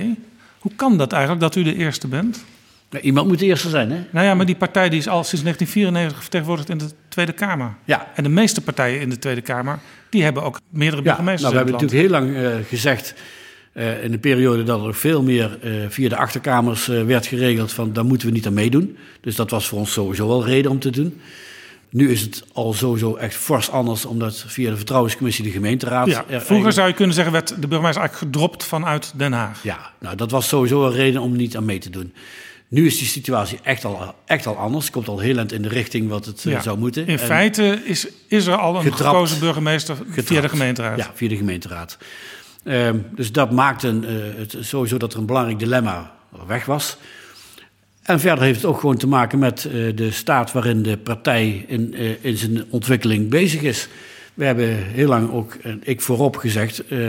[0.58, 2.44] Hoe kan dat eigenlijk dat u de eerste bent?
[3.00, 4.00] Iemand moet de eerste zijn, hè?
[4.10, 7.74] Nou ja, maar die partij die is al sinds 1994 vertegenwoordigd in de Tweede Kamer.
[7.84, 8.10] Ja.
[8.14, 9.78] En de meeste partijen in de Tweede Kamer,
[10.10, 11.50] die hebben ook meerdere burgemeesters.
[11.50, 13.14] Ja, nou, we hebben natuurlijk heel lang uh, gezegd,
[13.72, 17.92] uh, in de periode dat er veel meer uh, via de achterkamers werd geregeld, van
[17.92, 18.96] daar moeten we niet aan meedoen.
[19.20, 21.20] Dus dat was voor ons sowieso wel reden om te doen.
[21.90, 26.06] Nu is het al sowieso echt fors anders, omdat via de Vertrouwenscommissie de gemeenteraad.
[26.06, 29.62] Ja, vroeger zou je kunnen zeggen, werd de burgemeester eigenlijk gedropt vanuit Den Haag.
[29.62, 32.12] Ja, nou dat was sowieso een reden om niet aan mee te doen.
[32.68, 34.84] Nu is die situatie echt al, echt al anders.
[34.84, 36.60] Het komt al heel eind in de richting wat het ja.
[36.60, 37.06] zou moeten.
[37.06, 40.98] In en feite is, is er al een getrapt, gekozen burgemeester getrapt, via de gemeenteraad.
[40.98, 41.98] Ja, via de gemeenteraad.
[42.64, 46.14] Um, dus dat maakte uh, het sowieso dat er een belangrijk dilemma
[46.46, 46.96] weg was.
[48.02, 51.64] En verder heeft het ook gewoon te maken met uh, de staat waarin de partij
[51.68, 53.88] in, in zijn ontwikkeling bezig is.
[54.34, 57.08] We hebben heel lang ook, en ik voorop gezegd, uh,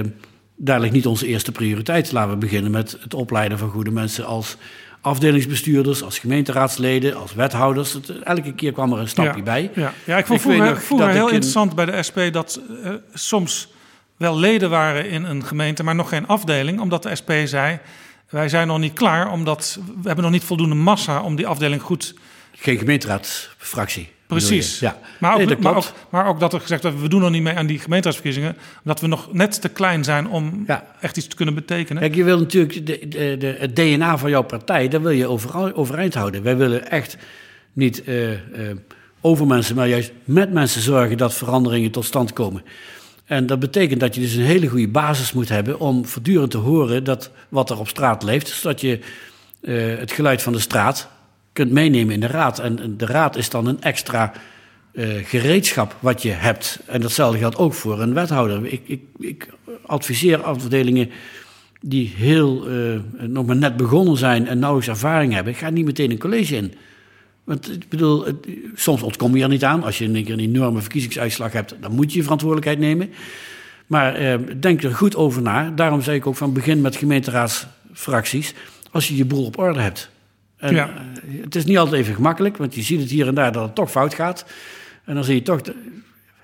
[0.56, 2.12] daar ligt niet onze eerste prioriteit.
[2.12, 4.58] Laten we beginnen met het opleiden van goede mensen als
[5.02, 7.94] afdelingsbestuurders, als gemeenteraadsleden, als wethouders.
[7.94, 9.72] Het, elke keer kwam er een stapje ja, bij.
[9.76, 12.62] Ja, ja ik vond ik vroeger, vroeger heel interessant bij de SP dat
[13.14, 13.68] soms
[14.18, 17.80] wel leden waren in een gemeente, maar nog geen afdeling, omdat de SP zei
[18.30, 21.82] wij zijn nog niet klaar, omdat we hebben nog niet voldoende massa om die afdeling
[21.82, 22.14] goed...
[22.52, 24.10] Geen gemeenteraadsfractie.
[24.30, 24.80] Precies.
[24.80, 24.98] Ja.
[25.20, 27.42] Maar, ook, nee, maar, ook, maar, ook, dat er gezegd wordt, we doen nog niet
[27.42, 30.86] mee aan die gemeenteraadsverkiezingen, omdat we nog net te klein zijn om ja.
[31.02, 32.02] echt iets te kunnen betekenen.
[32.02, 35.28] Kijk, je wil natuurlijk de, de, de, het DNA van jouw partij, dat wil je
[35.28, 36.44] over, overeind houden.
[36.44, 37.18] Wij willen echt
[37.74, 38.38] niet uh, uh,
[39.22, 42.64] over mensen, maar juist met mensen zorgen dat veranderingen tot stand komen.
[43.26, 46.58] En dat betekent dat je dus een hele goede basis moet hebben om voortdurend te
[46.58, 49.00] horen dat wat er op straat leeft, zodat je
[49.62, 51.10] uh, het geluid van de straat
[51.54, 52.60] kunt meenemen in de raad.
[52.60, 54.32] En de raad is dan een extra
[54.92, 56.80] uh, gereedschap wat je hebt.
[56.86, 58.66] En datzelfde geldt ook voor een wethouder.
[58.66, 59.50] Ik, ik, ik
[59.86, 61.10] adviseer afdelingen
[61.82, 66.12] die heel uh, nog maar net begonnen zijn en nauwelijks ervaring hebben, ga niet meteen
[66.12, 66.74] een college in.
[67.44, 69.84] Want ik bedoel, het, soms ontkom je er niet aan.
[69.84, 73.10] Als je een, keer een enorme verkiezingsuitslag hebt, dan moet je je verantwoordelijkheid nemen.
[73.88, 75.70] Maar eh, denk er goed over na.
[75.70, 78.54] Daarom zei ik ook van begin met gemeenteraadsfracties.
[78.92, 80.10] Als je je boel op orde hebt.
[80.60, 80.90] En, ja.
[80.90, 83.64] uh, het is niet altijd even gemakkelijk, want je ziet het hier en daar dat
[83.64, 84.46] het toch fout gaat.
[85.06, 85.76] En dan zie je toch de,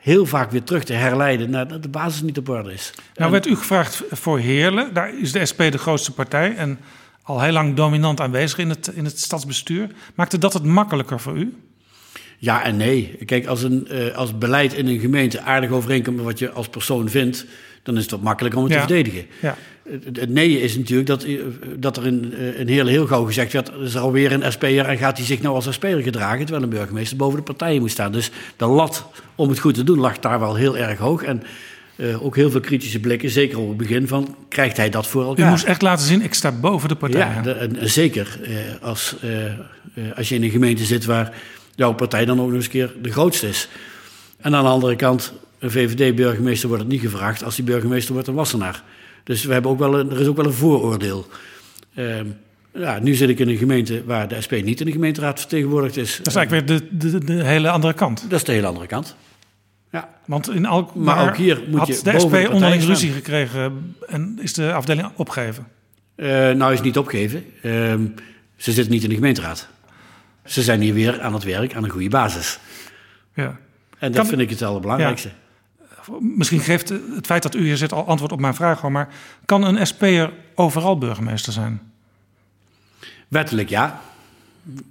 [0.05, 2.93] heel vaak weer terug te herleiden naar dat de basis niet op orde is.
[2.95, 4.93] Nou en, werd u gevraagd voor Heerlen.
[4.93, 6.55] Daar is de SP de grootste partij.
[6.55, 6.79] En
[7.21, 9.89] al heel lang dominant aanwezig in het, in het stadsbestuur.
[10.15, 11.53] Maakte dat het makkelijker voor u?
[12.37, 13.17] Ja en nee.
[13.25, 16.69] Kijk, als, een, uh, als beleid in een gemeente aardig overeenkomt met wat je als
[16.69, 17.45] persoon vindt,
[17.83, 18.85] dan is het wat makkelijker om het ja.
[18.85, 19.25] te verdedigen.
[19.41, 19.55] Ja.
[19.89, 21.25] Het, nee is natuurlijk dat,
[21.77, 24.97] dat er in, in heel, heel gauw gezegd werd, er is alweer een SP'er en
[24.97, 28.11] gaat hij zich nou als SP'er gedragen, terwijl een burgemeester boven de partijen moet staan.
[28.11, 29.05] Dus de lat
[29.35, 31.23] om het goed te doen lag daar wel heel erg hoog.
[31.23, 31.43] En
[31.95, 35.23] uh, ook heel veel kritische blikken, zeker op het begin van, krijgt hij dat voor
[35.23, 35.47] elkaar?
[35.47, 37.19] U moest echt laten zien, ik sta boven de partij.
[37.19, 38.39] Ja, de, en, zeker.
[38.41, 39.15] Uh, als,
[39.93, 41.33] uh, als je in een gemeente zit waar
[41.75, 43.69] jouw partij dan ook nog eens een keer de grootste is.
[44.37, 47.43] En aan de andere kant, een VVD-burgemeester wordt het niet gevraagd.
[47.43, 48.83] Als die burgemeester wordt, een wassenaar.
[49.25, 51.27] Dus we hebben ook wel een, er is ook wel een vooroordeel.
[51.95, 52.27] Ehm,
[52.73, 55.97] ja, nu zit ik in een gemeente waar de SP niet in de gemeenteraad vertegenwoordigd
[55.97, 56.17] is.
[56.17, 58.21] Dat is eigenlijk weer de, de, de hele andere kant.
[58.29, 59.15] Dat is de hele andere kant.
[59.91, 60.09] Ja.
[60.25, 63.95] Want in Alkmaar maar ook hier moet had je de SP de onderling ruzie gekregen
[64.07, 65.67] en is de afdeling opgegeven?
[66.15, 67.45] Uh, nou is niet opgegeven.
[67.61, 67.71] Uh,
[68.55, 69.67] ze zitten niet in de gemeenteraad.
[70.45, 72.59] Ze zijn hier weer aan het werk aan een goede basis.
[73.33, 73.57] Ja.
[73.99, 75.27] En dat kan, vind ik het allerbelangrijkste.
[75.27, 75.33] Ja.
[76.19, 78.81] Misschien geeft het feit dat u hier zit al antwoord op mijn vraag.
[78.81, 79.13] Maar
[79.45, 81.81] kan een SP'er overal burgemeester zijn?
[83.27, 84.01] Wettelijk ja.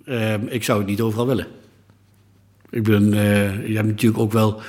[0.04, 1.46] Uh, ik zou het niet overal willen.
[2.70, 4.62] Ik ben, uh, je hebt natuurlijk ook wel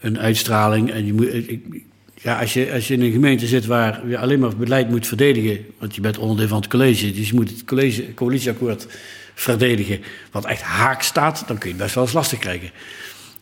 [0.00, 0.90] een uitstraling.
[0.90, 1.82] En je moet, ik,
[2.14, 5.06] ja, als, je, als je in een gemeente zit waar je alleen maar beleid moet
[5.06, 8.86] verdedigen, want je bent onderdeel van het college, dus je moet het college, coalitieakkoord
[9.34, 12.70] verdedigen, wat echt haak staat, dan kun je best wel eens lastig krijgen.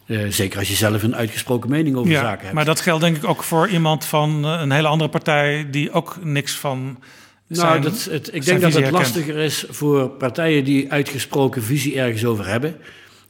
[0.07, 2.55] Uh, zeker als je zelf een uitgesproken mening over ja, zaken hebt.
[2.55, 5.93] Maar dat geldt denk ik ook voor iemand van uh, een hele andere partij die
[5.93, 6.99] ook niks van.
[7.47, 9.03] Nou, dat, het, ik denk dat het herkent.
[9.03, 12.77] lastiger is voor partijen die uitgesproken visie ergens over hebben.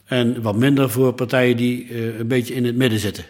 [0.05, 3.24] En wat minder voor partijen die uh, een beetje in het midden zitten.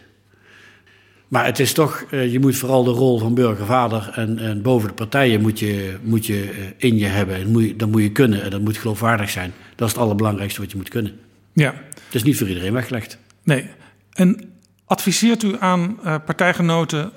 [1.29, 4.89] Maar het is toch, uh, je moet vooral de rol van burgervader en, en boven
[4.89, 7.37] de partijen moet je, moet je in je hebben.
[7.37, 9.53] En moet je, dat moet je kunnen en dat moet geloofwaardig zijn.
[9.75, 11.13] Dat is het allerbelangrijkste wat je moet kunnen.
[11.53, 11.75] Ja.
[12.05, 13.19] Het is niet voor iedereen weggelegd.
[13.45, 13.71] Nee.
[14.13, 14.53] En
[14.85, 17.13] adviseert u aan uh, partijgenoten,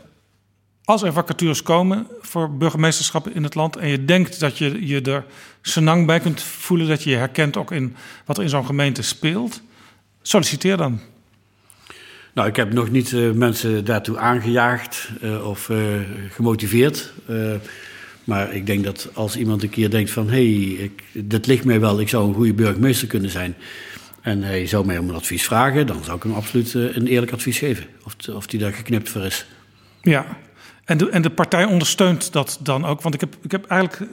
[0.83, 5.01] als er vacatures komen voor burgemeesterschappen in het land en je denkt dat je je
[5.01, 5.25] er
[5.61, 7.95] senang bij kunt voelen, dat je je herkent ook in
[8.25, 9.61] wat er in zo'n gemeente speelt,
[10.21, 10.99] solliciteer dan.
[12.33, 15.69] Nou, ik heb nog niet uh, mensen daartoe aangejaagd uh, of
[16.29, 17.13] gemotiveerd.
[18.23, 20.29] maar ik denk dat als iemand een keer denkt van...
[20.29, 23.55] hé, hey, dat ligt mij wel, ik zou een goede burgemeester kunnen zijn...
[24.27, 25.87] en hij zou mij om een advies vragen...
[25.87, 27.85] dan zou ik hem absoluut een eerlijk advies geven.
[28.03, 29.45] Of, of die daar geknipt voor is.
[30.01, 30.25] Ja,
[30.85, 33.01] en de, en de partij ondersteunt dat dan ook?
[33.01, 34.11] Want ik heb, ik heb eigenlijk...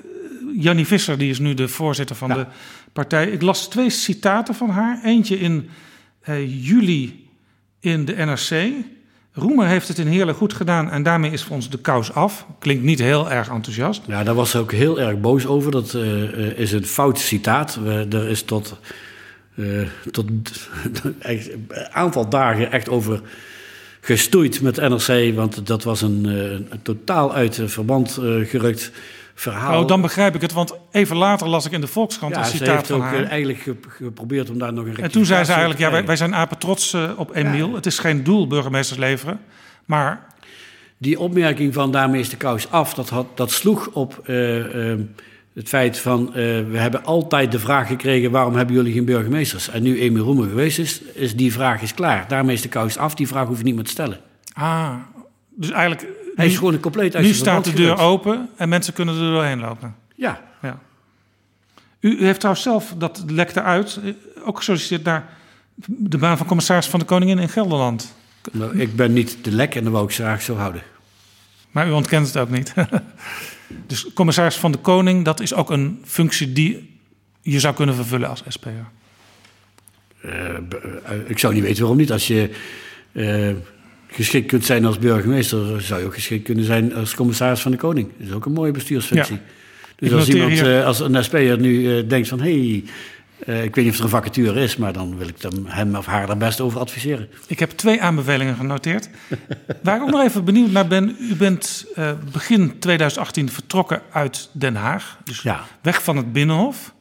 [0.57, 2.35] Jannie Visser, die is nu de voorzitter van ja.
[2.35, 2.47] de
[2.93, 3.27] partij.
[3.27, 5.01] Ik las twee citaten van haar.
[5.05, 5.70] Eentje in
[6.47, 7.28] juli
[7.81, 8.73] in de NRC.
[9.32, 12.47] Roemer heeft het in Heerlijk goed gedaan en daarmee is voor ons de kous af.
[12.59, 14.03] Klinkt niet heel erg enthousiast.
[14.07, 15.70] Ja, daar was ze ook heel erg boos over.
[15.70, 17.74] Dat uh, is een fout citaat.
[17.74, 18.78] We, er is tot,
[19.55, 20.26] uh, tot
[21.20, 23.20] een aantal dagen echt over
[24.01, 25.35] gestoeid met NRC.
[25.35, 28.93] Want dat was een, uh, een totaal uit verband gerukt
[29.35, 29.82] verhaal.
[29.82, 32.47] Oh, dan begrijp ik het, want even later las ik in de Volkskrant ja, een
[32.47, 33.22] citaat ze van heeft haar.
[33.22, 36.16] ook eigenlijk geprobeerd om daar nog een En toen zei ze eigenlijk, ja, wij, wij
[36.16, 37.68] zijn apen trots op Emiel.
[37.68, 37.74] Ja.
[37.74, 39.40] Het is geen doel burgemeesters leveren,
[39.85, 40.32] maar...
[40.98, 44.94] Die opmerking van daarmee is de kous af, dat, had, dat sloeg op uh,
[45.55, 46.31] het feit van...
[46.32, 49.68] we hebben altijd de vraag gekregen, waarom hebben jullie geen burgemeesters?
[49.68, 52.28] En nu Emiel Roemer geweest is, is die vraag is klaar.
[52.28, 54.20] Daarmee is de kous af, die vraag hoef je niet meer te stellen.
[54.52, 54.94] Ah,
[55.51, 56.06] dus eigenlijk...
[56.35, 59.60] Hij is gewoon een compleet Nu staat de deur open en mensen kunnen er doorheen
[59.60, 59.94] lopen.
[60.14, 60.40] Ja.
[60.62, 60.78] ja.
[62.01, 64.01] U, u, heeft trouwens zelf, dat lekte uit,
[64.44, 65.28] ook gesolliciteerd naar
[65.86, 68.14] de baan van commissaris van de Koningin in Gelderland.
[68.52, 70.82] Nou, ik ben niet de lek en dat wou ik graag zo houden.
[71.70, 72.74] Maar u ontkent het ook niet.
[73.86, 76.99] dus commissaris van de Koning, dat is ook een functie die
[77.41, 78.69] je zou kunnen vervullen als SPR.
[80.24, 80.31] Uh,
[81.27, 82.12] ik zou niet weten waarom niet.
[82.12, 82.51] Als je...
[83.12, 83.51] Uh,
[84.15, 87.77] geschikt kunt zijn als burgemeester, zou je ook geschikt kunnen zijn als commissaris van de
[87.77, 88.09] Koning.
[88.19, 89.35] Dat is ook een mooie bestuursfunctie.
[89.35, 89.43] Ja.
[89.97, 92.85] Dus als iemand, uh, als een SP'er nu denkt van, hé, hey,
[93.47, 95.94] uh, ik weet niet of er een vacature is, maar dan wil ik hem, hem
[95.94, 97.28] of haar daar best over adviseren.
[97.47, 99.09] Ik heb twee aanbevelingen genoteerd.
[99.82, 101.86] Waar ik ook nog even benieuwd naar ben, u bent
[102.32, 105.65] begin 2018 vertrokken uit Den Haag, dus ja.
[105.82, 106.94] weg van het Binnenhof.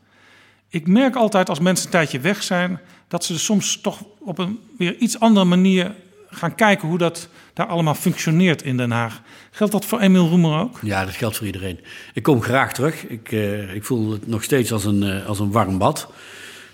[0.70, 4.60] Ik merk altijd als mensen een tijdje weg zijn, dat ze soms toch op een
[4.78, 5.96] weer iets andere manier
[6.34, 9.22] gaan kijken hoe dat daar allemaal functioneert in Den Haag.
[9.52, 10.80] Geldt dat voor Emiel Roemer ook?
[10.82, 11.80] Ja, dat geldt voor iedereen.
[12.14, 13.08] Ik kom graag terug.
[13.08, 16.12] Ik, uh, ik voel het nog steeds als een, uh, als een warm bad.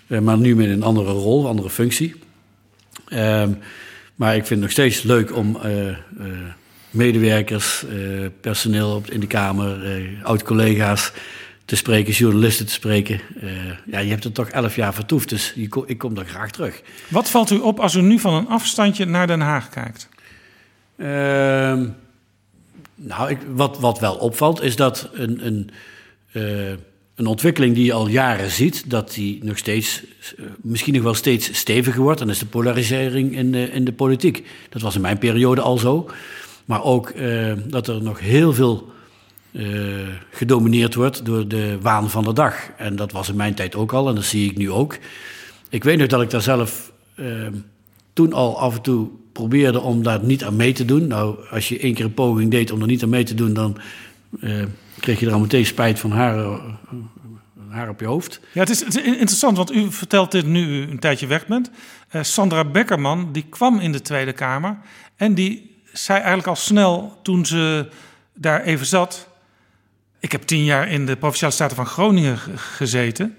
[0.06, 2.14] Uh, maar nu met een andere rol, andere functie.
[3.08, 3.52] Ehm,
[4.14, 5.58] maar ik vind het nog steeds leuk om
[6.90, 7.84] medewerkers,
[8.40, 9.78] personeel in de Kamer,
[10.22, 11.12] oud-collega's
[11.70, 13.20] te spreken, journalisten te spreken.
[13.86, 16.82] ja, je hebt er toch elf jaar vertoefd, dus je, ik kom daar graag terug.
[17.08, 20.08] Wat valt u op als u nu van een afstandje naar Den Haag kijkt?
[20.96, 21.06] Uh,
[22.94, 25.70] nou, ik, wat, wat wel opvalt is dat een, een,
[26.32, 26.70] uh,
[27.14, 30.02] een ontwikkeling die je al jaren ziet, dat die nog steeds,
[30.38, 32.20] uh, misschien nog wel steeds steviger wordt.
[32.20, 34.46] En dat is de polarisering in de, in de politiek.
[34.68, 36.10] Dat was in mijn periode al zo.
[36.64, 37.12] Maar ook
[37.64, 38.92] dat er nog heel veel
[40.30, 42.54] gedomineerd wordt door de waan van de dag.
[42.76, 44.98] En dat was in mijn tijd ook al en dat zie ik nu ook.
[45.68, 46.92] Ik weet nog dat ik daar zelf
[48.12, 51.06] toen al af en toe probeerde om daar niet aan mee te doen.
[51.06, 53.52] Nou, als je één keer een poging deed om er niet aan mee te doen,
[53.52, 53.78] dan
[54.40, 54.64] uh,
[55.00, 56.60] kreeg je er al meteen spijt van haar,
[57.68, 58.40] haar op je hoofd.
[58.52, 61.70] Ja, het is, interessant, want u vertelt dit nu u een tijdje weg bent.
[62.20, 64.78] Sandra Beckerman, die kwam in de Tweede Kamer
[65.16, 67.88] en die zei eigenlijk al snel toen ze
[68.34, 69.28] daar even zat...
[70.20, 73.36] Ik heb tien jaar in de Provinciale Staten van Groningen gezeten...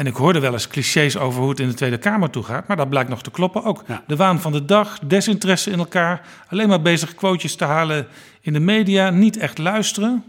[0.00, 2.68] En ik hoorde wel eens clichés over hoe het in de Tweede Kamer toe gaat,
[2.68, 3.84] maar dat blijkt nog te kloppen ook.
[3.86, 4.02] Ja.
[4.06, 8.06] De waan van de dag, desinteresse in elkaar, alleen maar bezig quotejes te halen
[8.40, 10.24] in de media, niet echt luisteren.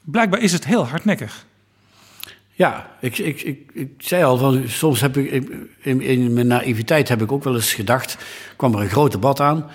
[0.00, 1.46] Blijkbaar is het heel hardnekkig.
[2.52, 7.08] Ja, ik, ik, ik, ik zei al, van, soms heb ik in, in mijn naïviteit
[7.08, 8.16] heb ik ook wel eens gedacht,
[8.56, 9.70] kwam er een groot debat aan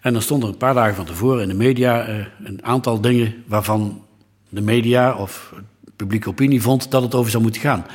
[0.00, 3.00] en dan stond er een paar dagen van tevoren in de media eh, een aantal
[3.00, 4.06] dingen waarvan
[4.48, 5.52] de media of
[5.96, 7.86] publieke opinie vond dat het over zou moeten gaan.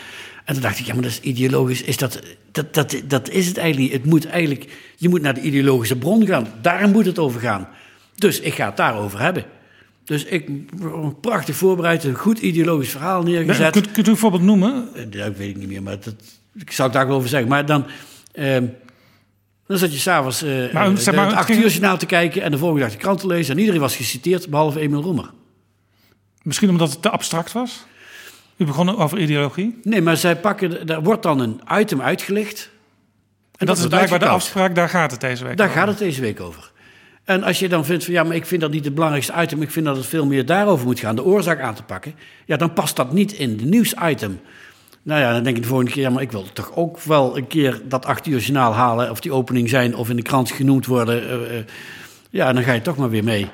[0.45, 1.81] En toen dacht ik, ja, maar dat is ideologisch.
[1.81, 2.19] Is dat,
[2.51, 3.93] dat, dat, dat is het eigenlijk.
[3.93, 4.67] Het moet eigenlijk.
[4.97, 6.47] Je moet naar de ideologische bron gaan.
[6.61, 7.67] Daar moet het over gaan.
[8.15, 9.45] Dus ik ga het daarover hebben.
[10.03, 10.49] Dus ik
[11.21, 13.71] prachtig voorbereid, een goed ideologisch verhaal neergezet.
[13.71, 14.89] kunt, kunt u een voorbeeld noemen?
[14.95, 16.15] Eh, dat weet ik niet meer, maar dat,
[16.55, 17.49] ik zou het daar wel over zeggen.
[17.49, 17.85] Maar dan,
[18.31, 18.57] eh,
[19.67, 20.43] dan zat je s'avonds
[20.73, 22.41] maar, zeg maar, het acht te kijken...
[22.41, 23.53] en de volgende dag de krant te lezen...
[23.53, 25.29] en iedereen was geciteerd, behalve Emil Roemer.
[26.43, 27.85] Misschien omdat het te abstract was?
[28.57, 29.79] U begon over ideologie?
[29.83, 32.69] Nee, maar zij pakken, er wordt dan een item uitgelicht.
[33.51, 35.79] En, en dat, is blijkbaar de afspraak, daar gaat het deze week Daar over.
[35.79, 36.71] gaat het deze week over.
[37.23, 39.61] En als je dan vindt van ja, maar ik vind dat niet het belangrijkste item,
[39.61, 42.15] ik vind dat het veel meer daarover moet gaan, de oorzaak aan te pakken,
[42.45, 44.39] ja, dan past dat niet in de nieuwsitem.
[45.03, 47.37] Nou ja, dan denk ik de volgende keer, ja, maar ik wil toch ook wel
[47.37, 50.51] een keer dat acht uur journaal halen, of die opening zijn, of in de krant
[50.51, 51.23] genoemd worden.
[51.23, 51.63] Uh, uh,
[52.29, 53.49] ja, dan ga je toch maar weer mee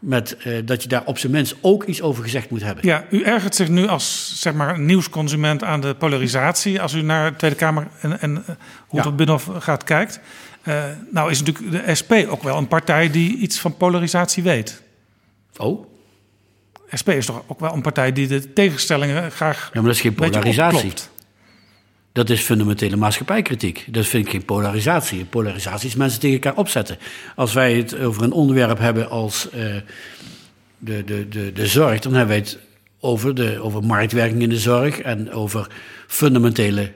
[0.00, 2.86] met uh, dat je daar op zijn minst ook iets over gezegd moet hebben.
[2.86, 7.30] Ja, u ergert zich nu als zeg maar nieuwsconsument aan de polarisatie als u naar
[7.30, 8.44] de Tweede Kamer en, en
[8.86, 9.06] hoe ja.
[9.06, 10.20] het binnenhof gaat kijkt.
[10.64, 14.82] Uh, nou is natuurlijk de SP ook wel een partij die iets van polarisatie weet.
[15.56, 15.86] Oh?
[17.00, 19.58] SP is toch ook wel een partij die de tegenstellingen graag.
[19.58, 20.92] Ja, maar dat is geen polarisatie.
[22.12, 23.84] Dat is fundamentele maatschappijkritiek.
[23.86, 25.24] Dat vind ik geen polarisatie.
[25.24, 26.98] Polarisatie is mensen tegen elkaar opzetten.
[27.36, 29.74] Als wij het over een onderwerp hebben als uh,
[30.78, 32.58] de, de, de, de zorg, dan hebben wij het
[33.00, 35.66] over, de, over marktwerking in de zorg en over
[36.06, 36.92] fundamentele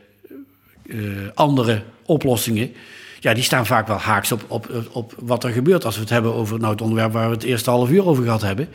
[0.83, 2.73] uh, andere oplossingen
[3.21, 5.85] ja, die staan vaak wel haaks op, op, op wat er gebeurt.
[5.85, 8.25] Als we het hebben over nou, het onderwerp waar we het eerste half uur over
[8.25, 8.69] gehad hebben.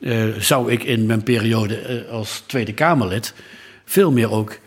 [0.00, 3.34] Uh, zou ik in mijn periode als Tweede Kamerlid
[3.84, 4.58] veel meer ook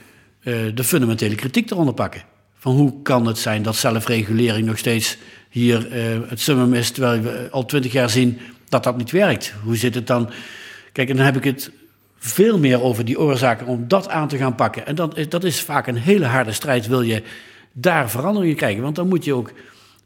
[0.74, 2.22] de fundamentele kritiek eronder pakken.
[2.57, 5.18] Van hoe kan het zijn dat zelfregulering nog steeds
[5.49, 5.88] hier
[6.28, 9.53] het summum is, terwijl we al twintig jaar zien dat dat niet werkt.
[9.64, 10.30] Hoe zit het dan?
[10.91, 11.72] Kijk, en dan heb ik het
[12.18, 14.86] veel meer over die oorzaken om dat aan te gaan pakken.
[14.86, 16.88] En dan, dat is vaak een hele harde strijd.
[16.88, 17.24] Wil je
[17.72, 18.84] daar veranderingen krijgen.
[18.84, 19.52] Want dan moet je ook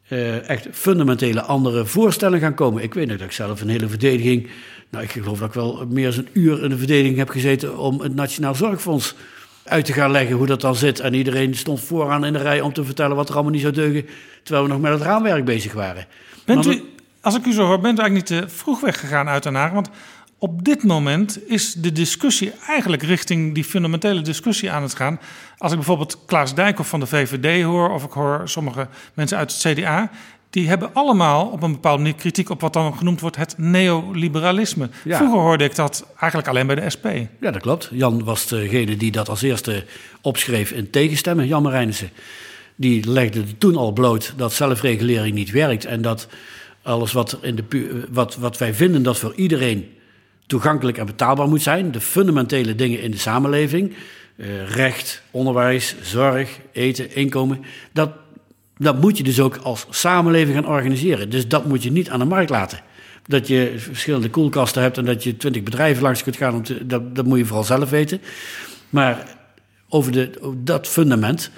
[0.09, 2.83] uh, echt fundamentele andere voorstellen gaan komen.
[2.83, 4.49] Ik weet nog dat ik zelf een hele verdediging.
[4.89, 7.77] Nou, ik geloof dat ik wel meer dan een uur in de verdediging heb gezeten
[7.77, 9.15] om het Nationaal Zorgfonds
[9.63, 10.99] uit te gaan leggen hoe dat dan zit.
[10.99, 13.73] En iedereen stond vooraan in de rij om te vertellen wat er allemaal niet zou
[13.73, 14.05] deugen,
[14.43, 16.05] terwijl we nog met het raamwerk bezig waren.
[16.45, 16.83] Bent u,
[17.21, 19.71] als ik u zo hoor, bent u eigenlijk niet te vroeg weggegaan uit Den Haag?
[19.71, 19.89] Want
[20.37, 25.19] op dit moment is de discussie eigenlijk richting die fundamentele discussie aan het gaan.
[25.57, 29.51] Als ik bijvoorbeeld Klaas Dijkhoff van de VVD hoor, of ik hoor sommige mensen uit
[29.51, 30.11] het CDA,
[30.51, 34.89] die hebben allemaal op een bepaalde manier kritiek op wat dan genoemd wordt het neoliberalisme.
[35.03, 35.17] Ja.
[35.17, 37.05] Vroeger hoorde ik dat eigenlijk alleen bij de SP.
[37.39, 37.89] Ja, dat klopt.
[37.91, 39.85] Jan was degene die dat als eerste
[40.21, 42.09] opschreef in tegenstemmen, Jan Marijnissen.
[42.75, 46.27] Die legde toen al bloot dat zelfregulering niet werkt en dat
[46.81, 49.89] alles wat, in de, wat, wat wij vinden dat voor iedereen
[50.47, 51.91] toegankelijk en betaalbaar moet zijn.
[51.91, 53.93] De fundamentele dingen in de samenleving,
[54.35, 57.61] uh, recht, onderwijs, zorg, eten, inkomen,
[57.91, 58.09] dat,
[58.83, 61.29] dat moet je dus ook als samenleving gaan organiseren.
[61.29, 62.79] Dus dat moet je niet aan de markt laten.
[63.25, 67.15] Dat je verschillende koelkasten hebt en dat je twintig bedrijven langs kunt gaan, om dat,
[67.15, 68.21] dat moet je vooral zelf weten.
[68.89, 69.37] Maar
[69.89, 71.51] over, de, dat fundament,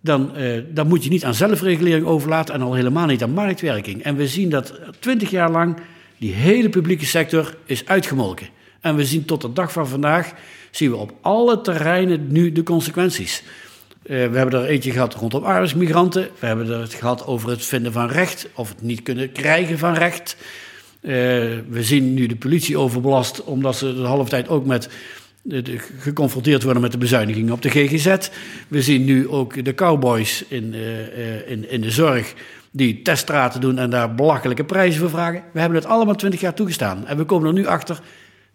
[0.00, 4.02] dan, uh, dan moet je niet aan zelfregulering overlaten en al helemaal niet aan marktwerking.
[4.02, 5.76] En we zien dat twintig jaar lang
[6.18, 8.48] die hele publieke sector is uitgemolken.
[8.80, 10.32] En we zien tot de dag van vandaag,
[10.70, 13.42] zien we op alle terreinen nu de consequenties.
[14.06, 16.28] Uh, we hebben er eentje gehad rondom arbeidsmigranten.
[16.38, 19.78] We hebben er het gehad over het vinden van recht, of het niet kunnen krijgen
[19.78, 20.36] van recht.
[21.00, 21.10] Uh,
[21.68, 24.88] we zien nu de politie overbelast, omdat ze de halve tijd ook met
[25.42, 28.28] de, geconfronteerd worden met de bezuinigingen op de GGZ.
[28.68, 30.74] We zien nu ook de cowboys in,
[31.46, 32.34] in, in de zorg
[32.70, 35.42] die teststraten doen en daar belachelijke prijzen voor vragen.
[35.52, 37.06] We hebben het allemaal twintig jaar toegestaan.
[37.06, 38.00] En we komen er nu achter,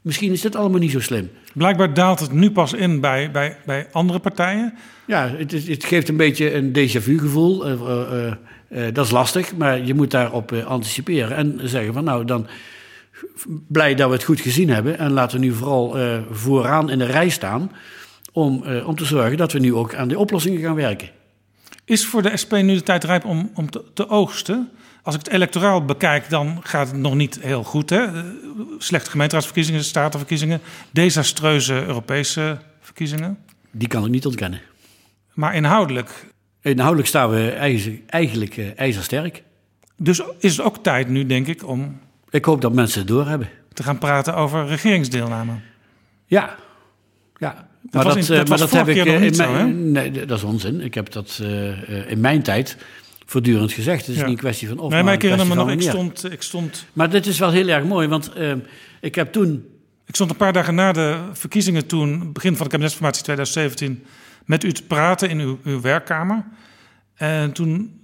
[0.01, 1.29] misschien is dit allemaal niet zo slim.
[1.53, 4.73] Blijkbaar daalt het nu pas in bij, bij, bij andere partijen.
[5.05, 7.69] Ja, het, het geeft een beetje een déjà vu gevoel.
[7.69, 8.33] Uh, uh,
[8.69, 11.37] uh, dat is lastig, maar je moet daarop anticiperen.
[11.37, 12.47] En zeggen van nou, dan
[13.67, 14.97] blij dat we het goed gezien hebben.
[14.97, 15.97] En laten we nu vooral
[16.31, 17.71] vooraan in de rij staan...
[18.31, 21.09] Om, om te zorgen dat we nu ook aan de oplossingen gaan werken.
[21.85, 24.69] Is voor de SP nu de tijd rijp om, om te, te, oogsten?
[25.03, 27.89] Als ik het electoraal bekijk, dan gaat het nog niet heel goed.
[27.89, 28.07] Hè?
[28.77, 30.61] Slechte gemeenteraadsverkiezingen, statenverkiezingen,
[30.91, 33.37] desastreuze Europese verkiezingen.
[33.71, 34.61] Die kan ik niet ontkennen.
[35.33, 36.27] Maar inhoudelijk?
[36.61, 37.51] Inhoudelijk staan we
[38.07, 39.43] eigenlijk uh, ijzersterk.
[39.97, 41.99] Dus is het ook tijd nu, denk ik, om...
[42.29, 43.49] Ik hoop dat mensen het doorhebben.
[43.73, 45.53] Te gaan praten over regeringsdeelname.
[46.25, 46.55] Ja,
[47.37, 47.67] ja.
[47.81, 49.49] Dat was, in, dat, eh, was dat eh, niet in zo, hè?
[49.49, 50.81] mijn, Nee, dat is onzin.
[50.81, 52.77] Ik heb dat eh, eh, in mijn tijd
[53.29, 53.99] voortdurend gezegd.
[54.05, 54.21] Het is Ja.
[54.21, 56.41] niet een kwestie van of, nee, maar ik herinner me nog, kwestie ik stond, ik,
[56.41, 58.51] stond, Maar dit is wel heel erg mooi, want eh,
[59.01, 59.65] ik heb toen...
[60.05, 64.05] ik stond een paar dagen na de verkiezingen toen, begin van de kabinetsformatie 2017,
[64.45, 66.45] met u te praten in uw, uw werkkamer.
[67.15, 68.01] En toen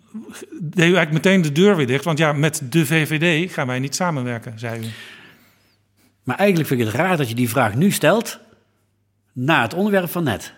[0.61, 2.03] deed u eigenlijk meteen de deur weer dicht.
[2.03, 4.89] Want ja, met de VVD gaan wij niet samenwerken, zei u.
[6.23, 8.39] Maar eigenlijk vind ik het raar dat je die vraag nu stelt...
[9.33, 10.53] na het onderwerp van net.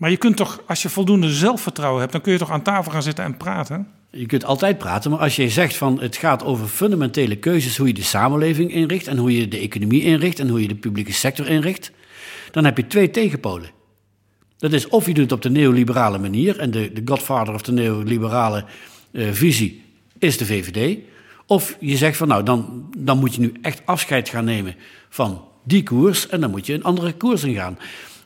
[0.00, 2.92] Maar je kunt toch, als je voldoende zelfvertrouwen hebt, dan kun je toch aan tafel
[2.92, 3.88] gaan zitten en praten?
[4.10, 7.86] Je kunt altijd praten, maar als je zegt van het gaat over fundamentele keuzes, hoe
[7.86, 11.12] je de samenleving inricht en hoe je de economie inricht en hoe je de publieke
[11.12, 11.90] sector inricht,
[12.50, 13.70] dan heb je twee tegenpolen.
[14.58, 17.62] Dat is of je doet het op de neoliberale manier en de, de godfather of
[17.62, 18.64] de neoliberale
[19.12, 19.84] eh, visie
[20.18, 20.98] is de VVD.
[21.46, 24.74] Of je zegt van nou, dan, dan moet je nu echt afscheid gaan nemen
[25.08, 27.78] van die koers en dan moet je een andere koers ingaan.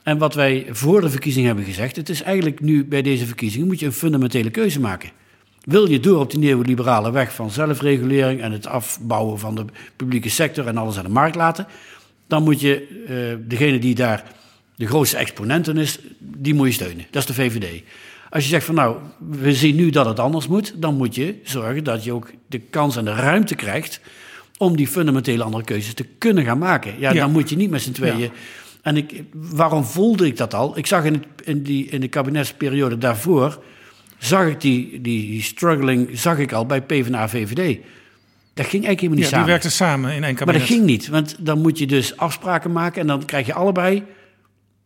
[0.05, 3.67] En wat wij voor de verkiezing hebben gezegd, het is eigenlijk nu bij deze verkiezingen
[3.67, 5.11] moet je een fundamentele keuze maken.
[5.65, 9.65] Wil je door op die neoliberale weg van zelfregulering en het afbouwen van de
[9.97, 11.67] publieke sector en alles aan de markt laten,
[12.27, 14.25] dan moet je eh, degene die daar
[14.77, 17.07] de grootste exponent in is, die moet je steunen.
[17.11, 17.83] Dat is de VVD.
[18.31, 18.97] Als je zegt van nou,
[19.31, 22.59] we zien nu dat het anders moet, dan moet je zorgen dat je ook de
[22.59, 24.01] kans en de ruimte krijgt
[24.59, 26.95] om die fundamentele andere keuzes te kunnen gaan maken.
[26.99, 27.21] Ja, Ja.
[27.21, 28.19] dan moet je niet met z'n tweeën.
[28.19, 28.29] Ja.
[28.85, 30.79] En ik, waarom voelde ik dat al?
[30.79, 33.63] Ik zag in, het, in, die, in de kabinetsperiode daarvoor,
[34.19, 35.01] zag ik die, die,
[35.31, 37.79] die struggling, zag ik al bij PvdA VVD.
[38.55, 39.47] Dat ging eigenlijk helemaal niet Ja, die samen.
[39.47, 40.61] werkten samen in één Maar kabinet.
[40.61, 44.03] dat ging niet, want dan moet je dus afspraken maken en dan krijg je allebei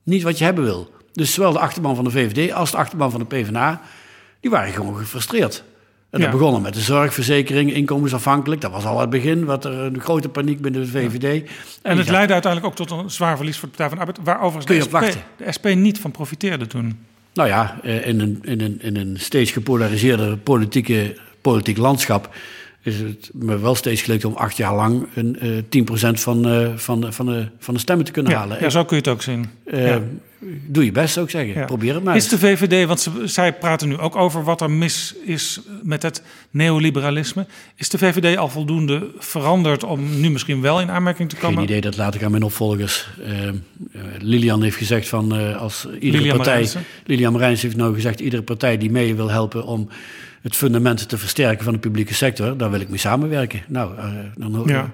[0.02, 0.90] niet wat je hebben wil.
[1.12, 3.80] Dus zowel de achterban van de VVD als de achterban van de PvdA,
[4.40, 5.64] die waren gewoon gefrustreerd.
[6.10, 6.36] En dat Ja.
[6.36, 8.60] begon al met de zorgverzekering, inkomensafhankelijk.
[8.60, 11.50] Dat was al het begin, wat er een grote paniek binnen de VVD.
[11.82, 14.26] En, het leidde uiteindelijk ook tot een zwaar verlies voor de Partij van de Arbeid,
[14.26, 16.98] waar overigens Kun je de SP, de SP niet van profiteerde toen.
[17.34, 22.34] Nou ja, eh, in een, in een, in een steeds gepolariseerde politieke, politiek landschap
[22.82, 26.68] is het me wel steeds gelukt om acht jaar lang een, eh 10% van, eh,
[26.76, 28.60] van, de- van, de, van de stemmen te kunnen Ja, halen.
[28.60, 29.46] ja, zo kun je het ook zien.
[29.70, 30.00] Ja.
[30.66, 31.54] Doe je best, zou ik zeggen.
[31.54, 31.64] Ja.
[31.64, 32.16] Probeer het maar.
[32.16, 36.02] Is de VVD, want ze, zij praten nu ook over wat er mis is met
[36.02, 37.46] het neoliberalisme.
[37.74, 41.54] Is de VVD al voldoende veranderd om nu misschien wel in aanmerking te komen?
[41.58, 43.08] Geen idee, dat laat ik aan mijn opvolgers.
[43.24, 43.32] Eh,
[44.18, 46.68] Lilian heeft gezegd van eh, als iedere Lilian partij.
[47.04, 49.88] Lilian Marijns heeft nou gezegd: iedere partij die mee wil helpen om
[50.42, 53.62] het fundament te versterken van de publieke sector, daar wil ik mee samenwerken.
[53.68, 54.04] Nou, eh,
[54.36, 54.90] dan, Ja.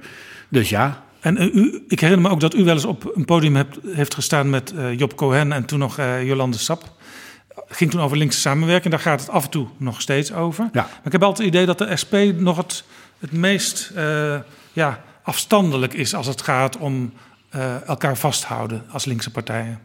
[0.49, 1.05] dus ja.
[1.25, 3.79] En eh, u, ik herinner me ook dat u wel eens op een podium hebt,
[3.87, 6.93] heeft gestaan met eh, Job Cohen en toen nog eh, Jolande Sap.
[7.69, 10.69] Ging toen over linkse samenwerking, daar gaat het af en toe nog steeds over.
[10.73, 10.83] Ja.
[10.83, 12.85] Maar ik heb altijd het idee dat de SP nog het,
[13.19, 13.93] het meest
[14.73, 17.13] ja, afstandelijk is als het gaat om
[17.87, 19.81] elkaar vasthouden als linkse partijen.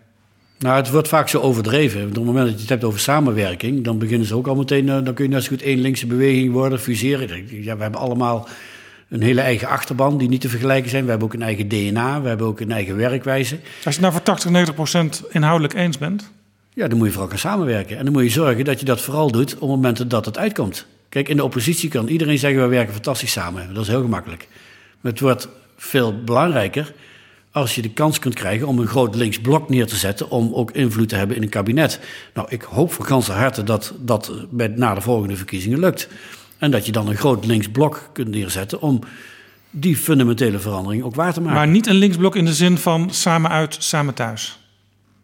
[0.59, 2.01] Nou, het wordt vaak zo overdreven.
[2.07, 4.85] Op het moment dat je het hebt over samenwerking, dan beginnen ze ook al meteen.
[4.85, 7.63] dan kun je net zo goed één linkse beweging worden, fuseren.
[7.63, 8.47] Ja, we hebben allemaal
[9.09, 11.03] een hele eigen achterban die niet te vergelijken zijn.
[11.03, 13.59] We hebben ook een eigen DNA, we hebben ook een eigen werkwijze.
[13.85, 16.31] Als je nou voor 80, 90 procent inhoudelijk eens bent.
[16.73, 17.97] Ja, dan moet je vooral gaan samenwerken.
[17.97, 20.85] En dan moet je zorgen dat je dat vooral doet op momenten dat het uitkomt.
[21.09, 23.73] Kijk, in de oppositie kan iedereen zeggen: we werken fantastisch samen.
[23.73, 24.47] Dat is heel gemakkelijk.
[25.01, 26.93] Maar het wordt veel belangrijker
[27.51, 30.29] als je de kans kunt krijgen om een groot links blok neer te zetten.
[30.29, 31.99] om ook invloed te hebben in een kabinet.
[32.33, 36.07] Nou, ik hoop van ganse harte dat dat bij, na de volgende verkiezingen lukt.
[36.59, 38.99] En dat je dan een groot links blok kunt neerzetten om
[39.69, 41.55] die fundamentele verandering ook waar te maken.
[41.55, 44.59] Maar niet een linksblok in de zin van samen uit, samen thuis.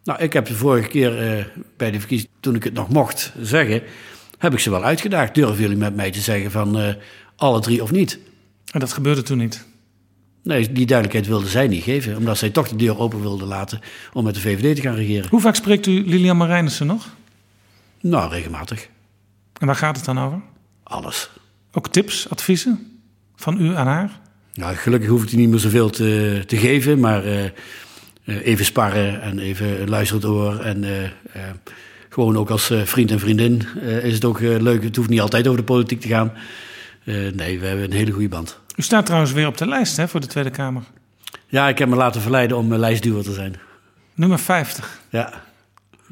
[0.04, 1.44] Nou, ik heb de vorige keer eh,
[1.76, 3.82] bij de verkiezing, toen ik het nog mocht zeggen,
[4.38, 5.34] heb ik ze wel uitgedaagd.
[5.34, 6.94] Durven jullie met mij te zeggen van eh,
[7.36, 8.18] alle drie of niet?
[8.70, 9.66] En dat gebeurde toen niet.
[10.42, 13.80] Nee, die duidelijkheid wilden zij niet geven, omdat zij toch de deur open wilden laten
[14.12, 15.30] om met de VVD te gaan regeren.
[15.30, 17.14] Hoe vaak spreekt u Lilian Marijnissen nog?
[18.00, 18.88] Nou, regelmatig.
[19.58, 20.40] En waar gaat het dan over?
[20.88, 21.30] Alles.
[21.72, 23.00] Ook tips, adviezen
[23.36, 24.20] van u aan haar?
[24.54, 27.50] Nou, gelukkig hoef ik die niet meer zoveel te, te geven, maar eh, eh,
[28.24, 30.60] even sparren en even een luisterend oor.
[30.60, 31.40] En eh,
[32.08, 33.66] gewoon ook als vriend en vriendin
[34.02, 34.82] is het ook leuk.
[34.82, 36.32] Het hoeft niet altijd over de politiek te gaan.
[37.34, 38.58] Nee, we hebben een hele goede band.
[38.76, 40.82] U staat trouwens weer op de lijst hè, voor de Tweede Kamer.
[41.46, 43.54] Ja, ik heb me laten verleiden om lijstduwer te zijn.
[44.14, 45.00] Nummer 50.
[45.08, 45.32] Ja,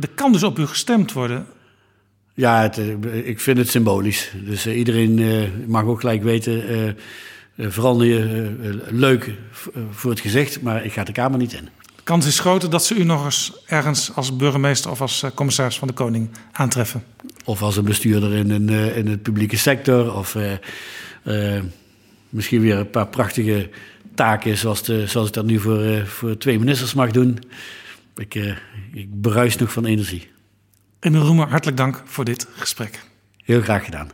[0.01, 1.47] Er kan dus op u gestemd worden.
[2.35, 4.31] Ja het, eh, ik vind het symbolisch.
[4.45, 6.97] Dus eh, iedereen eh, mag ook gelijk weten,
[7.59, 9.33] verander je leuk
[9.91, 11.69] voor het gezicht, maar ik ga de Kamer niet in.
[11.97, 15.79] De kans is groter dat ze u nog eens ergens als burgemeester of als commissaris
[15.79, 17.05] van de Koning aantreffen.
[17.45, 20.15] Of als een bestuurder in, een, in het publieke sector.
[20.15, 20.37] Of
[22.29, 23.71] misschien weer een paar prachtige
[24.15, 27.39] taken zoals, de, zoals ik dat nu voor, voor twee ministers mag doen.
[28.17, 28.35] ik,
[28.93, 30.34] ik bruis nog van energie.
[31.05, 33.03] Emil Roemer, hartelijk dank voor dit gesprek.
[33.45, 34.11] Heel graag gedaan.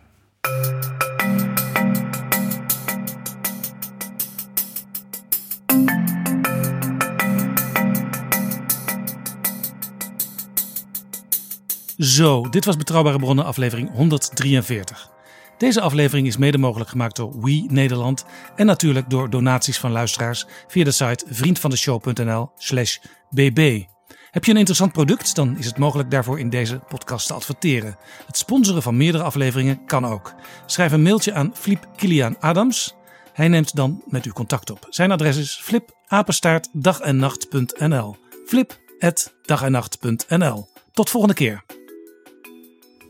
[11.99, 15.11] Zo, dit was Betrouwbare Bronnen, aflevering 143.
[15.59, 18.25] Deze aflevering is mede mogelijk gemaakt door We Nederland
[18.57, 22.99] en natuurlijk door donaties van luisteraars via de site vriendvandeshow.nl/slash
[23.31, 23.85] bb.
[24.31, 27.97] Heb je een interessant product, dan is het mogelijk daarvoor in deze podcast te adverteren.
[28.27, 30.35] Het sponsoren van meerdere afleveringen kan ook.
[30.67, 32.95] Schrijf een mailtje aan Flip Kilian Adams.
[33.33, 34.87] Hij neemt dan met u contact op.
[34.89, 38.17] Zijn adres is flipapenstaartdagennacht.nl
[38.47, 41.65] flip.dagennacht.nl Tot volgende keer.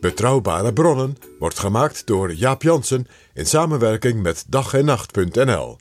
[0.01, 5.79] Betrouwbare bronnen wordt gemaakt door Jaap Jansen in samenwerking met dag en nacht.nl.